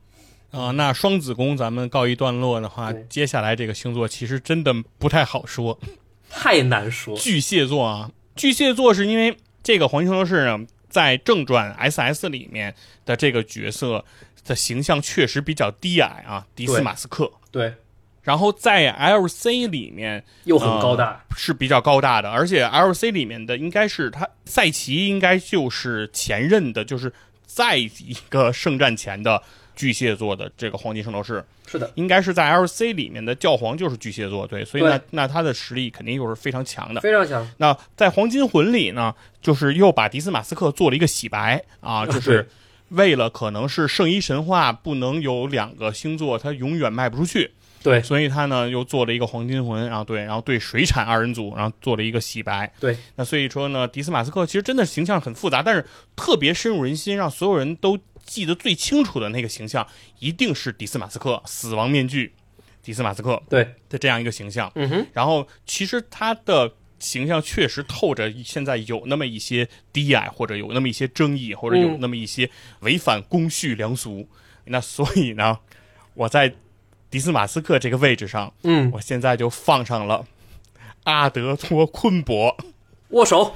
[0.51, 5.79] 啊，那双子宫咱们告一段落的话，接下来这个星座其实真的不太好说，
[6.29, 7.17] 太难说。
[7.17, 10.67] 巨蟹座啊，巨蟹座是因为这个黄星斗士呢。
[10.93, 12.75] 在正传 SS 里面
[13.07, 14.05] 的这个角色
[14.45, 17.33] 的形象确实比较低矮啊，迪斯马斯克。
[17.51, 17.73] 对，
[18.21, 27.11] 然后在 LC 里面又很高大，是比较高大的，而且 LC 里面的应该是他赛奇，应该就是前任的，就是
[27.55, 29.43] 在一个圣战前的。
[29.75, 31.43] 巨蟹座的这个黄金圣斗士。
[31.67, 37.51] 是的，应该是在 L C 里面的教皇就是巨蟹座，对，所以那那他的实力肯定又是非常强的，非常强。
[37.57, 42.47] 那在黄金魂里呢，就是又把迪斯马斯克做了一个洗白啊，就是
[42.91, 47.51] 为了可能是圣衣神话不能有两个星座，它永远卖不出去，
[47.83, 52.97] 对，所以他呢又做了一个黄金魂，然后对，然后对水产二人组，然后做了一个洗白，对。
[53.17, 55.85] 那所以说呢，迪斯马斯克其实真的形象很复杂，但是
[56.17, 57.99] 特别深入人心，让所有人都。
[58.25, 59.85] 记得最清楚的那个形象，
[60.21, 62.33] 一定是迪斯马斯克死亡面具，
[62.81, 64.71] 迪斯马斯克对的这样一个形象。
[64.77, 72.49] 嗯哼，然后其实他的形象确实透着现在有那么一些低矮，或者有那么一些争议，或者有那么一些
[72.81, 74.29] 违反公序良俗。
[74.67, 75.59] 那所以呢，
[76.15, 76.55] 我在
[77.13, 80.27] 迪斯马斯克这个位置上，嗯，我现在就放上了
[81.05, 82.57] 阿德托昆博
[83.11, 83.55] 握手。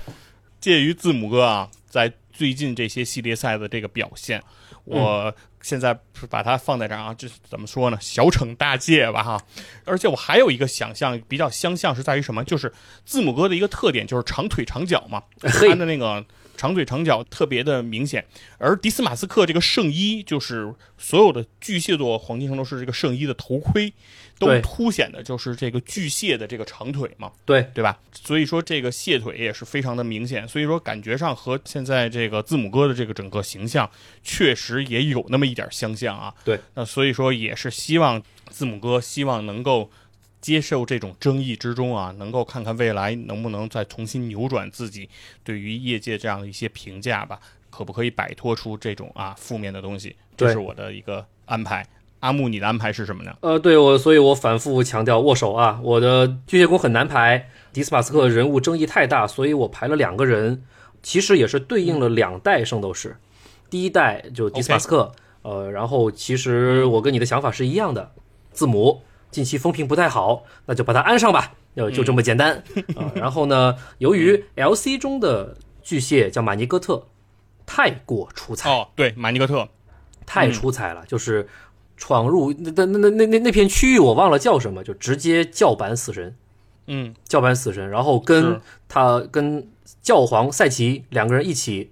[0.61, 2.13] 介于字母哥啊，在。
[2.37, 4.43] 最近这些系列赛的这个表现，
[4.85, 5.99] 我现在
[6.29, 7.97] 把它放在这儿啊，这怎么说呢？
[7.99, 9.41] 小惩大戒吧，哈。
[9.87, 12.45] 而且我还有一个想象比较相像，是在于什么？
[12.45, 12.71] 就是
[13.07, 16.23] 字母哥的一个特点，就是长腿长脚嘛，他的那个。
[16.57, 18.25] 长腿长脚特别的明显，
[18.59, 23.93] 而迪斯马斯克这个圣衣，就是所有的巨蟹座黄金圣斗士这个圣衣的头盔，
[24.39, 27.99] 都凸显的就是这个巨蟹的这个长腿嘛，对对吧？
[28.13, 33.89] 所以说这个蟹腿也是非常的明显，所以说感觉上和现在这个字母哥的这个整个形象
[34.25, 36.35] 确实也有那么一点相像啊。
[36.45, 39.91] 对，那所以说也是希望字母哥希望能够。
[40.47, 45.09] 接受这种争议之中啊，能够看看未来能不能再重新扭转自己
[45.43, 50.15] 对于业界这样的一些评价吧，可不可以摆脱出这种啊负面的东西？
[50.37, 51.85] 这是我的一个安排。
[52.21, 53.37] 阿木，你的安排是什么呢？
[53.41, 55.81] 呃，对我，所以我反复强调握手啊。
[55.83, 60.63] 我的巨蟹宫很难排，迪斯马斯克人物争议太大，所以我排了两个人，
[61.03, 63.17] 其实也是对应了两代圣斗士。
[63.69, 65.11] 第一代就迪斯马斯克，
[65.43, 68.13] 呃，然后其实我跟你的想法是一样的，
[68.53, 69.03] 字母。
[69.37, 72.65] 近期风评不太好，那就把它安上吧，就就这么简单。
[72.97, 73.13] 啊。
[73.15, 77.07] 然后呢，由于 L C 中的巨蟹叫马尼戈特，
[77.67, 78.71] 太过出彩。
[78.71, 79.69] 哦，对，马尼戈特。
[80.25, 81.47] 太出彩了，就是
[81.99, 86.35] 闯入那那那那那那片区域，我忘了叫什么，就直接叫板死神，
[86.87, 88.59] 嗯，叫板死神，然后跟
[88.89, 89.69] 他跟
[90.01, 91.91] 教皇赛奇两个人一起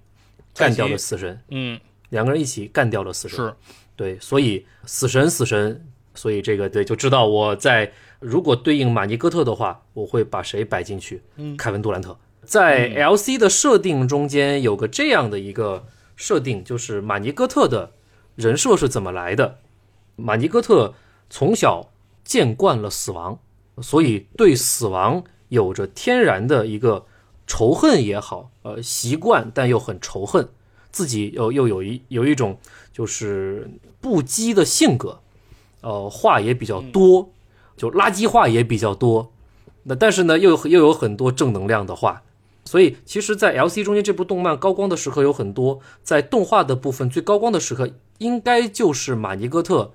[0.55, 1.79] 干掉了死神，嗯，
[2.09, 3.53] 两个人一起干掉了死神，是。
[3.95, 5.85] 对，所以死神死神。
[6.15, 11.21] 所以这个对，就知道我在如果对应马尼戈特的话，我会把谁摆进去？
[11.35, 15.85] 嗯，凯文杜兰特在 L C 的设定中间有个这样的一个
[16.15, 17.91] 设定，就是马尼戈特的
[18.35, 19.59] 人设是怎么来的？
[20.15, 20.93] 马尼戈特
[21.29, 21.91] 从小
[22.23, 23.39] 见惯了死亡，
[23.81, 27.05] 所以对死亡有着天然的一个
[27.45, 30.47] 仇恨也好，呃，习惯但又很仇恨，
[30.91, 32.57] 自己又又有一有一种
[32.93, 35.19] 就是不羁的性格。
[35.85, 37.29] 呃，话也比较多，
[37.77, 39.31] 就垃圾话也比较多。
[39.83, 42.23] 那但是呢，又又有很多正能量的话。
[42.65, 45.81] 所以，其实，在 L C 中间这部动漫高光的时刻有很多。
[46.01, 49.93] 在动画的部分最高光的时刻，应该就是马尼戈特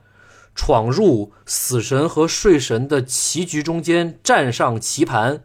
[0.54, 5.42] 闯入死神和睡神的棋局中间，站上棋盘，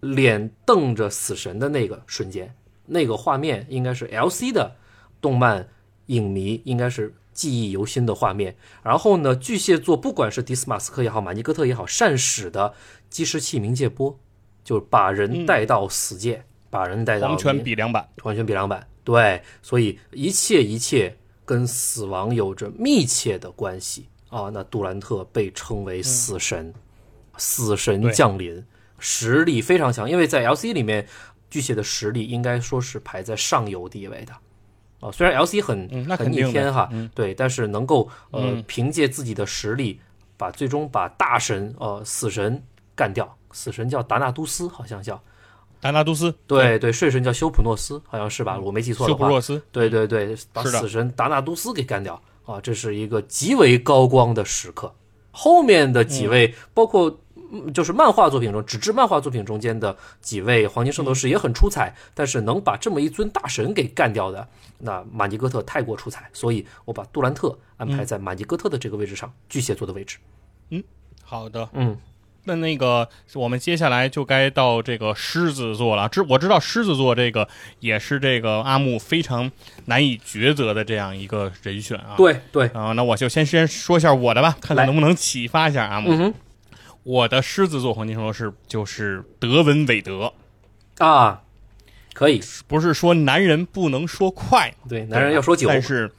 [0.00, 2.56] 脸瞪着死神的那个瞬间。
[2.86, 4.74] 那个画面应该是 L C 的
[5.20, 5.68] 动漫
[6.06, 7.14] 影迷应该是。
[7.36, 8.56] 记忆犹新的画面。
[8.82, 12.74] 然后呢，巨蟹座不管是迪斯马斯克也好，马尼哥特也好，善使的
[13.08, 14.18] 计时器冥界波，
[14.64, 18.88] 就是把人带到死界，把人带到完全比两版，完全比两版。
[19.04, 24.50] 对，所以一切一切跟死亡有着密切的关系啊。
[24.52, 26.74] 那杜兰特被称为死神，
[27.36, 28.64] 死神降临，
[28.98, 31.06] 实力非常强，因为在 LC 里面。
[31.48, 34.32] 巨蟹的实力应该说是排在上游地位的，
[35.00, 40.00] 啊，虽然 LC 很很逆天哈，对，但是能够呃凭借自己的实力
[40.36, 42.62] 把最终把大神呃死神
[42.94, 45.22] 干掉，死神叫达纳都斯，好像叫
[45.80, 48.58] 达纳都斯，对对，睡神叫修普诺斯，好像是吧？
[48.58, 54.94] 我没记错的话，修普诺斯，对对对，把死神达纳都斯给干掉啊，这是一个极为高光的时刻。
[55.30, 57.18] 后面的几位包括。
[57.72, 64.46] 就是漫画作品中，纸质漫画作品中间的几位黄金圣斗士也很出彩，但是能把这么一尊大神给干掉的，
[64.78, 70.18] 那马尼哥特太过出彩，所以我把杜兰特安排在马尼哥特的这个位置上，巨蟹座的位置。
[70.70, 70.82] 嗯，
[71.22, 71.96] 好的，嗯，
[72.44, 76.08] 那那个我们接下来就该到这个狮子座了。
[76.08, 77.48] 知我知道狮子座这个
[77.80, 79.50] 也是这个阿木非常
[79.86, 82.14] 难以抉择的这样一个人选啊。
[82.16, 86.32] 对对啊，那我就先先说一下我的吧，看看能不能启发一下阿木。
[87.06, 90.32] 我的狮子座黄金圣斗士就是德文韦德
[90.98, 91.40] 啊，
[92.12, 96.10] 可以不是说男人不能说快，对，男人要说久，但是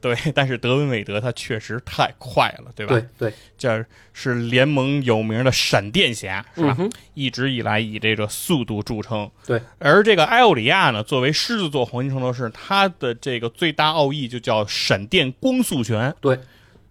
[0.00, 2.94] 对， 但是德文韦德他确实太快了，对吧？
[2.94, 6.76] 对对，这是联盟有名的闪电侠，是吧？
[7.14, 9.28] 一直以来以这个速度著称。
[9.44, 16.14] 对，而这个埃欧里亚呢，作为狮子座黄金圣斗士，他的这个最大奥义就叫闪电光速拳。
[16.20, 16.38] 对。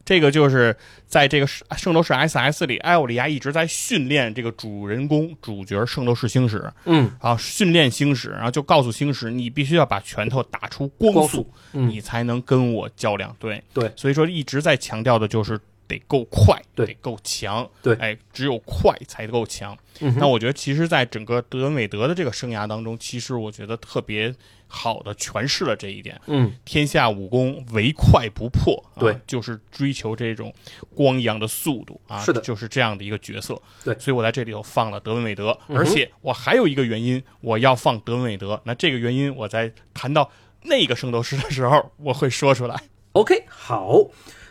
[0.08, 0.74] 这个就是
[1.06, 1.46] 在这个
[1.78, 6.72] 《圣斗士 SS》里，艾欧里亚一直在训练这个主人公、主角圣斗士星矢。
[6.86, 13.36] 嗯，啊，训练星矢，然后就告诉星矢，你必须要把拳头打出光速，你才能跟我较量。
[13.38, 17.70] 对对，所以说一直在强调的就是得够快，对，得够强。
[17.84, 19.78] 对，哎，只有快才够强。
[20.16, 24.34] 那我觉得，其实，在整个德文韦德的这个生涯当中，其实我觉得特别。
[24.68, 30.54] 好的诠释了这一点，嗯，天下武功唯快不破，对，就是追求这种
[30.94, 40.30] 光一样的速度啊，是的，就是这样的一个角色，对，所以我在这里头放了德文韦德，而且我还有一个原因，我要放德文韦德，那这个原因我在谈到
[40.64, 42.76] 那个圣斗士的时候我会说出来。
[43.14, 44.06] OK，好，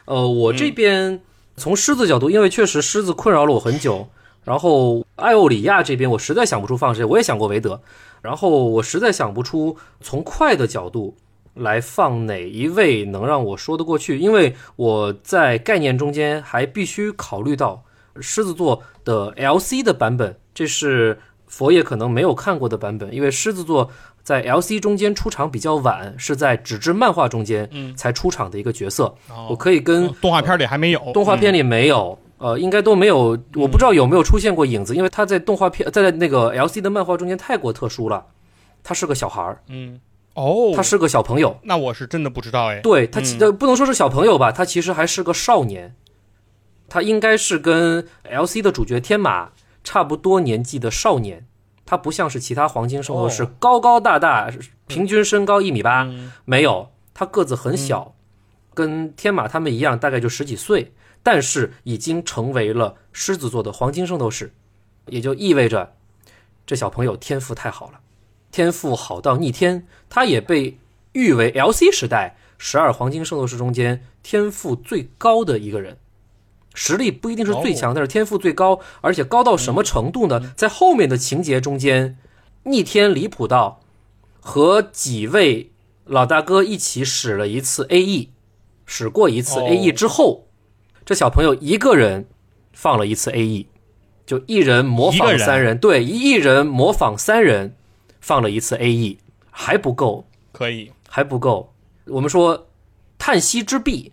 [0.07, 1.21] 呃，我这边
[1.57, 4.09] 从狮子角度，因为确实狮子困扰了我很久，
[4.43, 7.81] 然后艾欧里亚这边我实在想不出放谁，我也想过韦德。
[8.27, 11.17] 然后我实在想不出从快的角度
[11.55, 17.85] 来放哪一位能让我说得过去，因为我在概念中间还必须考虑到
[18.21, 23.89] 狮子座的 LC 的版本，这是佛爷可能没有看过的版本，因为狮子座
[24.25, 29.15] 在 LC 中间出场比较晚，是在纸质漫画中间才出场的一个角色。
[29.49, 32.19] 我可以跟动画片里还没有，动画片里没有。
[32.39, 38.27] 呃，应该都没有，我不知道有没有出现过影子，因为他在动画片，在那个 L C 的漫画中间太过特殊了。
[38.85, 39.99] 他是个小孩儿，嗯，
[40.35, 42.81] 哦，他是个小朋友，那我是真的不知道哎。
[42.81, 45.97] 对他，其不能说是小朋友吧，他其实还是个少年，
[46.89, 49.51] 他应该是跟 L C 的主角天马
[49.83, 51.47] 差不多年纪的少年，
[51.85, 54.53] 他不像是其他黄金圣斗士高高大大，
[54.87, 56.09] 平均身高一米八，
[56.45, 58.15] 没有，他个子很小，
[58.73, 60.93] 跟天马他们一样，大概就十几岁。
[61.27, 64.53] 但是已经成为了狮子座的黄金圣斗士，
[65.09, 65.97] 也就意味着
[66.65, 67.99] 这小朋友天赋太好了，
[68.53, 69.89] 天赋好到逆天。
[70.09, 70.79] 他也被
[71.15, 75.99] 誉为 LC 时代十二黄金圣斗士中间天赋最高的一个人，
[76.75, 80.55] 实力不一定是最强，但是天赋最高，而且高到什么程度呢？
[80.57, 82.17] 在后面的情节中间，
[82.63, 83.81] 逆天离谱到
[84.39, 85.73] 和几位
[86.05, 88.29] 老大哥一起使了一次 AE，
[88.85, 90.46] 使过一次 AE 之后。
[91.07, 92.27] 这小朋友一个人
[92.73, 93.69] 放了一次 A E，
[94.27, 97.77] 就一人模仿三人，对，一人模仿三人
[98.21, 99.19] 放了一次 A E，
[99.53, 100.91] 还不够，可以。
[101.09, 101.73] 还不够。
[102.07, 102.67] 我们说
[103.17, 104.13] 叹息之壁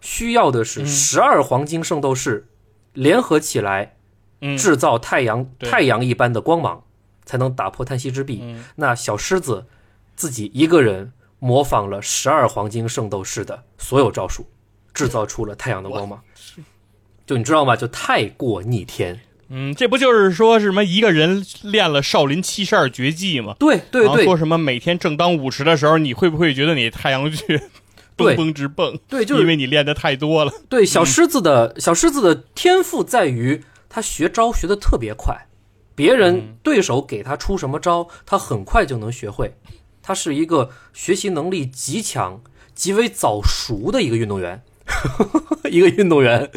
[0.00, 2.48] 需要的是十二黄金圣斗士
[2.94, 3.96] 联合起来，
[4.58, 6.82] 制造太阳太阳一般的光芒，
[7.26, 8.56] 才能打破叹息之壁。
[8.76, 9.66] 那小狮子
[10.16, 14.46] 自己一个人模仿了十二黄金圣斗士的所有招数，
[15.00, 16.20] 制造出了太阳的光芒。
[17.26, 17.76] 就你知道吗？
[17.76, 19.20] 就太过逆天。
[19.48, 23.54] 嗯，这不就是说什么一个人练了少林七十二绝技吗？
[23.58, 24.24] 对对对。
[24.24, 27.62] 说什么每天正当午时的时候，你会不会觉得你太阳穴
[28.16, 28.98] 蹦蹦直蹦？
[29.08, 30.52] 对，就是因为你练的太多了。
[30.68, 35.46] 对，小狮子的小狮子的天赋在于他学招学的特别快，
[35.94, 39.54] 别人对手给他出什么招，他很快就能学会。
[40.02, 42.40] 他是一个学习能力极强。
[42.72, 44.62] 极为早熟的一个运动员，
[45.70, 46.50] 一个运动员。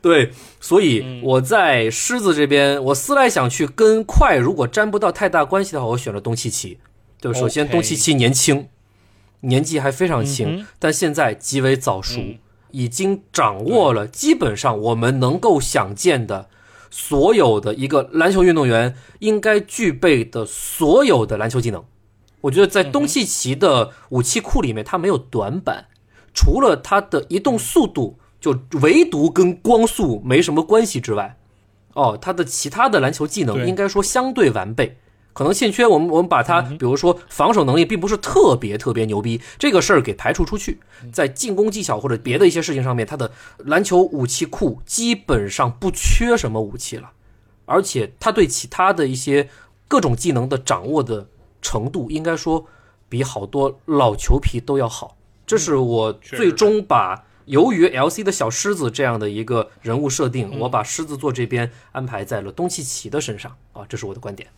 [0.00, 6.78] 对，所以我在狮子这边，我思来想去，跟快如果沾不到太大关系的话，我选了东契奇。
[7.20, 8.68] 对首先东契奇年轻，
[9.40, 12.38] 年纪还非常轻，但现在极为早熟，嗯
[12.72, 16.48] 已经掌握了基本上我们能够想见的
[16.88, 21.84] 所有的一个篮球运动员应该具备的所有的篮球技能。
[22.42, 25.88] 我觉得在东契奇的武器库里面，他没有短板，
[26.40, 31.36] 除了他的移动速度，就唯独跟光速没什么关系之外，
[31.92, 34.96] 哦，他的其他的篮球技能应该说相对完备。
[35.34, 40.80] 可能欠缺我们，我们把他，比如说防守能力并不是特别特别牛逼，这个事儿给排除出去，
[41.12, 47.10] 在进攻技巧或者别的一些事情上面，他的篮球武器库基本上不缺什么武器了，
[47.66, 49.50] 而且他对其他的一些
[49.86, 51.28] 各种技能的掌握的
[51.60, 52.64] 程度，应该说
[53.10, 55.18] 比好多老球皮都要好。
[55.50, 64.48] 这是我最终把由于 LC 的小狮子这样的一个人物设定，我把狮子座这边安排在了东契奇的身上啊，这是我的观点。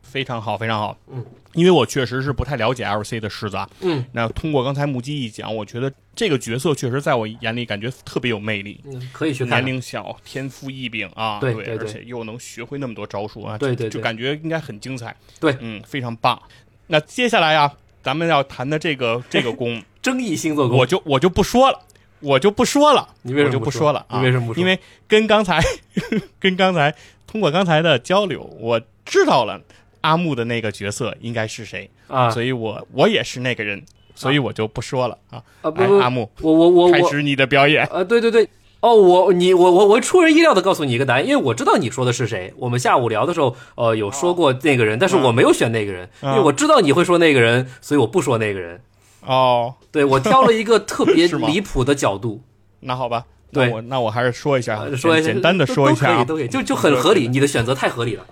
[0.00, 0.96] 非常好，非常好。
[1.08, 3.68] 嗯，因为我确实是不太了解 LC 的狮子啊。
[3.80, 8.80] 嗯，那通过刚才目击一讲，我觉得这个角色确实在我眼里感觉特别有魅力。
[8.84, 9.74] 嗯，可以去看年。
[9.74, 15.16] 龄小，天赋异禀啊，对对对而且又能学会那么多招数啊，对对对就感觉应该很精彩。
[15.40, 16.40] 对嗯，非常棒。
[16.86, 17.74] 那接下来啊，
[18.08, 21.78] 咱们要谈的这个这个 宫，争议星座宫我，就我就不说了，
[22.20, 24.18] 我就不说了，你为什么我就不说说了啊？
[24.18, 25.60] 你为什么不说因为跟刚才
[26.40, 26.94] 跟刚才
[27.26, 29.60] 通过刚才的交流，我知道了
[30.00, 33.84] 阿木的那个角色应该是谁，啊所以我我也是那个人，
[34.14, 35.44] 所以我就不说了啊。
[35.60, 37.84] 啊不不，，哎阿木，我我我我开始你的表演。
[37.88, 38.48] 啊，对对对，
[38.80, 42.54] 哦，我你我我我出人意料的告诉你一个答案，因为我知道你说的是谁。
[42.58, 48.80] 我们下午聊的时候，呃，有说过那个人，但是我没有选那个人，因为我知道你会说那个人，所以我不说那个人。
[49.26, 52.40] 哦，对我挑了一个特别 离谱的角度，
[52.80, 56.24] 那好吧，对那我那我还是说一下，呃说一下简简单的说一下啊。
[56.24, 58.24] 都可以，都可以，就就很合理，你的选择太合理了。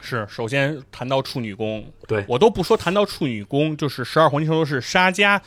[0.00, 5.42] 是，首先谈到处女宫，对我都不说谈到处女宫，就是十二黄金圣斗士沙加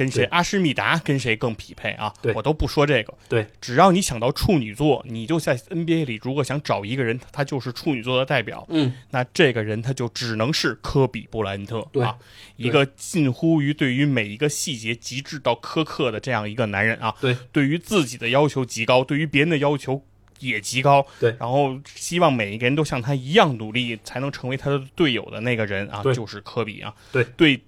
[0.00, 2.10] 跟谁阿诗密达跟谁更匹配啊？
[2.22, 3.12] 对我都不说这个。
[3.28, 12.16] 对，只要你想到处女座，你就在 NBA 里，如果想找一个人，他就是处女座的代表，嗯，那这个人他就只能是科比布莱恩特对啊，
[12.56, 17.14] 一个近乎于对于每一个细节极致到苛刻的这样一个男人啊。
[17.20, 20.02] 对，对于自己的要求极高，对于别人的要求
[20.38, 21.06] 也极高。
[21.18, 26.94] 对然后希望每一个人都像他一样努力，才能成为他的队友的那个人啊，就是科比啊。
[27.12, 27.60] 对，对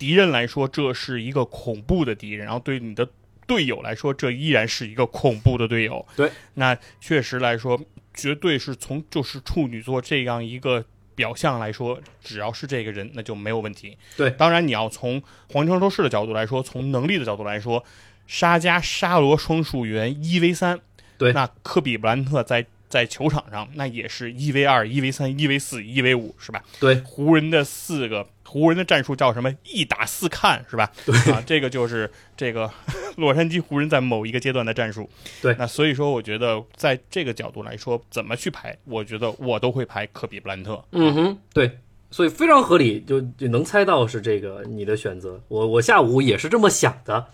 [0.00, 3.08] 敌人来说，这是一个恐怖的敌人，然后对你的
[3.46, 6.04] 队友来说，这依然是一个恐怖的队友。
[6.16, 7.80] 对，那确实来说，
[8.12, 10.84] 绝对是从就是处女座这样一个。
[11.16, 13.98] 表象来说，只要是这个人，那就没有问题。
[14.16, 15.22] 对当然你要从
[15.52, 17.84] 黄金圣斗士的角度来说，从能力的角度来说，
[18.26, 20.80] 沙加沙罗双数员一 v 三，
[21.18, 26.62] 对那科比布兰特在在球场上那也是一 v 二、一 v 三、一 v 四、一 v 五，是吧？
[26.78, 29.54] 对，湖人的四个湖人的战术叫什么？
[29.64, 30.90] 一打四看，是吧？
[31.06, 32.68] 对啊，这个就是这个
[33.16, 35.08] 洛杉矶湖人在某一个阶段的战术。
[35.40, 40.84] 对那所以说，我觉得在这个角度来说，怎么去排，我觉得我都会排科比布兰特。
[40.90, 41.78] 嗯哼，对，
[42.10, 45.40] 所以非常合理，就就能猜到是这个你的选择。
[45.46, 47.24] 我我下午也是这么想的，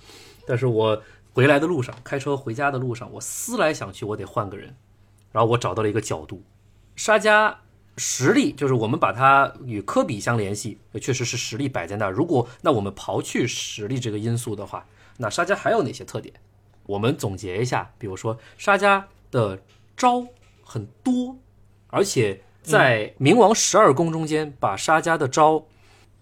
[0.47, 1.03] 但是我
[1.33, 4.75] 回来的路上，开车回家的路上，我思来想去，我得换个人，
[5.37, 6.43] 然后我找到了一个角度，
[6.95, 7.55] 沙加
[7.99, 12.11] 实力就是我们把它与科比相联系，确实是实力摆在那儿。
[12.11, 14.87] 如果那我们刨去实力这个因素的话，
[15.19, 16.35] 那沙加还有哪些特点？
[16.87, 19.61] 我们总结一下，比如说沙加的
[19.95, 20.27] 招
[20.65, 21.37] 很多，
[21.89, 25.67] 而且在冥王十二宫中间，把沙加的招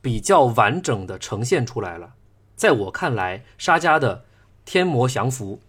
[0.03, 2.15] 比较完整的呈现出来了。
[2.57, 4.25] 在我看来，沙加的
[4.65, 5.61] 天魔降服、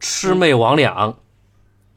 [0.00, 1.14] 魑魅魍魉、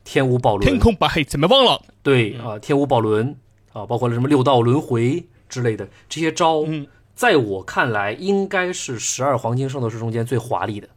[0.04, 1.82] 天无宝轮、天空白黑怎么忘了？
[2.02, 3.36] 对啊，天无宝轮
[3.72, 10.90] 啊，包括了什么六道轮回之类的这些招，嗯在我看来应该是十二黄金圣斗士中间最华丽的，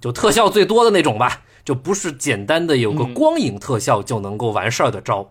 [0.00, 5.30] 就特效最多的那种吧，就不是简单的有个光影特效就能够完事儿的招，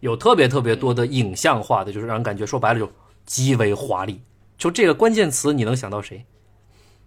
[0.00, 2.92] 有特别特别多的影像化的，就是让人感觉说白了就
[3.24, 4.20] 极为华丽。
[4.58, 6.26] 就这个关键词，你能想到谁？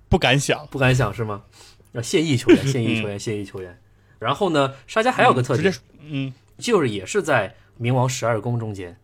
[0.10, 0.66] 不敢想。
[0.72, 1.44] 不敢想是吗？
[1.92, 3.81] 要，现役球员，现役球员，现役球员。
[4.22, 8.96] 然后呢，沙加还有个特点嗯就是也是在冥王十二宫中间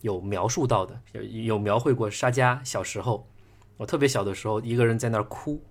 [0.00, 3.24] 有描述到的，有有描绘过沙加小时候，
[3.76, 5.62] 我特别小的时候，一个人在那儿哭，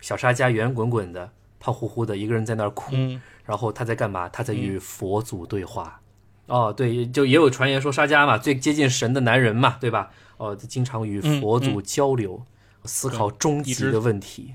[0.00, 4.28] 小沙加圆滚滚的、胖乎乎的，一个人在那儿哭，嗯然后他在干嘛？
[4.28, 5.98] 他在与佛祖对话。
[6.46, 10.10] 哦，对，就也有传言说沙迦嘛，最接近神的男人嘛，对吧？
[10.36, 12.44] 哦，经常与佛祖交流，
[12.84, 14.54] 思考终极的问题。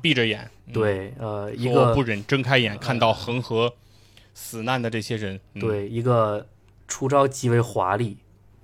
[0.00, 3.74] 闭着眼，嗯，对，呃，一说我不忍睁开眼看到恒河
[4.34, 6.46] 死难的这些人，嗯，对一个
[6.88, 8.16] 出招极为华丽，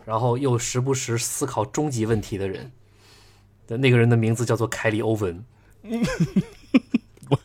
[0.05, 2.73] 然后又时不时思考终极问题的人。
[3.69, 5.45] 的那个人的名字叫做凯里·欧文，
[7.29, 7.39] 我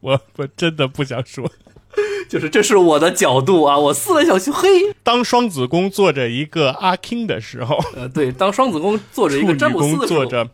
[0.00, 1.48] 我我真的不想说。
[2.28, 4.68] 就是这是我的角度啊，我思来想去，嘿，
[5.04, 10.50] 当双子宫坐着一个阿 king 的时候，呃，对，当双子宫坐着一个詹姆斯的时候，坐着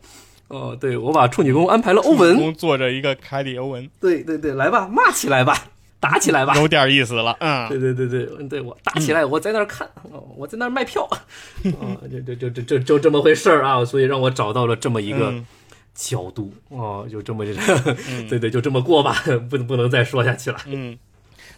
[0.51, 5.55] 哦，对我把处女宫安排了欧文，宫坐着一个凯里欧文，对对对，来吧，骂起来吧，
[5.99, 15.45] 打起来吧，有点意思了，嗯，对对对对，嗯对我打起来，我在那儿看，哦，我在那儿卖票，啊，就就就就就就这么回事儿啊，所以让我找到了这么一个嗯。
[15.93, 17.53] 角度，哦，就这么这，
[18.29, 20.57] 对对，就这么过吧，不不能再说下去了。
[20.65, 20.97] 嗯，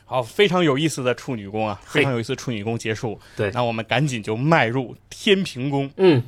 [0.05, 3.19] 好，非常有意思的处女宫啊，非常有意思的处女宫结束。
[3.37, 3.51] 对。
[3.51, 5.89] 那我们赶紧就迈入天平宫。
[5.97, 6.23] 嗯，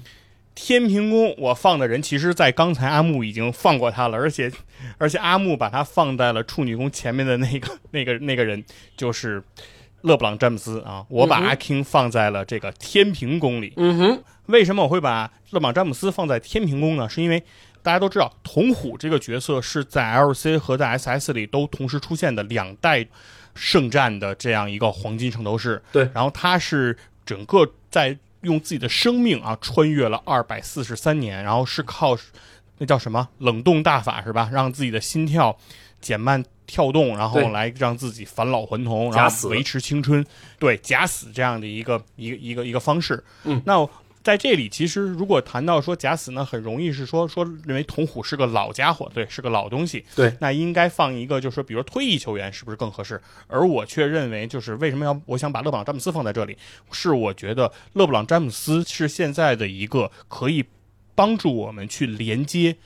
[0.56, 4.52] 天平宫我放的人，其实在刚才阿木已经放过他了， 而且
[4.98, 8.64] 而且阿木把他放在了处女宫前面的那个 那个那个人
[8.96, 9.44] 就是
[10.02, 13.74] 勒布朗詹姆斯啊，我把阿 king 放在了这个天平宫里。
[13.76, 17.10] 嗯哼，为什么我会把勒布朗詹姆斯放在天平宫呢？
[17.10, 17.44] 是因为
[17.84, 23.06] 大家都知道，童虎这个角色是在 LC 和在 SS 里都同时出现的两代
[23.54, 25.82] 圣战的这样一个黄金圣斗士。
[25.92, 32.18] 对然后他是整个在用自己的生命啊穿越了二百四十三年，然后是靠
[32.78, 34.50] 那叫什么冷冻大法是吧？
[34.52, 35.58] 让自己的心跳
[36.00, 40.26] 减慢跳动，然后来让自己返老还童，然后维持青春，
[40.60, 43.24] 对假死这样的一个一个一个一个方式。
[43.44, 43.88] 嗯，那
[44.26, 50.04] 在这里，其实如果谈到说假死呢，很容易是说说认为童虎是个老家伙，对，是个老东西。
[50.16, 53.22] 对，那应该放一个，就是说，比如退役球员是不是更合适？
[53.46, 56.58] 而我却认为，就是为什么要我想把勒布朗詹姆斯放在这里，
[56.92, 60.66] 是我觉得勒布朗詹姆斯是现在的一个可以
[61.14, 62.78] 帮助我们去连接。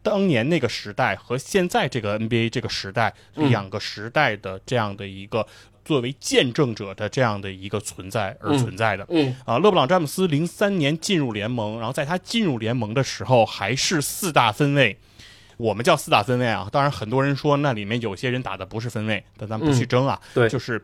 [0.00, 5.46] 当年那个时代和现在这个 NBA 这个时代嗯两个时代的这样的一个
[5.88, 14.98] 作为见证者的这样的一个存在而存在的，嗯啊，勒布朗詹姆斯零三年进入联盟，然后在他进入联盟的时候还是四大分位，
[15.56, 16.68] 我们叫四大分位啊。
[16.70, 20.20] 当然，很多人说那里面有些人打的不是分位，但咱们不去争啊。
[20.22, 20.82] 嗯对就是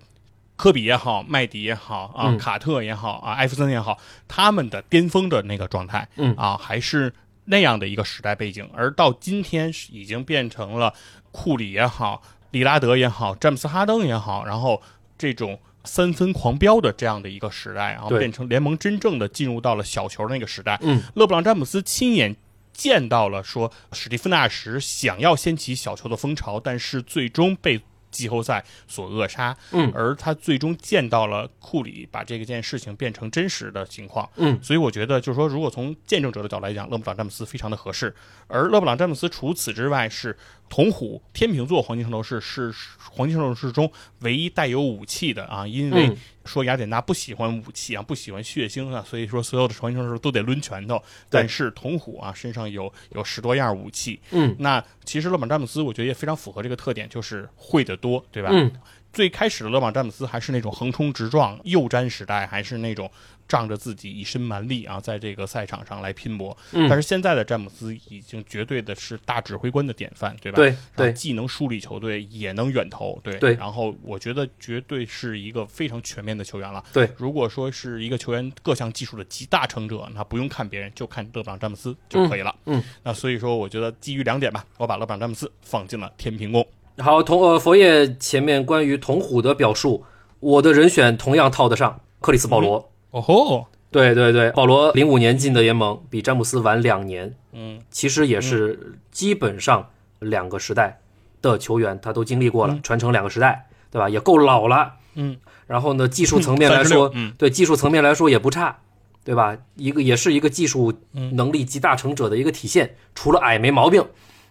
[0.57, 7.13] 科比也好，麦迪也好啊，嗯卡特也好啊，艾弗森也好，他们的巅峰的那个状态，嗯啊，还是
[7.45, 8.67] 那样的一个时代背景。
[8.73, 10.95] 而到今天已经变成了
[11.31, 14.81] 库里也好，利拉德也好，詹姆斯哈登也好，然后
[15.19, 15.59] 这种。
[15.87, 20.79] 三分狂飙的这样的一个时代，然后变成联盟真正的进入到了小球那个时代。
[20.81, 22.35] 嗯，勒布朗詹姆斯亲眼
[22.73, 27.79] 见到了说史蒂夫纳什想要掀起小球的风潮，但是最终被
[28.11, 29.55] 季后赛所扼杀。
[29.73, 34.27] 嗯而他最终见到了库里把这个件事情变成真实的情况。
[34.37, 38.15] 嗯，所以我觉得就是说，如果从见证者的角度来讲，勒布朗詹姆斯非常的合适。
[38.47, 40.35] 而勒布朗詹姆斯除此之外是
[40.69, 42.73] 铜虎天秤座黄金圣斗士，是
[43.11, 43.91] 黄金圣斗士中
[44.21, 51.01] 唯一带有武器的啊，因为嗯说雅典娜不喜欢武器啊，不喜欢血腥啊，所以说所有的黄金圣斗士都得抡拳头。
[51.31, 58.51] 但是铜虎啊身上有有十多样武器，嗯那其实勒布朗詹姆斯我觉得也非常符合这个特点，就是会的多，对吧？
[58.53, 58.71] 嗯，
[59.12, 63.11] 最开始的勒布朗詹姆斯还是那种横冲直撞、右詹时代，还是那种
[63.49, 66.57] 仗着自己一身蛮力啊，在这个赛场上来拼搏。
[66.73, 70.57] 嗯但是现在的詹姆斯已经绝对的是大指挥官的典范，对吧？
[70.57, 76.83] 对对既能梳理球队，也能远投，对对然后我觉得绝对是一个非常全面的球员了。
[76.93, 82.55] 对，如果说是一个球员各项技术的集大成者，那不用看别人，就看勒布朗詹姆斯就可以了。
[82.67, 86.67] 嗯嗯那所以说，我觉得基于两点吧，我把勒布朗詹姆斯放进了天平宫。
[86.99, 90.05] 好，同呃佛爷前面关于同虎的表述，
[90.41, 92.93] 我的人选同样套得上克里斯保罗。
[93.15, 97.81] 哦吼，对对对，保罗零五年进的联盟，比詹姆斯晚两年，嗯。
[97.89, 99.89] 其实也是基本上
[100.19, 100.99] 两个时代
[101.41, 104.09] 的球员他都经历过了，传承两个时代，对吧？
[104.09, 104.95] 也够老了。
[105.15, 105.36] 嗯，
[105.69, 108.78] 然后呢，技术层面来说，嗯对技术层面来说也不差，
[109.24, 109.57] 对吧？
[109.77, 111.36] 一个也是一个技术嗯。
[111.36, 114.05] 能力集大成者的一个体现，除了矮没毛病。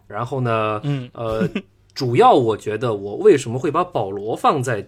[0.07, 1.09] 然后呢，嗯。
[1.13, 1.49] 呃，
[1.93, 4.87] 主要我觉得我为什么会把保罗放在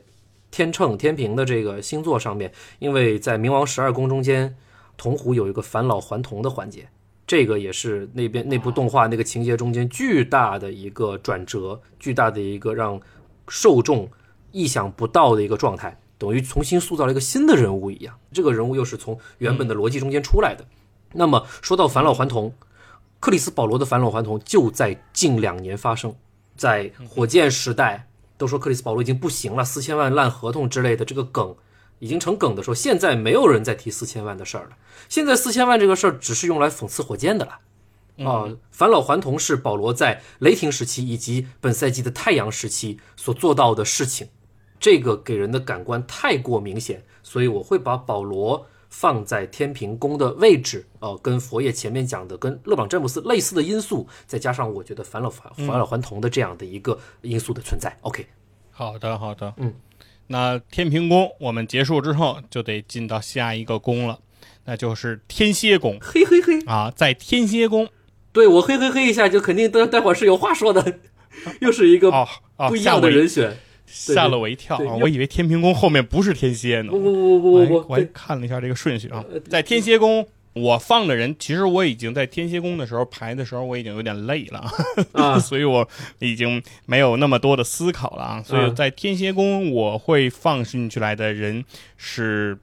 [0.56, 2.50] 天秤天平的这个星座上面，
[2.80, 4.56] 因为在冥王十二宫中间，
[4.96, 6.88] 铜虎有一个返老还童的环节。
[7.28, 12.98] 这个也是那边那部动画那个情节中间巨大的一个转折，巨大的一个让
[13.50, 14.10] 受众
[14.54, 18.18] 意想不到的一个状态，等于重新塑造了一个新的人物一样。
[18.32, 20.66] 这个人物又是从原本的逻辑中间出来的。
[21.12, 22.54] 那么说到返老还童，
[23.20, 26.16] 克里斯保罗的返老还童就在近两年发生，
[26.56, 28.08] 在火箭时代
[28.38, 31.56] 都说克里斯保罗已经不行了，四千万烂合同之类的这个梗
[32.00, 34.78] 已经成梗的时候，现在没有人再提四千万的事儿了。
[35.08, 37.60] 现在四千万这个事儿只是用来讽刺火箭的了。
[38.26, 44.30] 啊，返老还童是保罗在雷霆时期以及本赛季的太阳时期所做到的事情，
[44.80, 50.86] 这个给人的感官太过明显，所以我会把保罗放在天平宫的位置。
[51.00, 57.94] 呃，跟佛爷前面讲的跟勒布朗詹姆斯类似的因素，再加上我觉得返老返返老还童的这样的一个因素的存在。
[58.02, 58.26] OK，
[58.72, 59.74] 好的，好的，嗯，
[60.28, 64.18] 那天平宫我们结束之后就得进到下一个宫了，
[64.64, 67.90] 那就是天蝎宫嘿嘿嘿，啊，在天蝎宫
[68.32, 71.00] 对我嘿嘿嘿一下，就肯定待待会儿是有话说的，
[71.60, 73.50] 又是一个哦哦，不一样的人选。
[73.50, 73.58] 对
[73.96, 74.96] 吓了我一跳啊！
[75.02, 76.92] 我以为天平宫后面不是天蝎呢。
[76.92, 80.28] 不不不不不不，我还看了一下这个顺序啊呃，在天蝎宫。
[80.56, 84.66] 我放的人，其实我已经在天蝎宫的时候排的时候，我已经有点累了，
[85.12, 85.86] 啊 所以我
[86.20, 88.42] 已经没有那么多的思考了啊。
[88.42, 91.66] 所以嗯在天蝎宫，我会放进去来的人
[91.98, 92.58] 是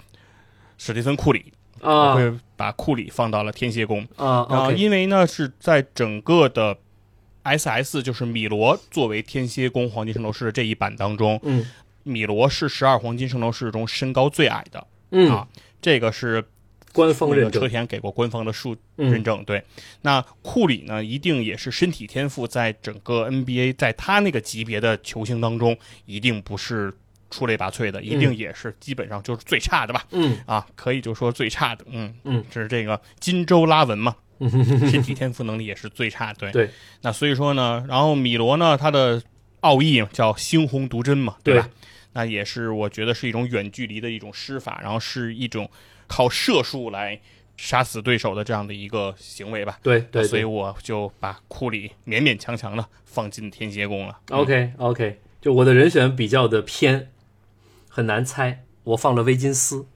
[0.78, 1.52] 史蒂芬库里，
[1.82, 4.09] 我啊会把库里放到了天蝎宫。
[4.16, 6.74] 啊然后因为呢是在整个的
[7.44, 11.66] SS 就是米罗作为天蝎宫黄金圣斗士的这一版当中，嗯。
[12.05, 15.47] 米罗是十二黄金圣斗士中身高最矮的、嗯，啊，
[15.81, 16.44] 这个是
[16.93, 19.09] 官方认证，田给过官方的数嗯。
[19.12, 19.44] 认证。
[19.44, 19.62] 对，
[20.01, 26.93] 那库里呢，一定也是身体天赋，在整个 NBA 在他那个级别的球星当中，一定不是
[27.31, 30.05] 出类拔萃的，一定也是基本上就是最差的吧。
[30.10, 30.36] 嗯。
[30.44, 34.16] 啊，可以就说最差的，嗯嗯，这是这个金州拉文嘛，
[34.90, 36.70] 身体天赋能力也是最差，对对，
[37.02, 39.23] 那所以说呢，然后米罗呢，他的
[39.60, 41.69] 奥义叫猩红毒针嘛，对吧？
[42.14, 45.70] 那也是我觉得是一种远距离的一种施法，然后是一种
[46.06, 47.19] 靠射术来
[47.56, 49.78] 杀死对手的这样的一个行为吧。
[49.82, 54.19] 对所以我就把库里勉勉强强的放进天蝎宫了。
[54.28, 57.09] 嗯，OK OK，就我的人选比较的偏，
[57.89, 59.86] 很难猜，我放了威金斯。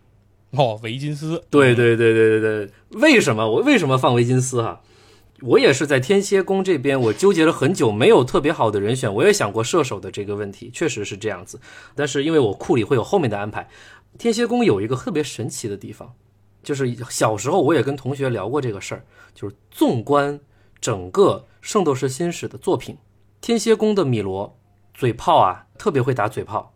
[0.57, 2.71] 哦，维金斯，对对对对对对，
[3.01, 4.81] 为什么我为什么放维金斯哈？
[5.43, 9.13] 我也是在天蝎宫这边，我纠结了很久，没有特别好的人选。
[9.13, 11.61] 我也想过射手的这个问题，确实是这样子。
[11.95, 13.69] 但是因为我库里会有后面的安排，
[14.19, 16.15] 天蝎宫有一个特别神奇的地方，
[16.63, 19.05] 就是小时候我也跟同学聊过这个事儿，
[19.35, 20.41] 就是纵观
[20.81, 22.97] 整个《圣斗士星矢》的作品，
[23.43, 24.59] 天蝎宫的米罗
[24.95, 26.73] 嘴炮啊，特别会打嘴炮。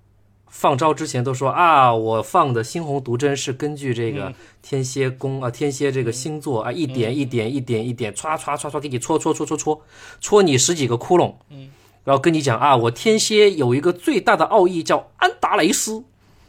[0.51, 9.81] 放招之前都说啊，我放的猩红毒针是根据这个天蝎宫啊，天蝎这个星座啊，一点一点一点一点，歘歘歘歘给你戳戳戳戳戳，
[10.21, 11.71] 戳你十几个窟窿，嗯，
[12.05, 16.03] 然后跟你讲啊，我天蝎有一个最大的奥义叫安达雷斯，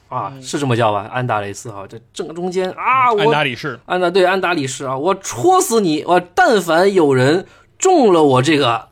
[0.09, 1.07] 啊，是这么叫吧？
[1.13, 6.03] 安达雷斯哈，这正中间啊，安我达里士，安达对安达里士啊，我戳死你！
[6.03, 7.45] 我但凡有人
[7.77, 8.89] 中了我这个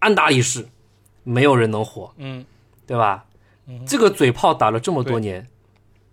[0.00, 0.66] 安达里士，
[1.22, 2.44] 没有人能活，嗯，
[2.86, 3.24] 对吧？
[3.86, 5.46] 这个嘴炮打了这么多年，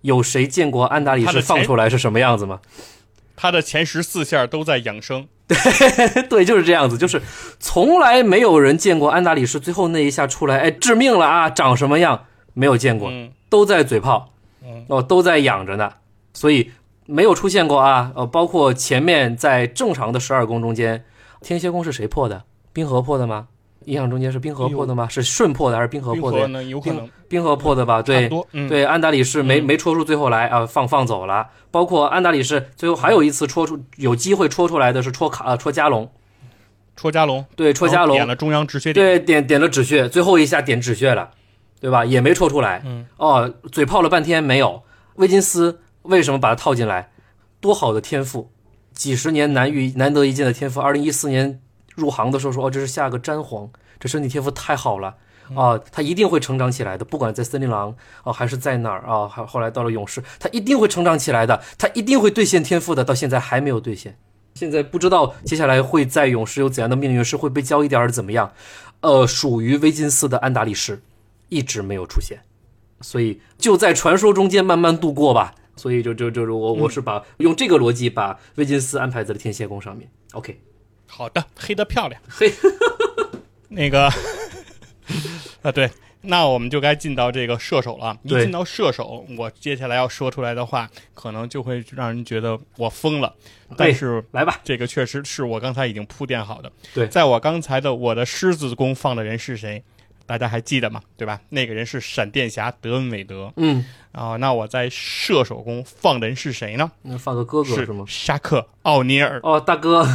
[0.01, 2.59] 有谁见过安达里士放出来是什么样子吗？
[3.35, 5.27] 他的前十四下都在养生。
[5.47, 7.21] 对 对，就是这样子，就是
[7.59, 12.25] 从来没有人见过安达里士最后那一下出来，哎，致命了啊，长什么样？
[12.53, 14.33] 没有见过，嗯都在嘴炮，
[14.87, 15.93] 哦，都在养着呢，
[16.33, 16.71] 所以
[17.05, 18.11] 没有出现过啊。
[18.15, 21.05] 呃，包括前面在正常的十二宫中间，
[21.41, 22.43] 天蝎宫是谁破的？
[22.73, 23.47] 冰河破的吗？
[23.87, 25.07] 印象中间是冰河破的吗？
[25.07, 26.37] 是顺破的还是冰河破的？
[26.37, 28.01] 冰河呢有可能冰河破的吧？
[28.01, 28.29] 对
[28.67, 31.47] 对，安达里士没没戳出最后来啊，放放走了。
[31.71, 36.11] 包括安达里士最后还有一次戳出有机会戳出来的是戳卡呃戳加隆，
[36.97, 41.31] 戳加隆，对，戳加隆点了中央止血点，对，点点了止血，最后一下点止血了，
[41.79, 42.03] 对吧？
[42.03, 42.81] 也没戳出来。
[42.85, 44.83] 嗯，哦，嘴炮了半天没有。
[45.15, 47.09] 威金斯为什么把他套进来？
[47.61, 48.51] 多好的天赋，
[48.91, 50.81] 几十年难遇难得一见的天赋。
[50.81, 51.61] 二零一四年
[51.97, 53.69] 入行的时候说，哦，这是下个詹皇，
[53.99, 55.17] 这身体天赋太好了。
[55.55, 64.17] 啊，他一定会成长起来的，不管在森林狼啊，还是在哪儿啊，还后来到了勇士，他一定会成长起来的，他一定会兑现天赋的，到现在还没有兑现。
[64.55, 68.51] 现在不知道接下来会在勇士有怎样的命运，是会被交易掉还是怎么样？
[69.01, 71.01] 呃，属于威金斯的安达里士
[71.49, 72.39] 一直没有出现，
[73.01, 75.55] 所以就在传说中间慢慢度过吧。
[75.77, 80.09] 所以就就就是我我是把、用这个逻辑把威金斯安排在了天蝎宫上面。
[80.33, 80.59] OK，
[81.07, 82.21] 好的，黑的漂亮。
[82.29, 82.51] 嘿，
[83.69, 84.07] 那个
[85.63, 85.89] 啊，对，
[86.21, 88.17] 那我们就该进到这个射手了。
[88.23, 93.33] 一对进到射手，我接下来要说出来的话，可能就会让人觉得我疯了。
[93.75, 96.71] 但是来吧，这个确实是我刚才已经铺垫好的。
[96.93, 99.83] 对在我刚才的我的狮子宫放的人是谁？
[100.27, 101.01] 大家还记得吗？
[101.17, 101.41] 对吧？
[101.49, 103.51] 那个人是闪电侠德恩韦德。
[103.55, 106.91] 嗯，啊、那我在射手宫放的人是谁呢？
[107.01, 108.03] 那放个哥哥是吗？
[108.07, 109.39] 沙克奥尼尔。
[109.41, 110.05] 哦，大哥，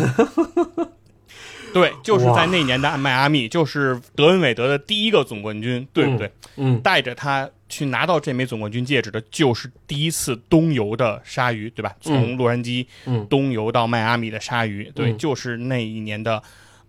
[1.73, 6.31] 对，就是在那年的迈阿密，就是德恩韦德的第一个总冠军，对不对？
[6.57, 11.97] 嗯，带着他去拿到这枚总冠军戒指的，就是第一次东游的鲨鱼，对吧？
[12.03, 16.43] 从洛杉矶嗯东游到迈阿密的鲨鱼，对，嗯就是那一年的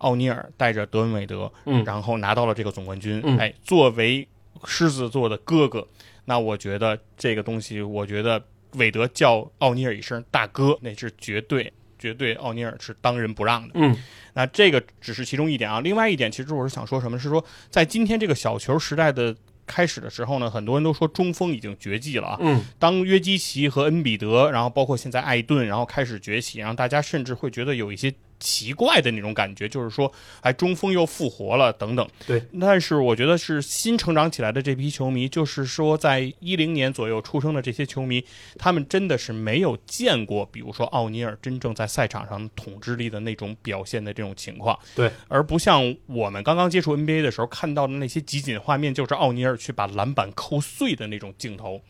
[0.04, 3.20] 奥尼尔带着德文韦德，嗯然后拿到了这个总冠军。
[3.24, 4.28] 嗯哎，作为
[4.64, 5.86] 狮子座的哥哥，
[6.26, 8.42] 那我觉得这个东西，我觉得
[8.74, 11.72] 韦德叫奥尼尔一声大哥，那是绝对。
[11.96, 13.70] 绝对，奥尼尔是当仁不让的。
[13.76, 13.96] 嗯
[14.34, 22.36] 那这个只是其中一点啊，另外一点，其实我是想说什么，是说在今天这个小球时代的开始的时候呢，很多人都说中锋已经绝迹了啊。
[22.40, 32.06] 嗯当约基奇和恩比德，然后包括现在艾顿，然后开始崛起，然后大家甚至会觉得有一些奇怪的那种感觉，就是说，哎，中锋又复活了等等。
[32.26, 38.24] 对，但是我觉得是新成长起来的这批球迷，就是说在一零年左右出生的这些球迷，
[38.58, 44.78] 他们真的是没有见过，比如说奥尼尔真正在赛场上统治力的那种表现的这种情况。
[44.94, 51.80] 对，而不像我们刚刚接触 NBA 的时候看到的那些集锦画面，就是奥尼尔去把篮板扣碎的那种镜头。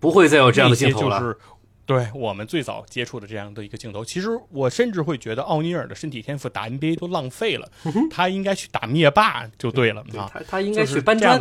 [0.00, 1.36] 不会再有这样的镜头了。
[1.88, 4.04] 对我们最早接触的这样的一个镜头。
[4.04, 7.68] 其实我甚至会觉得奥尼尔的身体天赋打 NBA 都浪费了，
[8.10, 10.06] 他应该去打灭霸就对了啊。
[10.08, 11.40] 对他他应该去搬砖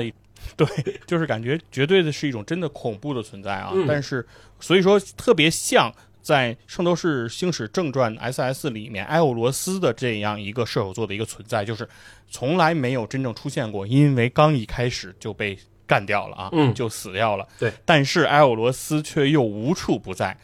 [0.55, 0.67] 对，
[1.05, 3.71] 就是感觉绝对的是一种真的恐怖的存在啊。
[3.75, 4.25] 嗯但是
[4.59, 5.93] 所以说特别像。
[6.19, 11.87] 在《圣斗士星矢正传》SS 里面，埃欧罗斯的这样一个射手座的一个存在，就是
[12.29, 15.57] 从来没有真正出现过，因为刚一开始就被
[15.87, 17.47] 干掉了啊，嗯就死掉了。
[17.57, 20.37] 对，但是埃欧罗斯却又无处不在。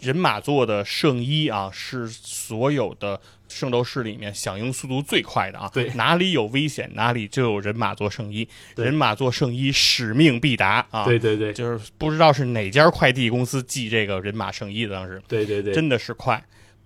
[0.00, 3.18] 人马座的圣衣啊，是所有的
[3.48, 5.70] 圣斗士里面响应速度最快的啊。
[5.72, 8.46] 对哪里有危险，哪里就有人马座圣衣。
[8.76, 11.06] 人马座圣衣使命必达啊！
[11.06, 16.42] 对对对就是不知道是哪家快递公司寄这个人马圣衣的，当时对对对，真的是快。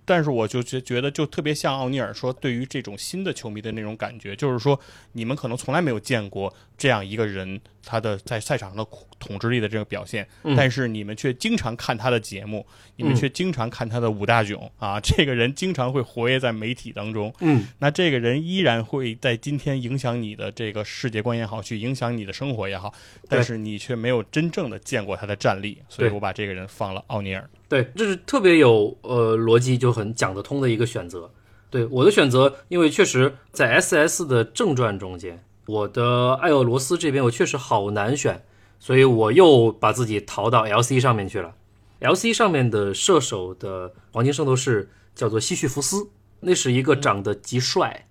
[0.09, 4.79] 但是我就觉觉得就特别像奥尼尔说，对于这种新的球迷的那种感觉，就是说
[5.11, 10.55] 你们可能从来没有见过这样一个人，他的在赛场上的统治力的这个表现，嗯。
[10.55, 12.65] 但是你们却经常看他的节目，
[12.95, 13.15] 你们嗯。
[13.15, 17.67] 却经常看他的五大囧啊，这个人经常会活跃在媒体当中，嗯。
[17.77, 22.91] 那这个人依然会在今天影响你的这个世界观也好，去影响你的生活也好，
[23.27, 27.47] 但是你却没有真正的见过他的战力，所以我把这个人放了奥尼尔。
[27.69, 31.31] 对，这是特别有呃逻辑就很讲得通的一个选择。
[31.69, 38.43] 对我的选择，因为确实在 SS 的正传中间，我的艾俄罗斯这边我确实好难选，
[38.79, 41.53] 所以我又把自己逃到 LC 上面去了。
[42.01, 46.09] LC 上面的射手的黄金圣斗士叫做希绪福斯，
[46.39, 48.07] 那是一个长得极帅，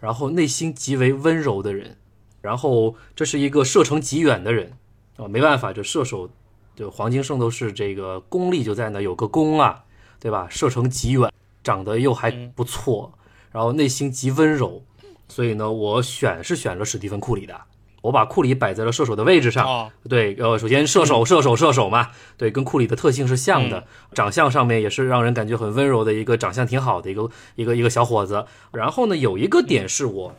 [0.00, 1.96] 然后内心极为温柔的人，
[2.40, 4.72] 然后这是一个射程极远的人
[5.16, 6.28] 啊，没办法，这射手
[6.76, 9.82] 就黄金圣斗士这个功力就在那，有个弓啊，
[10.20, 10.46] 对吧？
[10.50, 11.32] 射程极远，
[11.64, 13.14] 长得又还不错，
[13.50, 14.82] 然后内心极温柔，
[15.26, 17.58] 所以呢，我选是选了史蒂芬库里的，
[18.02, 19.66] 我把库里摆在了射手的位置上。
[19.66, 28.44] 哦，对，呃，首先射手，射手，射手嘛，对，跟库里的特性是像的，长相上面也是让人感觉很温柔的一个长相挺好的一个一个一个小伙子。
[28.70, 30.34] 然后呢，有一个点是我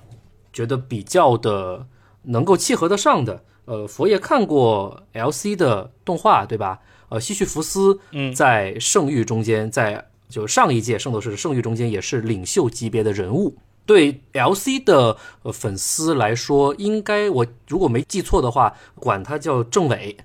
[0.53, 1.87] 觉得比较的
[2.21, 6.79] 能够契合得上的，呃，佛爷看过 LC 的动画对吧？
[7.09, 13.57] 呃，希绪福斯嗯在圣域中间，在就上一届圣斗士的圣域中间也是领袖级别的人物。
[13.85, 20.17] 对 LC 的呃粉丝来说，应该我如果没记错的话，管他叫政委。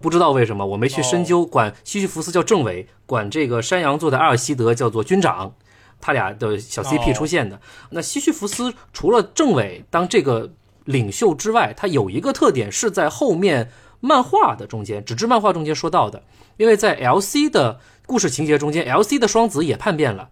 [0.00, 5.54] 不知道为什么我没去深究，管希绪福斯叫政委，管这个山羊座的阿尔希德叫做军长，
[6.00, 7.58] 他俩的小 CP 哦出现的。
[7.90, 10.52] 那希绪福斯除了政委当这个
[10.84, 13.70] 领袖之外，它有一个特点是在后面
[14.00, 16.22] 漫画的中间，纸质漫画中间说到的，
[16.56, 20.28] 因为在 LC 的故事情节中间，LC 的双子也叛变了。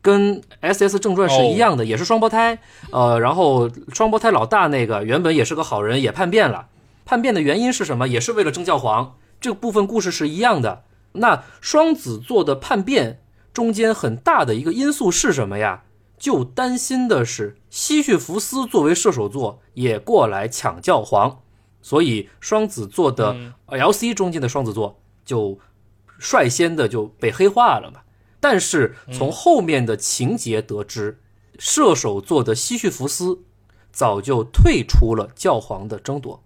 [0.00, 2.60] 跟 S S 正传是一样的，也是双胞胎。
[2.92, 6.68] 呃，然后双胞胎老大那个原本也是个好人，也叛变了。
[7.04, 8.06] 叛变的原因是什么？
[8.06, 9.16] 也是为了争教皇。
[9.40, 10.84] 这个部分故事是一样的。
[11.14, 13.20] 那双子座的叛变
[13.52, 15.82] 中间很大的一个因素是什么呀？
[16.18, 21.42] 就担心的是希绪福斯作为射手座也过来抢教皇，
[21.82, 25.58] 所以双子座的 L C 中间的双子座就
[26.18, 28.00] 率先的就被黑化了嘛。
[28.40, 31.20] 但是从后面的情节得知，
[31.58, 33.40] 射手座的希绪福斯
[33.90, 36.42] 早就退出了教皇的争夺，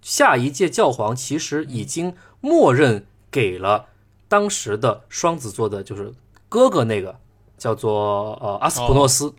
[0.00, 3.86] 下一届教皇其实已经默认给了
[4.28, 6.12] 当时的双子座的，就是
[6.48, 7.18] 哥哥那个
[7.62, 9.32] 叫做呃阿斯普诺斯。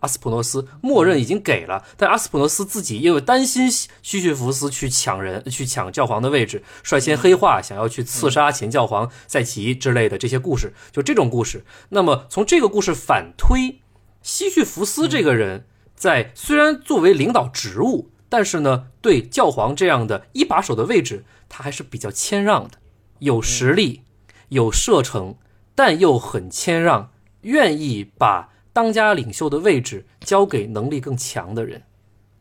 [0.00, 11.66] 阿斯普诺斯默认已经给了，但阿斯普诺斯自己因为担心西绪弗斯去抢人、去抢教皇的位置，率先黑化，想要去刺杀前教皇赛奇之类的这些故事，就这种故事。
[11.90, 13.82] 那么从这个故事反推，
[14.22, 22.78] 西绪弗斯这个人在虽然作为领导职务但是呢，对教皇这样的一把手的位置，他还是比较谦让的，
[23.18, 24.04] 有实力，
[24.48, 25.36] 有射程，
[25.74, 27.10] 但又很谦让，
[27.42, 31.82] 愿意把当家领袖的位置交给能力更强的人，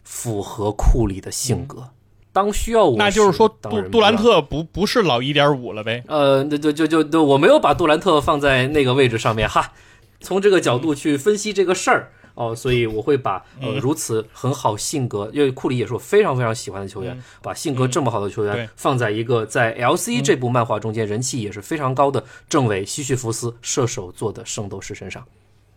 [0.04, 1.90] 符合库里的性格。
[2.32, 6.04] 当需要我，那就是说杜杜兰特不不是老一点五了呗？
[6.08, 9.74] 呃，那就就就就我没有把杜兰特放在那个位置上面哈，
[10.22, 25.22] 从这个角度去分析这个事儿哦，所以我会把呃如此很好性格，因为库里也是我非常非常喜欢的球员，把性格这么好的球员放在一个在 LC 这部漫画中间人气也是非常高的政委希绪福斯射手座的圣斗士身上。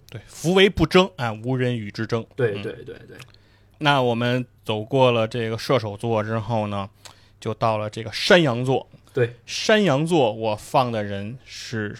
[0.09, 2.25] 对，福为不争啊，无人与之争。
[2.37, 3.17] 对对对对，
[3.79, 6.89] 那我们走过了这个射手座之后呢，
[7.41, 8.89] 就到了这个山羊座。
[9.13, 11.99] 对，山羊座我放的人是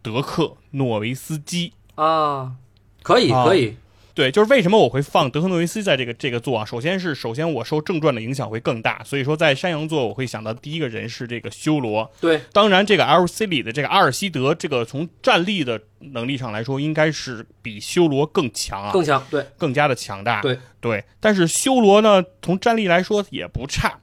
[0.00, 1.74] 德克诺维斯基。
[1.96, 2.54] 啊，
[3.02, 3.76] 可以啊可以，
[4.18, 6.64] 对，就是为什么我会放德克诺维斯在这个这个座啊？
[6.64, 12.10] 首先是首先我受正传的影响会更大，所以说在山羊座我会想到第一个人是这个修罗。
[12.20, 20.42] 对当然，这个 LC 里的这个阿尔希德，这个从战力的能力上来说，应该是比修罗更强啊，更强，对更加的强大。
[20.42, 24.00] 对对，但是修罗呢，从战力来说也不差，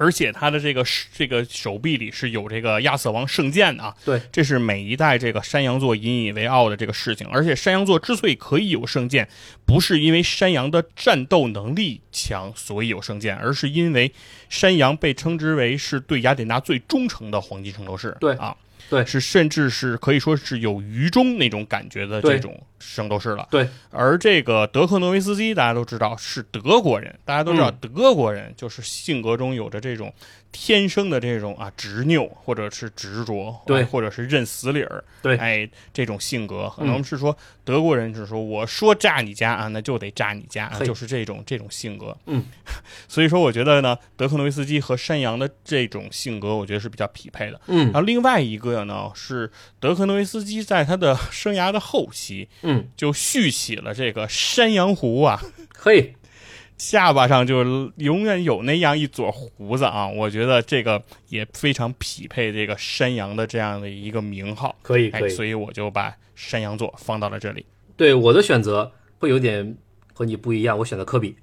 [0.00, 0.82] 而且他的这个
[1.12, 3.94] 这个手臂里是有这个亚瑟王圣剑的啊。
[4.02, 7.26] 对，这是每一代这个山羊座引以为傲的这个事情。
[7.28, 9.28] 而且山羊座之所以可以有圣剑，
[9.66, 14.10] 不是因为山羊的战斗能力强所以有圣剑，而是因为
[14.48, 18.16] 山羊被称之为是对雅典娜最忠诚的黄金圣斗士。
[18.18, 18.56] 对啊。
[18.56, 18.69] 对
[19.06, 23.48] 是甚至是可以说是有愚忠那种感觉的这种圣斗士了。
[23.50, 23.68] 对。
[23.90, 27.78] 而这个德克诺维斯基，大家都知道是德国人，大家都知道嗯。
[27.80, 30.12] 德国人就是性格中有着这种
[30.52, 33.80] 天生的这种啊执拗，或者是执着，对。
[33.80, 35.36] 哎或者是认死理儿，对。
[35.36, 36.70] 哎，这种性格。
[36.76, 36.86] 可嗯。
[36.86, 42.16] 能是说德国人是说我说炸你家啊，那就得炸你家啊，就是这种这种性格。
[42.26, 42.44] 嗯，
[43.08, 47.60] 所以说我觉得呢，德克诺维斯基和山羊的这种性格，我觉得是比较匹配的。
[47.66, 47.86] 嗯。
[47.86, 55.40] 然后另外一个呢是德克诺维斯基在他的生涯的后期嗯，就续起了这个山羊胡啊，
[55.72, 56.14] 可以，
[56.80, 57.62] 下巴上就
[57.96, 67.66] 永远有那样一撮胡子啊，我觉得这个也非常匹配这个山羊的这样的一个名号，哎，可以可以，所以我就把山羊座放到了这里。
[67.98, 69.76] 对我的选择会有点
[70.14, 71.36] 和你不一样，我选择科比。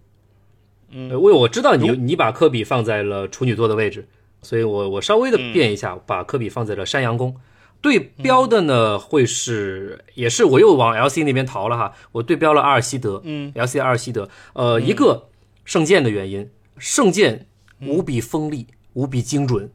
[0.90, 4.08] 嗯为我知道你你把科比放在了处女座的位置，
[4.42, 7.36] 所以我我稍微的嗯变一下，把科比放在了山羊宫。
[7.82, 15.30] 对标的呢，会是也是我又往 LC 那边逃了哈，我对标了阿尔希德，嗯，LC 阿尔希德，呃，一个
[15.64, 17.48] 圣剑的原因，圣剑
[17.82, 19.72] 无比锋利，无比精准，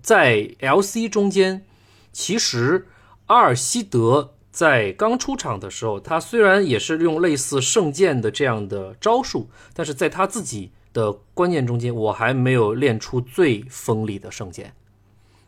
[0.00, 1.66] 在 LC 中间，
[2.12, 2.86] 其实
[3.26, 14.72] 阿尔希德在刚出场的时候，他虽然也是用类似圣剑的这样的招数，但是在他自己的观念中间，我还没有练出最锋利的圣剑，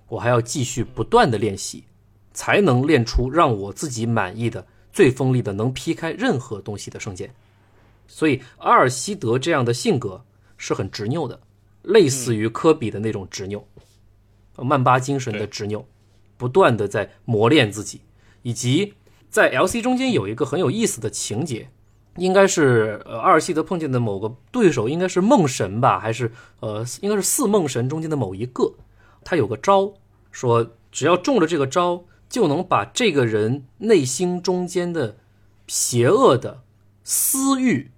[0.08, 1.84] 我还要继续不断的练习，
[2.32, 7.34] 才能练出让我自己满意的最锋利的、能劈开任何东西的圣剑。
[8.06, 10.24] 所以阿尔希德这样的性格
[10.56, 11.40] 是很执拗的，
[11.82, 13.64] 类似于科比的那种执拗，
[14.56, 15.84] 曼巴精神的执拗，
[16.36, 18.02] 不断的在磨练自己，
[18.42, 18.94] 以及
[19.30, 21.70] 在 LC 中间有一个很有意思的情节，
[22.16, 26.30] 应该是呃阿尔希德碰见的某个对手，应该是梦神吧，还是
[26.60, 28.74] 呃应该是四梦神中间的某一个，
[29.24, 29.94] 他有个招，
[30.30, 35.18] 说只要中了这个招，就能把这个人内心中间的
[35.66, 36.62] 邪恶的
[37.04, 37.90] 私欲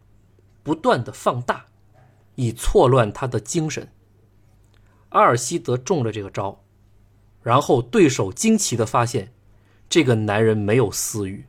[0.65, 1.66] 不断的放大，
[2.35, 3.93] 以错乱他的精神。
[5.11, 6.65] 阿尔希德中了这个招，
[7.44, 9.32] 然后对手惊奇的发现，
[9.89, 11.44] 这个男人没有私欲，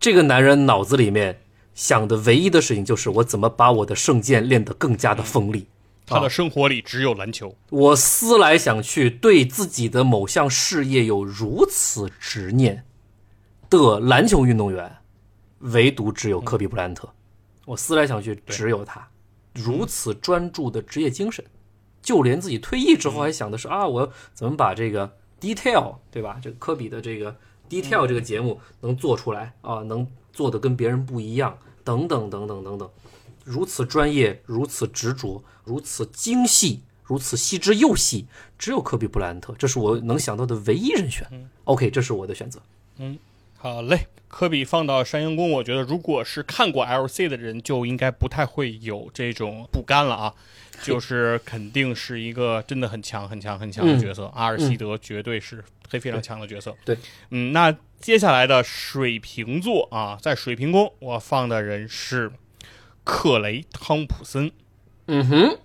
[0.00, 1.40] 这个男人脑子里面
[1.72, 5.68] 想的唯一的事情就是我怎么把我的圣剑练得更加的锋利。
[6.06, 12.84] 他的生活里只有篮球，我思来想去，对自己的某项事业有如此执念
[13.70, 14.96] 的篮球运动员，
[15.60, 17.08] 唯独只有科比布莱恩特。
[17.64, 19.08] 我思来想去，只有他
[19.54, 21.42] 如此专注的职业精神，
[22.02, 25.10] 就连自己退役之后还想的是啊，我要怎么把这个
[25.40, 26.38] detail 对吧？
[26.42, 27.34] 这个科比的这个
[27.70, 32.90] detail 这个节目能做出来啊，能做的跟别人不一样，等等等等等等。
[33.44, 38.26] 如此专业，如此执着，如此精细，如此细致又细，
[38.58, 41.26] 只有科比布莱恩特，这是我能想到的唯一人选。
[41.64, 42.60] OK，这是我的选择。
[42.98, 43.18] 嗯
[43.56, 50.34] 好嘞，科比放到山羊宫，我觉得如果是看过 LC 的人，就应该不太会有这种不甘了啊。
[50.82, 56.76] 就是肯定是一个真的很强、很强、很强的角色，阿尔希德绝对是非非常强的角色。
[56.84, 56.98] 对，
[57.30, 62.30] 嗯，那接下来的水瓶座啊，在水瓶宫我放的人是
[63.04, 64.50] 克雷汤普森。
[65.06, 65.58] 嗯哼，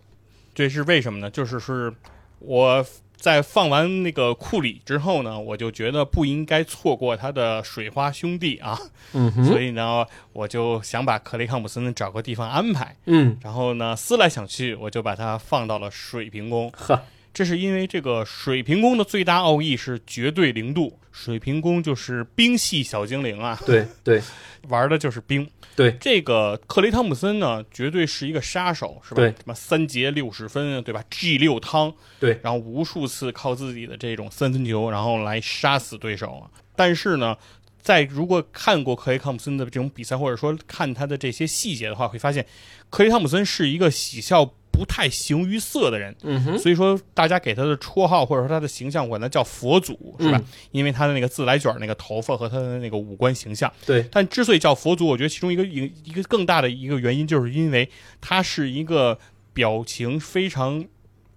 [0.53, 1.31] 这是为什么呢？
[1.31, 1.93] 就是是
[2.39, 2.85] 我
[3.15, 8.77] 在放完那个库里之后呢，我就觉得不应该错过他的水花兄弟啊，
[9.13, 12.95] 嗯哼，所以呢，我就想把克雷汤普森找个地方安排。
[13.05, 16.71] 嗯，然后呢，思来想去，我就把他放到了水平宫。
[16.71, 17.01] 呵，
[17.39, 24.21] 这是因为这个水平宫的最大奥义是绝对零度，水平宫就是冰系小精灵啊，对对
[24.67, 25.49] 玩的就是冰。
[25.73, 29.21] 对，这个克雷汤普森呢，绝对是一个杀手，是吧？
[29.21, 36.51] 对什么三节六十分，对吧？G 六汤，对然后无数次靠自己的这种三分球，然后来杀死对手啊。
[36.75, 37.37] 但是呢，
[37.81, 42.45] 在如果看过克雷汤普森的这种比赛，或者说看他的这些细节的话，会发现
[42.89, 46.15] 克雷汤普森是一个喜笑不太形于色的人。
[46.23, 50.37] 嗯哼，所以说，大家给他的绰号或者说他的形象管他叫佛祖，是吧？
[50.37, 53.69] 嗯因为他的那个自来卷儿那个头发和他的那个五官形象。
[53.85, 57.89] 对，但之所以叫佛祖，我觉得其中一个一个一个更大的一个原因，就是因为
[58.21, 59.19] 他是一个
[59.51, 60.85] 表情非常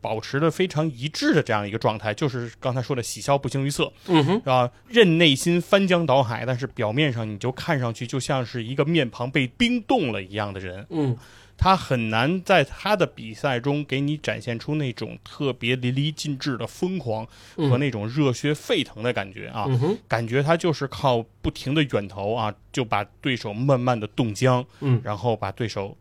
[0.00, 10.86] 保持的非常一致的这样一个状态，就是刚才说的喜笑不形于色嗯哼，啊，任内心翻江倒海，但是表面上你就看上去就像是一个面庞被冰冻了一样的人。
[10.90, 11.16] 嗯
[11.62, 17.24] 他很难在他的比赛中给你展现出那种特别淋漓尽致的疯狂
[17.56, 25.96] 和那种热血沸腾的感觉啊，嗯，感觉他就是靠不停的远投啊，就把对手慢慢的冻僵，嗯然后把对手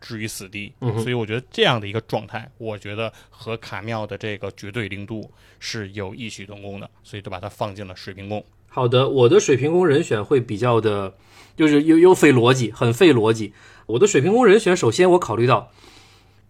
[0.00, 0.72] 置于死地。
[0.80, 8.42] 嗯所以我觉得这样的一个状态，我觉得和卡妙的这个绝对零度是有异曲同工的，所以就把它放进了水平宫。
[8.68, 11.14] 好的，我的水平宫人选会比较的，
[11.54, 13.52] 就是又又费逻辑，很费逻辑。
[13.86, 15.70] 我的水平宫人选，首先我考虑到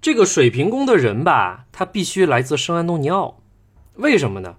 [0.01, 3.41] 这个水平宫的人吧，他必须来自圣安东尼奥，
[3.97, 4.57] 为什么呢？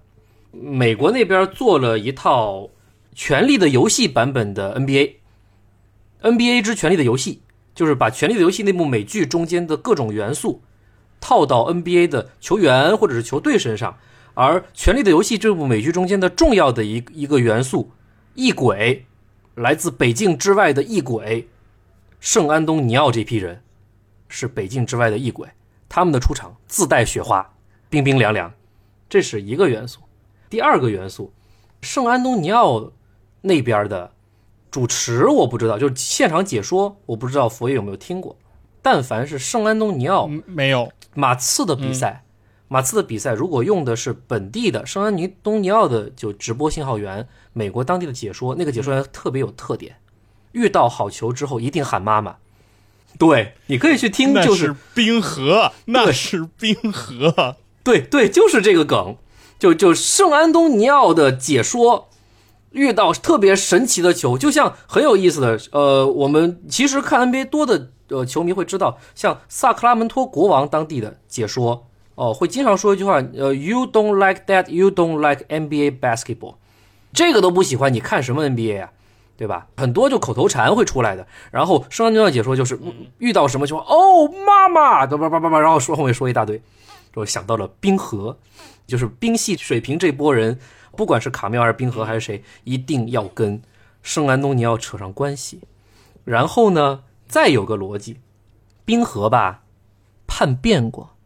[0.50, 2.62] 美国那边做了一套
[3.14, 7.34] 《权力的游戏》版本的 NBA，NBA 之《权力的游戏》，
[7.74, 10.62] 就是把《权力的游戏》那部美剧中间的各种元素
[11.20, 13.98] 套到 NBA 的球员或者是球队身上。
[14.34, 17.92] 而《权力的游戏》这部美剧中间的重要的一一个元素，
[18.34, 19.06] 异鬼，
[19.54, 21.48] 来自北境之外的异鬼，
[22.20, 23.62] 圣安东尼奥这批人，
[24.28, 25.48] 是北境之外的异鬼，
[25.88, 27.54] 他们的出场自带雪花，
[27.88, 28.52] 冰冰凉凉，
[29.08, 30.00] 这是一个元素。
[30.48, 31.32] 第二个元素，
[31.82, 32.92] 圣安东尼奥
[33.42, 34.12] 那边的
[34.70, 38.36] 主持我不知道，就是现场解说我不知道佛爷有没有听过。
[38.82, 42.24] 但凡是圣安东尼奥嗯，没有，马刺的比赛，
[42.68, 49.96] 马刺的比赛如果用的是本地的圣安尼东尼奥的就直播信号源，美国当地的解说，那个解说员特别有特点，
[50.56, 52.36] 遇到好球之后一定喊妈妈。
[53.18, 57.56] 对，你可以去听，那就是冰河， 那是冰河。
[57.84, 59.16] 对对，就是这个梗，
[59.58, 62.08] 就就圣安东尼奥的解说
[62.72, 76.54] 遇到特别神奇的球，就像很有意思的，呃，我们其实看 NBA 多的呃球迷会知道，像萨克拉门托国王当地的解说哦、会经常说一句话，呃，You don't like that, you don't like NBA basketball，
[77.12, 78.90] 这个都不喜欢，你看什么 NBA 啊？
[79.36, 79.66] 对吧？
[79.76, 82.78] 很多就口头禅会出来的，然后圣安东尼奥解说就是
[83.18, 86.60] 遇到什么情况，哦，妈妈，叭叭叭叭叭，然后说后面说一大堆，
[87.14, 88.38] 我想到了冰河，
[88.86, 90.58] 就是冰系水平这波人，
[90.96, 93.60] 不管是卡缪还是冰河还是谁，一定要跟
[94.02, 95.60] 圣安东尼奥扯上关系。
[96.24, 98.18] 然后呢，再有个逻辑，
[98.84, 99.62] 冰河吧
[100.26, 101.16] 叛变过，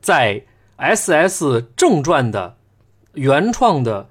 [0.00, 0.44] 在
[0.76, 2.56] S.S 正传的
[3.14, 4.08] 原创的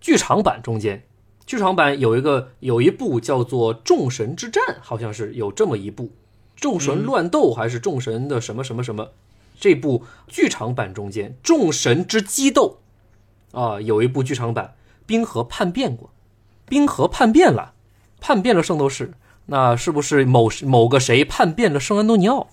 [0.00, 1.04] 剧场版中间，
[1.48, 6.04] 剧场版有一个有一部叫做《众神之战》，好像是有这么一部
[6.54, 9.06] 《众神乱斗》还是《众神的什么什么什么》
[9.58, 12.80] 这部剧场版中间，《众神之激斗》
[13.58, 14.74] 啊，有一部剧场版，
[15.06, 16.10] 冰河叛变过，
[16.66, 17.72] 冰河叛变了，
[18.20, 19.14] 叛变了圣斗士，
[19.46, 22.48] 那是不是某某个谁叛变了圣安东尼奥？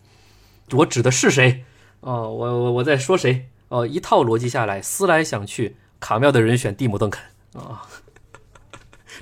[0.71, 1.65] 我指的是谁？
[1.99, 3.47] 啊，我我我在说谁？
[3.67, 7.21] 哦，一套逻辑下来，思来想去，卡妙的人选蒂姆·邓肯
[7.55, 7.83] 啊，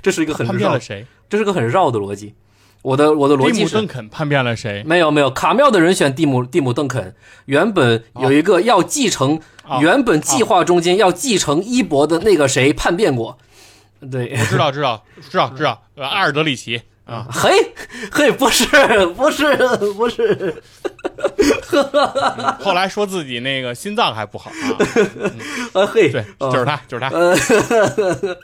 [0.04, 1.06] 这是一个很绕叛变了，谁？
[1.30, 2.34] 这是个很绕的逻辑。
[2.82, 4.84] 我的我的逻蒂姆·辑是邓肯叛变了谁？
[4.84, 7.14] 没有没有，卡妙的人选蒂姆蒂姆邓肯，
[7.46, 13.38] 原本有一个要继承，哦原本计划中间要继承伊博的那个谁叛变过，
[14.12, 15.82] 对，我知道，知道，知道，知道。
[15.94, 17.72] 呃，阿尔德里奇啊，嘿
[18.12, 18.66] 嘿，不是
[19.16, 19.56] 不是
[19.96, 20.62] 不是，
[22.60, 24.76] 后来说自己那个心脏还不好啊。
[25.72, 27.08] 呃嘿，对，呃就是他，就是他。
[27.08, 27.34] 呃，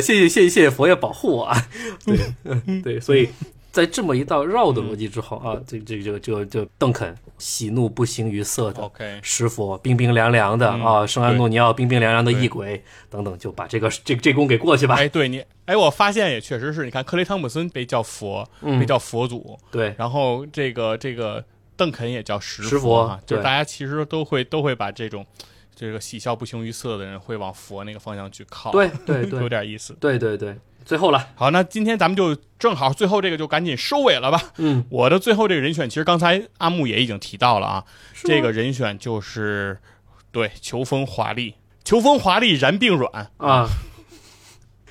[0.00, 1.68] 谢谢谢谢谢佛爷保护我啊，
[2.04, 3.28] 对嗯对，所以
[3.70, 14.96] 在这么一道绕的逻辑之后啊，这这这个这个这个邓肯喜怒不形于色的 OK，石佛冰冰凉凉的嗯啊，圣安东尼奥冰冰凉凉的异鬼等等，就把这个这这功给过去吧。
[14.96, 21.44] 哎，对你，哎，我发现也确实是，你看克雷汤姆森被叫佛，嗯被叫佛祖，对，然后这个这个
[21.76, 25.24] 邓肯也叫石石佛啊，就是大家其实都会都会把这种
[25.80, 29.96] 这个喜笑不形于色的人会往佛那个方向去靠，对对 有点意思。
[30.00, 34.42] 对对对，最后了，好，那今天咱们就正好最后这个就赶紧收尾了吧。
[34.56, 37.84] 嗯，我的最后这个人选，其实刚才阿木也已经提到了啊，
[38.24, 39.78] 这个人选就是
[40.32, 43.30] 对球风华丽，球风华丽然并软。
[43.36, 43.68] 啊，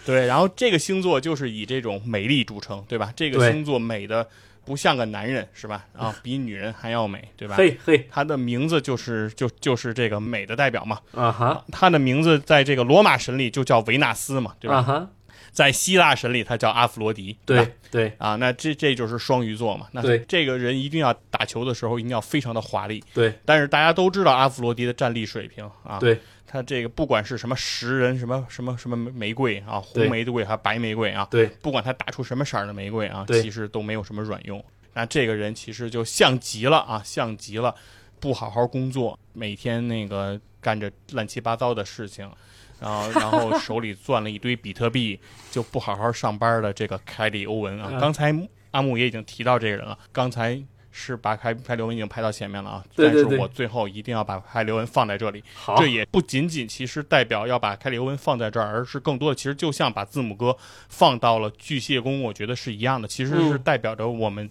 [0.06, 3.12] 对，然后这个星座就是以这种美丽著称，对吧？
[3.14, 4.30] 这个星座美的
[4.68, 5.86] 不像个男人，是吧？
[5.94, 7.56] 啊， 比女人还要美，对吧？
[7.56, 11.00] 嘿嘿他的名字就是就就是这个美的代表嘛。
[11.14, 14.76] 啊哈他的名字在这个罗马神里就叫维纳斯嘛，对吧？
[14.78, 15.10] 啊哈，
[15.52, 19.88] 在希腊神里，他叫阿弗罗狄，吧对对啊，那这这就是双鱼座嘛。
[19.94, 23.02] 那对这个人一定要打球的时候一定要非常的华丽。
[23.14, 26.20] 对但是大家都知道阿弗罗狄的战力水平啊，对
[26.50, 34.64] 他这个不管是什么食人、什么什么什么玫瑰啊，红玫瑰还白玫瑰啊，对不管他打出什么色儿的玫瑰啊，对其实都没有什么卵用。
[34.94, 37.76] 那这个人其实就像极了啊，像极了
[38.22, 42.32] 不好好工作，每天那个干着乱七八糟的事情，
[42.80, 45.20] 然后然后 手里攥了一堆比特币，
[45.52, 47.90] 就不好好上班的这个凯里欧文啊。
[47.92, 48.34] 嗯刚才
[48.72, 50.64] 阿木也已经提到这个人了，刚才。
[51.00, 55.78] 是把凯凯里欧文已经排到前面了啊，对对对但是我最后一定要把凯里欧文放在这里，好。
[55.78, 60.58] 这也不仅仅其实代表要把凯里欧文放在这儿，而是更多的其实就像把字母哥
[60.90, 63.62] 放到了巨蟹宫，我觉得是一样的，其实是嗯。
[63.64, 64.50] 代表着我们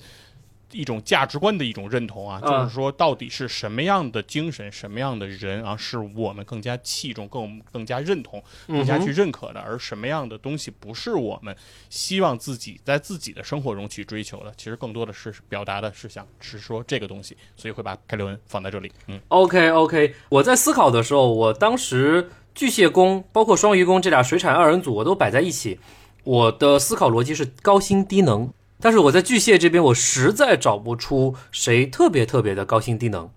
[0.72, 11.56] 一种价值观的一种认同啊，啊就是说到底是什么样的精神、什么样的人啊，是我们更加器重、更更加认同、更加去认可的，而什么样的东西不是我们
[11.88, 19.20] 希望自己在自己的生活中去追求的，其实更多的是表达的是想是说这个东西，所以会把凯里欧文放在这里，嗯。
[19.28, 25.78] OK OK，我在思考的时候，我当时巨蟹宫包括双鱼宫这俩水产二人组我都摆在一起，
[26.24, 33.30] 我的思考逻辑是高薪低能，但是我在巨蟹这边我实在找不出谁特别特别的高薪低能，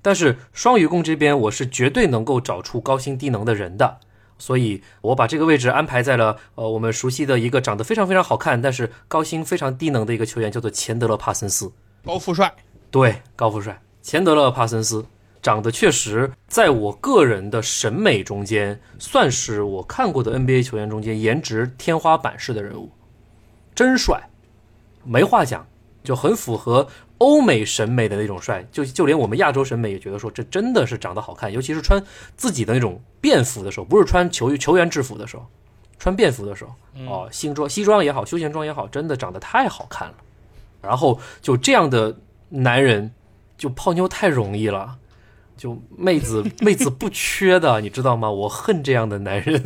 [0.00, 3.98] 但是双鱼宫这边我是绝对能够找出高薪低能的人的。
[4.38, 11.72] 所以，我把这个位置安排在了呃我们熟悉的一个长得非常非常好看，但是高薪非常低能的一个球员，叫做钱德勒·帕森斯。
[12.04, 12.54] 高富帅，
[12.90, 15.06] 对，高富帅钱德勒·帕森斯
[15.40, 22.90] 长得确实在我个人的审美中间，算是我看过的 NBA 球员中间颜值天花板式的人物，
[23.74, 24.28] 真帅，
[25.06, 25.66] 没话讲，
[26.02, 26.86] 就很符合
[27.18, 32.02] 欧美审美的那种帅，就就连我们亚洲审美也觉得说这真的是长得好看，尤其是穿
[32.36, 35.46] 自己的那种便服的时候，不是穿球球员制服的时候，
[35.98, 36.74] 穿便服的时候，
[37.06, 40.14] 哦，西装西装也好，休闲装也好，真的长得太好看了。
[40.82, 42.16] 然后就这样的
[42.48, 43.12] 男人，
[43.56, 44.96] 就泡妞太容易了，
[45.56, 48.30] 就妹子妹子不缺的，你知道吗？
[48.30, 49.62] 我恨这样的男人，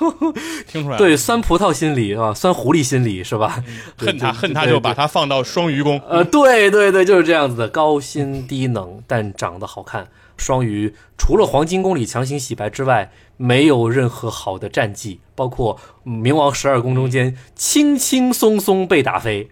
[0.68, 3.64] 听出来，对酸葡萄心理啊，酸狐狸心理是吧？
[3.96, 5.98] 恨他恨他就把他放到双鱼宫。
[6.06, 10.08] 呃，对对对，就是这样子的，高薪低能，但长得好看。
[10.36, 19.48] 双鱼除了黄金宫里强行洗白之外，没有任何好的战绩，包括冥王十二宫中间轻轻松松被打飞，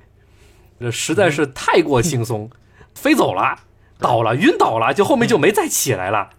[0.80, 2.50] 这实在是太过轻松，
[2.94, 3.56] 飞走了，
[4.00, 6.30] 倒了，晕倒了，就后面就没再起来了，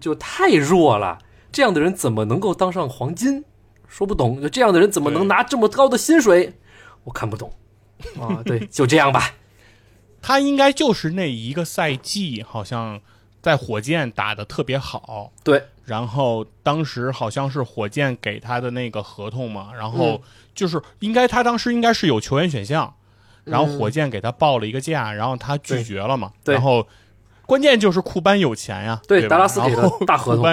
[0.00, 1.18] 就太弱了。
[1.52, 3.44] 这样的人怎么能够当上黄金？
[3.86, 6.54] 说不懂，就这样的人怎么能拿这么高的薪水？
[7.04, 7.52] 我看不懂。
[8.20, 9.34] 啊，对， 就这样吧。
[10.20, 13.00] 他应该就是那一个赛季，好像
[13.40, 20.22] 在火箭打的特别好，对，然后当时好像是火箭给他的那个合同嘛，然后
[20.54, 22.94] 就是应该他当时应该是有球员选项，
[23.44, 26.86] 然后火箭给他报了一个价，然后他拒绝了嘛，对然后
[27.46, 30.44] 关键就是库班有钱呀，对吧达拉斯给的大合同。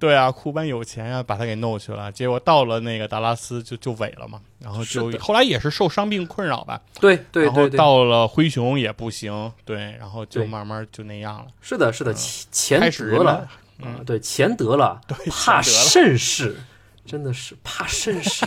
[0.00, 2.12] 对啊，库班有钱呀，把他给弄去了。
[2.12, 11.46] 结果到了那个达拉斯就就萎了嘛，然后就后来也是受伤病困扰吧，对对然后对对，到了灰熊也不行，对，然后就慢慢就那样了。
[11.60, 13.48] 是的，是的，钱钱得了
[13.78, 16.56] 们，啊，对，钱得了，怕钱得了甚事，
[17.04, 18.46] 真的是怕甚事，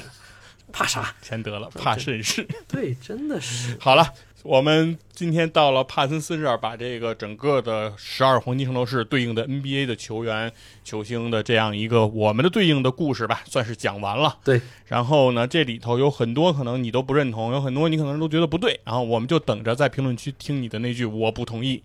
[0.72, 1.14] 怕啥？
[1.22, 2.48] 钱得了，怕甚事。
[2.68, 10.52] 对，真的是，好了，我们今天到了帕森斯这儿，把这个整个的十二黄金圣斗士对应的 NBA 的球员、
[10.84, 14.40] 球星的这样一个我们的对应的故事吧，算是讲完了。
[14.44, 21.84] 对，然后呢，这里头有很多可能你都不认同，有很多你可能都觉得不对，然后我们就等着在评论区听你的那句“我不同意”，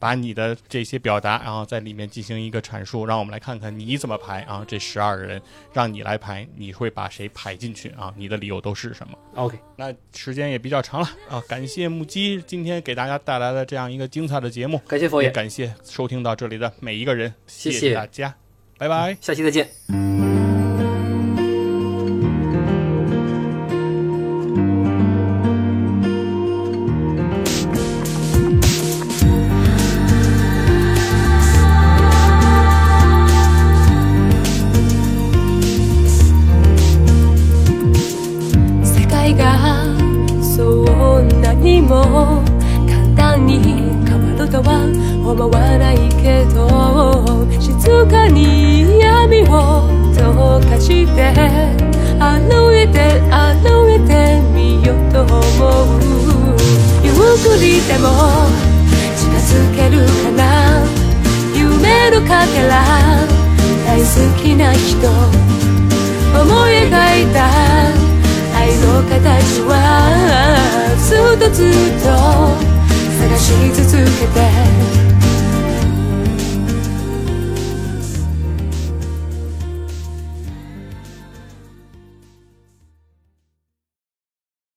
[0.00, 4.64] 把你的这些表达，然后在里面进行一个阐述，让我们来看看你怎么排啊？
[4.66, 5.42] 这十二个人
[5.74, 8.14] 让你来排，你会把谁排进去啊？
[8.16, 17.70] 你的理由都是什么？OK，那时间也比较长了啊，感谢木鸡今天给大家带来了这样一个精彩的节目，感谢佛爷，感谢收听到这里的每一个人，谢。
[17.70, 18.34] 谢谢大家，
[18.78, 19.16] 拜拜。
[19.20, 20.37] 下期再见。